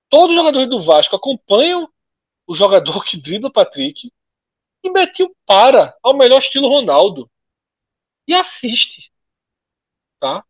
Todos 0.09 0.29
os 0.29 0.35
jogadores 0.35 0.69
do 0.69 0.81
Vasco 0.81 1.15
acompanham 1.15 1.91
o 2.45 2.53
jogador 2.53 3.03
que 3.03 3.17
dribla 3.17 3.49
o 3.49 3.53
Patrick. 3.53 4.11
E 4.83 4.91
Betinho 4.91 5.33
para 5.45 5.95
ao 6.01 6.17
melhor 6.17 6.39
estilo 6.39 6.67
Ronaldo. 6.67 7.29
E 8.27 8.33
assiste. 8.33 9.11
Tá? 10.19 10.43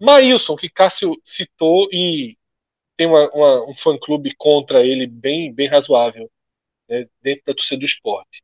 Maílson, 0.00 0.56
que 0.56 0.68
Cássio 0.68 1.20
citou 1.24 1.88
e 1.90 2.36
tem 2.96 3.06
uma, 3.06 3.30
uma, 3.30 3.70
um 3.70 3.74
fã-clube 3.74 4.34
contra 4.36 4.84
ele 4.84 5.06
bem, 5.06 5.52
bem 5.52 5.68
razoável 5.68 6.30
né, 6.88 7.08
dentro 7.20 7.44
da 7.46 7.54
torcida 7.54 7.80
do 7.80 7.84
esporte. 7.84 8.42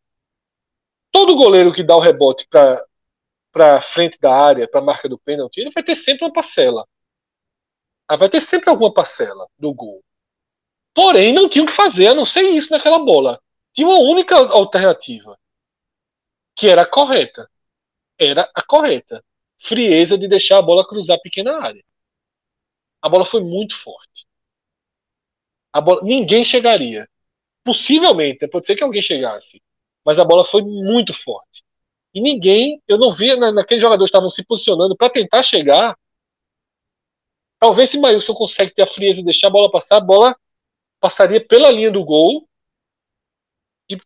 Todo 1.10 1.36
goleiro 1.36 1.72
que 1.72 1.82
dá 1.82 1.94
o 1.94 2.00
rebote 2.00 2.46
para 2.48 2.84
frente 3.80 4.18
da 4.18 4.34
área, 4.34 4.68
para 4.68 4.80
a 4.80 4.84
marca 4.84 5.08
do 5.08 5.18
pênalti, 5.18 5.58
ele 5.58 5.70
vai 5.70 5.82
ter 5.82 5.96
sempre 5.96 6.24
uma 6.24 6.32
parcela. 6.32 6.86
Ah, 8.08 8.16
vai 8.16 8.28
ter 8.28 8.40
sempre 8.40 8.70
alguma 8.70 8.92
parcela 8.92 9.46
do 9.58 9.72
gol. 9.74 10.02
Porém, 10.94 11.32
não 11.32 11.48
tinha 11.48 11.64
o 11.64 11.66
que 11.66 11.72
fazer, 11.72 12.08
a 12.08 12.14
não 12.14 12.24
ser 12.24 12.42
isso 12.42 12.70
naquela 12.70 12.98
bola. 12.98 13.40
Tinha 13.72 13.86
uma 13.88 13.98
única 13.98 14.36
alternativa, 14.36 15.38
que 16.54 16.68
era 16.68 16.82
a 16.82 16.86
correta. 16.86 17.50
Era 18.18 18.50
a 18.54 18.62
correta. 18.62 19.24
Frieza 19.58 20.18
de 20.18 20.28
deixar 20.28 20.58
a 20.58 20.62
bola 20.62 20.86
cruzar 20.86 21.16
a 21.16 21.20
pequena 21.20 21.58
área. 21.62 21.84
A 23.00 23.08
bola 23.08 23.24
foi 23.24 23.42
muito 23.42 23.74
forte. 23.76 24.26
A 25.72 25.80
bola, 25.80 26.02
ninguém 26.02 26.44
chegaria. 26.44 27.08
Possivelmente, 27.64 28.46
pode 28.48 28.66
ser 28.66 28.76
que 28.76 28.84
alguém 28.84 29.02
chegasse. 29.02 29.62
Mas 30.04 30.18
a 30.18 30.24
bola 30.24 30.44
foi 30.44 30.62
muito 30.62 31.14
forte. 31.14 31.64
E 32.14 32.20
ninguém, 32.20 32.82
eu 32.86 32.98
não 32.98 33.10
vi 33.10 33.34
na, 33.36 33.50
naqueles 33.52 33.80
jogadores 33.80 34.08
estavam 34.08 34.28
se 34.28 34.44
posicionando 34.44 34.96
para 34.96 35.10
tentar 35.10 35.42
chegar. 35.42 35.96
Talvez 37.58 37.90
se 37.90 37.98
Maílson 37.98 38.34
consegue 38.34 38.74
ter 38.74 38.82
a 38.82 38.86
frieza 38.86 39.20
e 39.20 39.24
deixar 39.24 39.46
a 39.46 39.50
bola 39.50 39.70
passar, 39.70 39.96
a 39.96 40.00
bola 40.00 40.36
passaria 41.00 41.44
pela 41.44 41.70
linha 41.70 41.90
do 41.90 42.04
gol 42.04 42.48
e, 43.88 43.98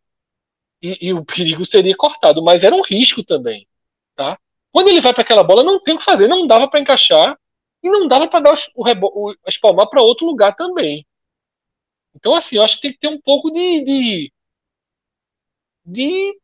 e, 0.83 1.09
e 1.09 1.13
o 1.13 1.25
perigo 1.25 1.65
seria 1.67 1.97
cortado. 1.97 2.43
Mas 2.43 2.63
era 2.63 2.75
um 2.75 2.83
risco 2.83 3.25
também. 3.25 3.67
Tá? 4.15 4.39
Quando 4.71 4.89
ele 4.89 5.01
vai 5.01 5.13
para 5.13 5.23
aquela 5.23 5.43
bola, 5.43 5.65
não 5.65 5.81
tem 5.81 5.95
o 5.95 5.99
que 5.99 6.05
fazer, 6.05 6.29
não 6.29 6.47
dava 6.47 6.69
para 6.69 6.81
encaixar 6.81 7.39
e 7.83 7.91
não 7.91 8.07
dava 8.07 8.29
para 8.29 8.41
dar 8.41 8.55
o, 8.55 8.83
o, 8.85 9.31
o 9.31 9.35
espalmar 9.47 9.89
para 9.89 10.03
outro 10.03 10.27
lugar 10.27 10.55
também. 10.55 11.07
Então, 12.15 12.35
assim, 12.35 12.57
eu 12.57 12.63
acho 12.63 12.77
que 12.77 12.83
tem 12.83 12.93
que 12.93 12.99
ter 12.99 13.09
um 13.09 13.21
pouco 13.21 13.51
de, 13.51 13.85
de, 13.85 14.33
de 15.85 16.41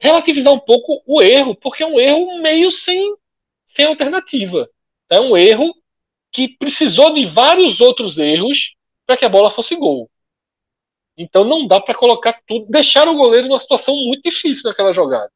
relativizar 0.00 0.52
um 0.52 0.58
pouco 0.58 1.02
o 1.06 1.20
erro, 1.20 1.54
porque 1.54 1.82
é 1.82 1.86
um 1.86 2.00
erro 2.00 2.40
meio 2.40 2.72
sem, 2.72 3.14
sem 3.66 3.84
alternativa. 3.84 4.68
É 5.08 5.20
um 5.20 5.36
erro 5.36 5.74
que 6.32 6.48
precisou 6.48 7.12
de 7.12 7.26
vários 7.26 7.80
outros 7.80 8.18
erros 8.18 8.74
para 9.06 9.16
que 9.16 9.24
a 9.24 9.28
bola 9.28 9.50
fosse 9.50 9.76
gol. 9.76 10.10
Então 11.16 11.44
não 11.44 11.66
dá 11.66 11.80
para 11.80 11.94
colocar 11.94 12.40
tudo, 12.46 12.66
deixar 12.70 13.06
o 13.06 13.14
goleiro 13.14 13.48
numa 13.48 13.58
situação 13.58 13.94
muito 13.94 14.22
difícil 14.22 14.62
naquela 14.64 14.92
jogada. 14.92 15.30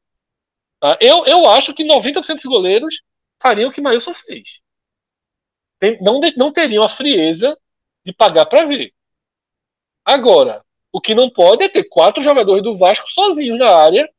Tá? 0.79 0.97
Eu, 0.99 1.25
eu 1.25 1.49
acho 1.51 1.73
que 1.73 1.83
90% 1.83 2.35
dos 2.35 2.45
goleiros 2.45 3.03
fariam 3.41 3.69
o 3.69 3.71
que 3.71 3.81
Mailson 3.81 4.13
fez. 4.13 4.61
Tem, 5.79 6.01
não, 6.01 6.19
não 6.37 6.51
teriam 6.51 6.83
a 6.83 6.89
frieza 6.89 7.57
de 8.03 8.13
pagar 8.13 8.45
para 8.45 8.65
ver. 8.65 8.93
Agora, 10.03 10.63
o 10.91 11.01
que 11.01 11.13
não 11.13 11.29
pode 11.29 11.63
é 11.63 11.69
ter 11.69 11.83
quatro 11.83 12.23
jogadores 12.23 12.63
do 12.63 12.77
Vasco 12.77 13.07
sozinhos 13.09 13.59
na 13.59 13.69
área, 13.69 14.09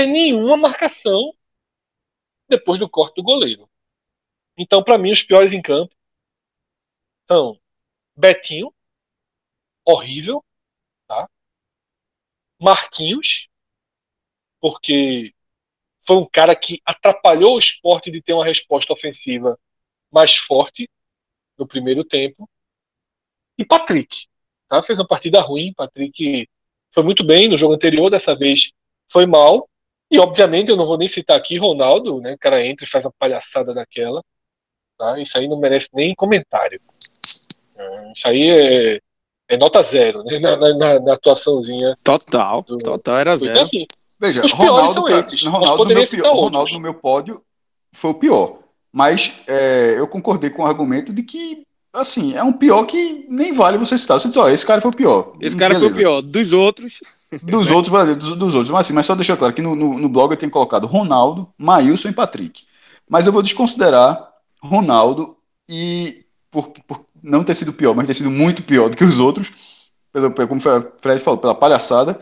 sem 0.00 0.10
nenhuma 0.10 0.56
marcação 0.56 1.34
depois 2.48 2.78
do 2.78 2.88
corte 2.88 3.16
do 3.16 3.22
goleiro. 3.22 3.68
Então, 4.56 4.82
para 4.82 4.96
mim, 4.96 5.12
os 5.12 5.22
piores 5.22 5.52
em 5.52 5.60
campo 5.60 5.94
são 7.28 7.60
Betinho, 8.16 8.74
horrível, 9.84 10.42
tá? 11.06 11.28
Marquinhos, 12.58 13.48
porque 14.58 15.34
foi 16.00 16.16
um 16.16 16.26
cara 16.26 16.56
que 16.56 16.80
atrapalhou 16.84 17.54
o 17.54 17.58
esporte 17.58 18.10
de 18.10 18.22
ter 18.22 18.32
uma 18.32 18.44
resposta 18.44 18.92
ofensiva 18.92 19.58
mais 20.10 20.34
forte 20.34 20.88
no 21.58 21.66
primeiro 21.66 22.04
tempo. 22.04 22.48
E 23.58 23.64
Patrick, 23.66 24.26
tá? 24.66 24.82
Fez 24.82 24.98
uma 24.98 25.06
partida 25.06 25.40
ruim, 25.42 25.74
Patrick 25.74 26.48
foi 26.90 27.02
muito 27.02 27.22
bem 27.22 27.48
no 27.48 27.58
jogo 27.58 27.74
anterior, 27.74 28.10
dessa 28.10 28.34
vez 28.34 28.72
foi 29.06 29.26
mal. 29.26 29.69
E 30.10 30.18
obviamente 30.18 30.70
eu 30.70 30.76
não 30.76 30.86
vou 30.86 30.98
nem 30.98 31.06
citar 31.06 31.36
aqui 31.36 31.56
Ronaldo, 31.56 32.20
né? 32.20 32.32
O 32.32 32.38
cara 32.38 32.64
entra 32.64 32.84
e 32.84 32.88
faz 32.88 33.04
uma 33.04 33.12
palhaçada 33.18 33.72
daquela. 33.72 34.22
Tá? 34.98 35.18
Isso 35.20 35.38
aí 35.38 35.48
não 35.48 35.58
merece 35.58 35.88
nem 35.94 36.14
comentário. 36.14 36.80
É, 37.76 38.12
isso 38.12 38.28
aí 38.28 38.48
é, 38.48 39.00
é 39.48 39.56
nota 39.56 39.82
zero, 39.82 40.24
né? 40.24 40.38
Na, 40.38 40.56
na, 40.56 41.00
na 41.00 41.14
atuaçãozinha. 41.14 41.94
Total, 42.02 42.62
do... 42.62 42.78
total 42.78 43.18
era 43.18 43.36
zero. 43.36 43.52
Então, 43.52 43.62
assim, 43.62 43.86
Veja, 44.20 44.42
Ronaldo, 44.54 45.02
pra, 45.04 45.20
esses, 45.20 45.42
Ronaldo, 45.42 45.84
no 45.86 45.94
meu, 45.94 46.06
pior, 46.06 46.34
Ronaldo 46.34 46.72
no 46.74 46.80
meu 46.80 46.92
pódio 46.92 47.42
foi 47.90 48.10
o 48.10 48.14
pior. 48.14 48.58
Mas 48.92 49.40
é, 49.46 49.98
eu 49.98 50.06
concordei 50.06 50.50
com 50.50 50.62
o 50.62 50.66
argumento 50.66 51.10
de 51.10 51.22
que, 51.22 51.66
assim, 51.92 52.34
é 52.34 52.42
um 52.42 52.52
pior 52.52 52.84
que 52.84 53.26
nem 53.28 53.52
vale 53.52 53.78
você 53.78 53.96
citar. 53.98 54.20
Você 54.20 54.28
diz, 54.28 54.36
ó, 54.36 54.48
esse 54.48 54.64
cara 54.64 54.80
foi 54.80 54.90
o 54.90 54.96
pior. 54.96 55.36
Esse 55.40 55.56
cara 55.56 55.74
Beleza. 55.74 55.94
foi 55.94 56.02
o 56.02 56.06
pior. 56.06 56.22
Dos 56.22 56.52
outros. 56.52 57.00
Dos 57.42 57.70
outros, 57.70 57.92
valeu, 57.92 58.16
dos, 58.16 58.36
dos, 58.36 58.54
outros. 58.54 58.70
Mas, 58.70 58.86
assim, 58.86 58.92
mas 58.92 59.06
só 59.06 59.14
deixar 59.14 59.36
claro 59.36 59.54
que 59.54 59.62
no, 59.62 59.76
no, 59.76 59.98
no, 59.98 60.08
blog 60.08 60.32
eu 60.32 60.36
tenho 60.36 60.50
colocado 60.50 60.86
Ronaldo, 60.86 61.48
Maílson 61.56 62.08
e 62.08 62.12
Patrick. 62.12 62.64
Mas 63.08 63.26
eu 63.26 63.32
vou 63.32 63.42
desconsiderar 63.42 64.32
Ronaldo 64.60 65.36
e 65.68 66.24
por, 66.50 66.72
por 66.86 67.06
não 67.22 67.44
ter 67.44 67.54
sido 67.54 67.72
pior, 67.72 67.94
mas 67.94 68.08
ter 68.08 68.14
sido 68.14 68.30
muito 68.30 68.64
pior 68.64 68.90
do 68.90 68.96
que 68.96 69.04
os 69.04 69.20
outros, 69.20 69.52
pelo, 70.12 70.32
pelo, 70.32 70.48
como 70.48 70.60
o 70.60 71.00
Fred 71.00 71.22
falou, 71.22 71.38
pela 71.38 71.54
palhaçada, 71.54 72.18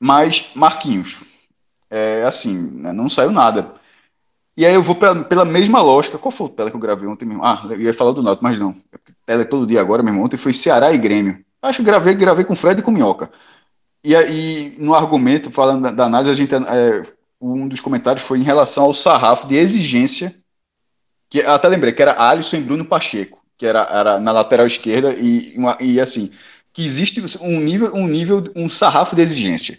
mas 0.00 0.50
Marquinhos. 0.54 1.22
É 1.88 2.22
assim, 2.22 2.56
né, 2.56 2.92
não 2.92 3.08
saiu 3.08 3.30
nada. 3.30 3.72
E 4.56 4.66
aí 4.66 4.74
eu 4.74 4.82
vou 4.82 4.94
pra, 4.94 5.14
pela 5.24 5.44
mesma 5.44 5.80
lógica. 5.80 6.18
Qual 6.18 6.30
foi 6.30 6.46
o 6.46 6.50
tela 6.50 6.70
que 6.70 6.76
eu 6.76 6.80
gravei 6.80 7.08
ontem 7.08 7.24
mesmo? 7.24 7.44
Ah, 7.44 7.66
eu 7.70 7.80
ia 7.80 7.94
falar 7.94 8.12
do 8.12 8.22
Náutico, 8.22 8.44
mas 8.44 8.58
não. 8.58 8.74
Tela 9.24 9.42
é 9.42 9.44
todo 9.44 9.66
dia 9.66 9.80
agora, 9.80 10.02
meu 10.02 10.12
irmão. 10.12 10.24
Ontem 10.26 10.36
foi 10.36 10.52
Ceará 10.52 10.92
e 10.92 10.98
Grêmio. 10.98 11.42
Acho 11.62 11.78
que 11.78 11.84
gravei, 11.84 12.14
gravei 12.14 12.44
com 12.44 12.56
Fred 12.56 12.80
e 12.80 12.82
com 12.82 12.90
Minhoca. 12.90 13.30
E 14.04 14.16
aí, 14.16 14.74
no 14.78 14.94
argumento, 14.94 15.50
falando 15.50 15.82
da, 15.82 15.90
da 15.92 16.04
análise, 16.06 16.30
a 16.30 16.34
gente, 16.34 16.54
é, 16.54 17.02
um 17.40 17.68
dos 17.68 17.80
comentários 17.80 18.24
foi 18.24 18.38
em 18.38 18.42
relação 18.42 18.84
ao 18.84 18.94
sarrafo 18.94 19.46
de 19.46 19.54
exigência, 19.54 20.34
que 21.30 21.40
até 21.40 21.68
lembrei 21.68 21.92
que 21.92 22.02
era 22.02 22.20
Alisson 22.20 22.56
e 22.56 22.62
Bruno 22.62 22.84
Pacheco, 22.84 23.40
que 23.56 23.64
era, 23.64 23.82
era 23.90 24.18
na 24.18 24.32
lateral 24.32 24.66
esquerda, 24.66 25.14
e, 25.14 25.54
uma, 25.56 25.78
e 25.80 26.00
assim, 26.00 26.32
que 26.72 26.84
existe 26.84 27.22
um 27.40 27.60
nível, 27.60 27.94
um 27.94 28.08
nível, 28.08 28.44
um 28.56 28.68
sarrafo 28.68 29.14
de 29.14 29.22
exigência. 29.22 29.78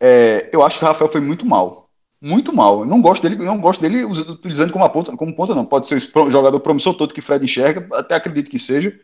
É, 0.00 0.48
eu 0.50 0.62
acho 0.62 0.78
que 0.78 0.84
o 0.84 0.88
Rafael 0.88 1.10
foi 1.10 1.20
muito 1.20 1.44
mal. 1.44 1.81
Muito 2.24 2.54
mal. 2.54 2.82
Eu 2.82 2.86
não 2.86 3.02
gosto 3.02 3.20
dele, 3.20 3.44
não 3.44 3.60
gosto 3.60 3.80
dele 3.80 4.04
utilizando 4.04 4.72
como 4.72 4.88
ponta, 4.88 5.16
como 5.16 5.34
ponta 5.34 5.56
não. 5.56 5.64
Pode 5.64 5.88
ser 5.88 5.96
o 5.96 6.30
jogador 6.30 6.60
promissor 6.60 6.94
todo 6.94 7.12
que 7.12 7.20
Fred 7.20 7.44
enxerga, 7.44 7.84
até 7.98 8.14
acredito 8.14 8.48
que 8.48 8.60
seja. 8.60 8.96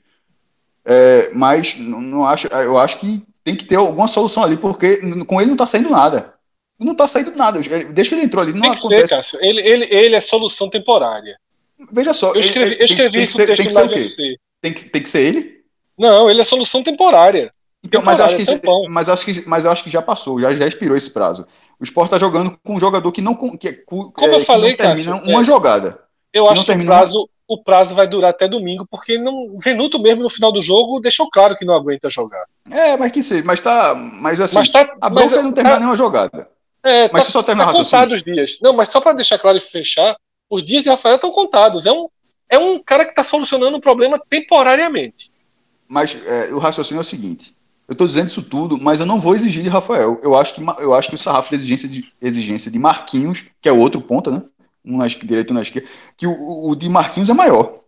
É, 0.85 1.29
mas 1.35 1.77
não, 1.77 2.01
não 2.01 2.25
acho, 2.25 2.47
eu 2.47 2.79
acho 2.79 2.99
que 2.99 3.21
tem 3.43 3.57
que 3.57 3.65
ter 3.65 3.75
alguma 3.75 4.07
solução 4.07 4.45
ali, 4.45 4.57
porque 4.57 5.01
com 5.27 5.41
ele 5.41 5.49
não 5.49 5.55
está 5.55 5.67
saindo 5.67 5.91
nada. 5.91 6.35
Não 6.79 6.93
está 6.93 7.09
saindo 7.09 7.35
nada. 7.35 7.61
Desde 7.61 8.09
que 8.09 8.15
ele 8.15 8.25
entrou 8.25 8.41
ali, 8.41 8.53
não 8.53 8.63
que 8.63 8.79
acontece. 8.79 9.21
Ser. 9.25 9.43
Ele, 9.43 9.61
ele, 9.63 9.85
ele 9.91 10.15
é 10.15 10.21
solução 10.21 10.71
temporária. 10.71 11.37
Veja 11.93 12.13
só. 12.13 12.33
Eu 12.35 12.41
escrevi, 12.41 12.73
ele, 12.75 12.83
eu 12.83 12.87
escrevi 12.87 13.19
tem, 13.19 13.27
tem, 13.27 13.57
tem 13.57 13.67
que 13.67 13.73
ser 13.73 13.85
o 13.85 13.89
quê? 13.89 14.37
Tem 14.61 14.73
que, 14.73 14.85
tem 14.85 15.03
que 15.03 15.11
ser 15.11 15.23
ele? 15.23 15.59
Não, 15.99 16.31
ele 16.31 16.41
é 16.41 16.45
solução 16.45 16.85
temporária. 16.85 17.51
Então, 17.89 18.03
mas, 18.03 18.21
acho 18.21 18.37
que, 18.37 18.45
mas, 18.91 19.09
acho 19.09 19.25
que, 19.25 19.49
mas 19.49 19.65
eu 19.65 19.71
acho 19.71 19.83
que 19.83 19.89
já 19.89 20.03
passou, 20.03 20.39
já, 20.39 20.55
já 20.55 20.67
expirou 20.67 20.95
esse 20.95 21.11
prazo. 21.11 21.47
O 21.81 21.85
Sport 21.85 22.09
está 22.09 22.19
jogando 22.19 22.59
com 22.63 22.75
um 22.75 22.81
jogador 22.81 23.11
que 23.11 23.23
não, 23.23 23.35
que, 23.35 23.73
Como 23.87 24.13
é, 24.19 24.35
eu 24.35 24.45
falei, 24.45 24.75
que 24.75 24.83
não 24.83 24.91
termina 24.91 25.13
Cássio, 25.19 25.31
uma 25.31 25.41
é, 25.41 25.45
jogada. 25.45 25.99
Eu 26.31 26.47
acho 26.47 26.67
que 26.67 26.73
o 26.73 26.85
prazo, 26.85 27.29
o 27.49 27.63
prazo 27.65 27.95
vai 27.95 28.07
durar 28.07 28.31
até 28.31 28.47
domingo, 28.47 28.87
porque 28.91 29.17
não, 29.17 29.59
Venuto 29.59 29.99
mesmo 29.99 30.23
no 30.23 30.29
final 30.29 30.53
do 30.53 30.61
jogo 30.61 31.01
deixou 31.01 31.31
claro 31.31 31.57
que 31.57 31.65
não 31.65 31.75
aguenta 31.75 32.11
jogar. 32.11 32.45
É, 32.71 32.95
mas 32.99 33.11
que 33.11 33.23
seja, 33.23 33.43
mas 33.47 33.61
tá. 33.63 33.95
Mas 33.95 34.39
assim, 34.39 34.59
mas 34.59 34.69
tá, 34.69 34.95
a 35.01 35.09
bronca 35.09 35.37
mas, 35.37 35.45
não 35.45 35.53
termina 35.53 35.77
tá, 35.77 35.81
nenhuma 35.81 35.97
jogada. 35.97 36.51
É, 36.85 37.11
mas 37.11 37.25
tá, 37.25 37.31
só 37.31 37.43
termina 37.43 37.73
tá 37.73 37.73
contados 37.73 38.19
os 38.19 38.23
dias. 38.23 38.59
Não, 38.61 38.75
mas 38.75 38.91
só 38.91 39.01
para 39.01 39.15
deixar 39.15 39.39
claro 39.39 39.57
e 39.57 39.63
fechar, 39.63 40.15
os 40.51 40.63
dias 40.63 40.83
de 40.83 40.91
Rafael 40.91 41.15
estão 41.15 41.31
contados. 41.31 41.87
É 41.87 41.93
um, 41.93 42.07
é 42.51 42.59
um 42.59 42.79
cara 42.79 43.07
que 43.07 43.13
está 43.13 43.23
solucionando 43.23 43.79
um 43.79 43.81
problema 43.81 44.21
temporariamente. 44.29 45.33
Mas 45.89 46.19
é, 46.27 46.53
o 46.53 46.59
raciocínio 46.59 47.01
é 47.01 47.01
o 47.01 47.05
seguinte: 47.05 47.55
eu 47.89 47.95
estou 47.95 48.07
dizendo 48.07 48.29
isso 48.29 48.43
tudo, 48.43 48.79
mas 48.79 49.01
eu 49.01 49.07
não 49.07 49.19
vou 49.19 49.35
exigir 49.35 49.63
de 49.63 49.69
Rafael. 49.71 50.21
Eu 50.23 50.37
acho 50.37 50.55
que, 50.55 50.63
eu 50.79 50.93
acho 50.93 51.09
que 51.09 51.15
o 51.15 51.19
sarrafo 51.19 51.49
de 51.49 51.57
exigência 51.57 51.89
de, 51.89 52.05
exigência 52.21 52.71
de 52.71 52.79
Marquinhos, 52.79 53.47
que 53.63 53.69
é 53.69 53.73
o 53.73 53.79
outro 53.79 53.99
ponta, 54.03 54.31
né? 54.31 54.43
Um 54.85 54.99
na 54.99 55.07
direita 55.07 55.51
e 55.51 55.53
um 55.53 55.57
na 55.57 55.63
esquerda, 55.63 55.89
que 56.15 56.27
o, 56.27 56.69
o 56.69 56.77
de 56.77 56.87
Marquinhos 56.87 57.31
é 57.31 57.35
maior. 57.35 57.81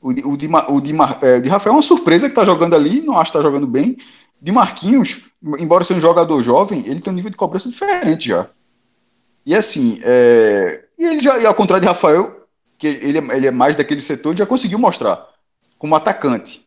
O 0.00 0.12
de, 0.12 0.22
o 0.24 0.36
de, 0.36 0.48
o 0.68 0.80
de, 0.80 0.92
é, 1.22 1.40
de 1.40 1.48
Rafael 1.48 1.72
é 1.72 1.76
uma 1.76 1.82
surpresa 1.82 2.26
que 2.26 2.32
está 2.32 2.44
jogando 2.44 2.74
ali, 2.74 3.00
não 3.00 3.16
acho 3.16 3.30
que 3.30 3.38
está 3.38 3.48
jogando 3.48 3.66
bem. 3.66 3.96
De 4.42 4.50
Marquinhos, 4.50 5.20
embora 5.60 5.84
seja 5.84 5.98
um 5.98 6.00
jogador 6.00 6.42
jovem, 6.42 6.84
ele 6.84 7.00
tem 7.00 7.12
um 7.12 7.16
nível 7.16 7.30
de 7.30 7.36
cobrança 7.36 7.68
diferente 7.68 8.28
já. 8.28 8.48
E 9.46 9.54
assim, 9.54 10.00
é, 10.02 10.84
e 10.98 11.04
ele 11.04 11.22
já, 11.22 11.38
e 11.38 11.46
ao 11.46 11.54
contrário 11.54 11.80
de 11.80 11.88
Rafael, 11.88 12.44
que 12.76 12.88
ele, 12.88 13.18
é, 13.18 13.36
ele 13.36 13.46
é 13.46 13.50
mais 13.52 13.76
daquele 13.76 14.00
setor, 14.00 14.36
já 14.36 14.44
conseguiu 14.44 14.80
mostrar 14.80 15.24
como 15.78 15.94
atacante. 15.94 16.63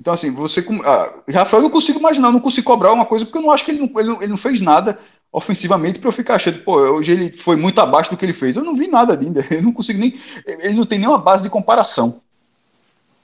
Então, 0.00 0.12
assim, 0.14 0.30
você. 0.30 0.64
Ah, 0.84 1.12
Rafael, 1.32 1.60
eu 1.60 1.64
não 1.64 1.70
consigo 1.70 1.98
imaginar, 1.98 2.30
não 2.30 2.40
consigo 2.40 2.66
cobrar 2.66 2.92
uma 2.92 3.04
coisa, 3.04 3.24
porque 3.24 3.38
eu 3.38 3.42
não 3.42 3.50
acho 3.50 3.64
que 3.64 3.72
ele 3.72 3.80
não, 3.80 4.00
ele 4.00 4.08
não, 4.08 4.22
ele 4.22 4.28
não 4.28 4.36
fez 4.36 4.60
nada 4.60 4.98
ofensivamente 5.32 5.98
para 5.98 6.08
eu 6.08 6.12
ficar 6.12 6.36
achando, 6.36 6.60
pô, 6.60 6.74
hoje 6.74 7.12
ele 7.12 7.32
foi 7.32 7.56
muito 7.56 7.78
abaixo 7.80 8.10
do 8.10 8.16
que 8.16 8.24
ele 8.24 8.32
fez. 8.32 8.56
Eu 8.56 8.64
não 8.64 8.76
vi 8.76 8.88
nada 8.88 9.18
ainda. 9.20 9.44
Eu 9.50 9.62
não 9.62 9.72
consigo 9.72 9.98
nem. 9.98 10.14
Ele 10.46 10.74
não 10.74 10.84
tem 10.84 10.98
nenhuma 10.98 11.18
base 11.18 11.42
de 11.42 11.50
comparação. 11.50 12.20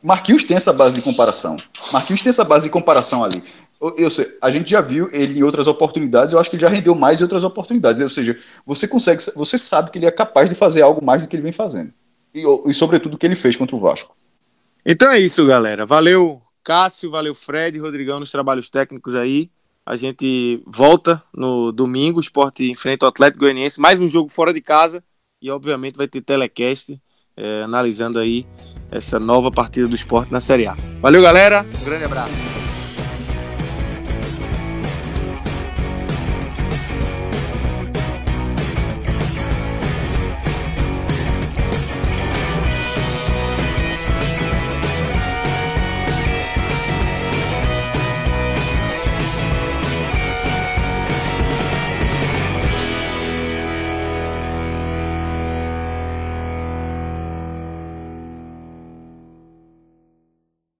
Marquinhos 0.03 0.45
tem 0.45 0.57
essa 0.57 0.73
base 0.73 0.97
de 0.97 1.01
comparação. 1.01 1.57
Marquinhos 1.91 2.21
tem 2.21 2.29
essa 2.29 2.45
base 2.45 2.65
de 2.65 2.71
comparação 2.71 3.25
ali. 3.25 3.43
Eu, 3.81 3.95
eu 3.99 4.11
sei, 4.11 4.27
a 4.43 4.51
gente 4.51 4.69
já 4.69 4.83
viu 4.83 5.09
ele 5.13 5.39
em 5.39 5.43
outras 5.43 5.67
oportunidades, 5.67 6.33
eu 6.33 6.39
acho 6.39 6.51
que 6.51 6.57
ele 6.57 6.63
já 6.63 6.69
rendeu 6.69 6.95
mais 6.95 7.21
em 7.21 7.23
outras 7.23 7.43
oportunidades. 7.43 8.03
Ou 8.03 8.09
seja, 8.11 8.37
você 8.67 8.87
consegue, 8.87 9.23
você 9.35 9.57
sabe 9.57 9.91
que 9.91 9.99
ele 9.99 10.07
é 10.07 10.11
capaz 10.11 10.51
de 10.51 10.55
fazer 10.55 10.83
algo 10.83 11.03
mais 11.03 11.23
do 11.23 11.29
que 11.29 11.35
ele 11.35 11.43
vem 11.43 11.53
fazendo. 11.53 11.91
E, 12.35 12.43
e 12.67 12.75
sobretudo 12.75 13.15
o 13.15 13.19
que 13.19 13.25
ele 13.25 13.37
fez 13.37 13.57
contra 13.57 13.75
o 13.75 13.79
Vasco. 13.79 14.15
Então 14.85 15.11
é 15.11 15.19
isso, 15.19 15.47
galera. 15.47 15.87
Valeu 15.87 16.44
Cássio, 16.65 17.11
valeu 17.11 17.35
Fred, 17.35 17.79
Rodrigão 17.79 18.19
nos 18.19 18.31
trabalhos 18.31 18.71
técnicos 18.71 19.15
aí. 19.15 19.51
A 19.85 19.97
gente 19.97 20.63
volta 20.67 21.23
no 21.33 21.71
domingo, 21.71 22.17
o 22.17 22.21
esporte 22.23 22.71
enfrenta 22.71 23.05
o 23.05 23.09
Atlético 23.09 23.41
Goianiense, 23.41 23.79
mais 23.79 24.01
um 24.01 24.09
jogo 24.09 24.31
fora 24.31 24.53
de 24.53 24.63
casa 24.63 25.05
e 25.43 25.51
obviamente 25.51 25.97
vai 25.97 26.09
ter 26.09 26.23
telecast 26.23 26.99
é, 27.37 27.63
analisando 27.63 28.19
aí 28.19 28.47
essa 28.91 29.21
nova 29.21 29.51
partida 29.51 29.87
do 29.87 29.95
esporte 29.95 30.33
na 30.33 30.41
Série 30.41 30.67
A. 30.67 30.75
Valeu, 31.03 31.21
galera, 31.21 31.67
um 31.83 31.85
grande 31.85 32.05
abraço. 32.05 32.64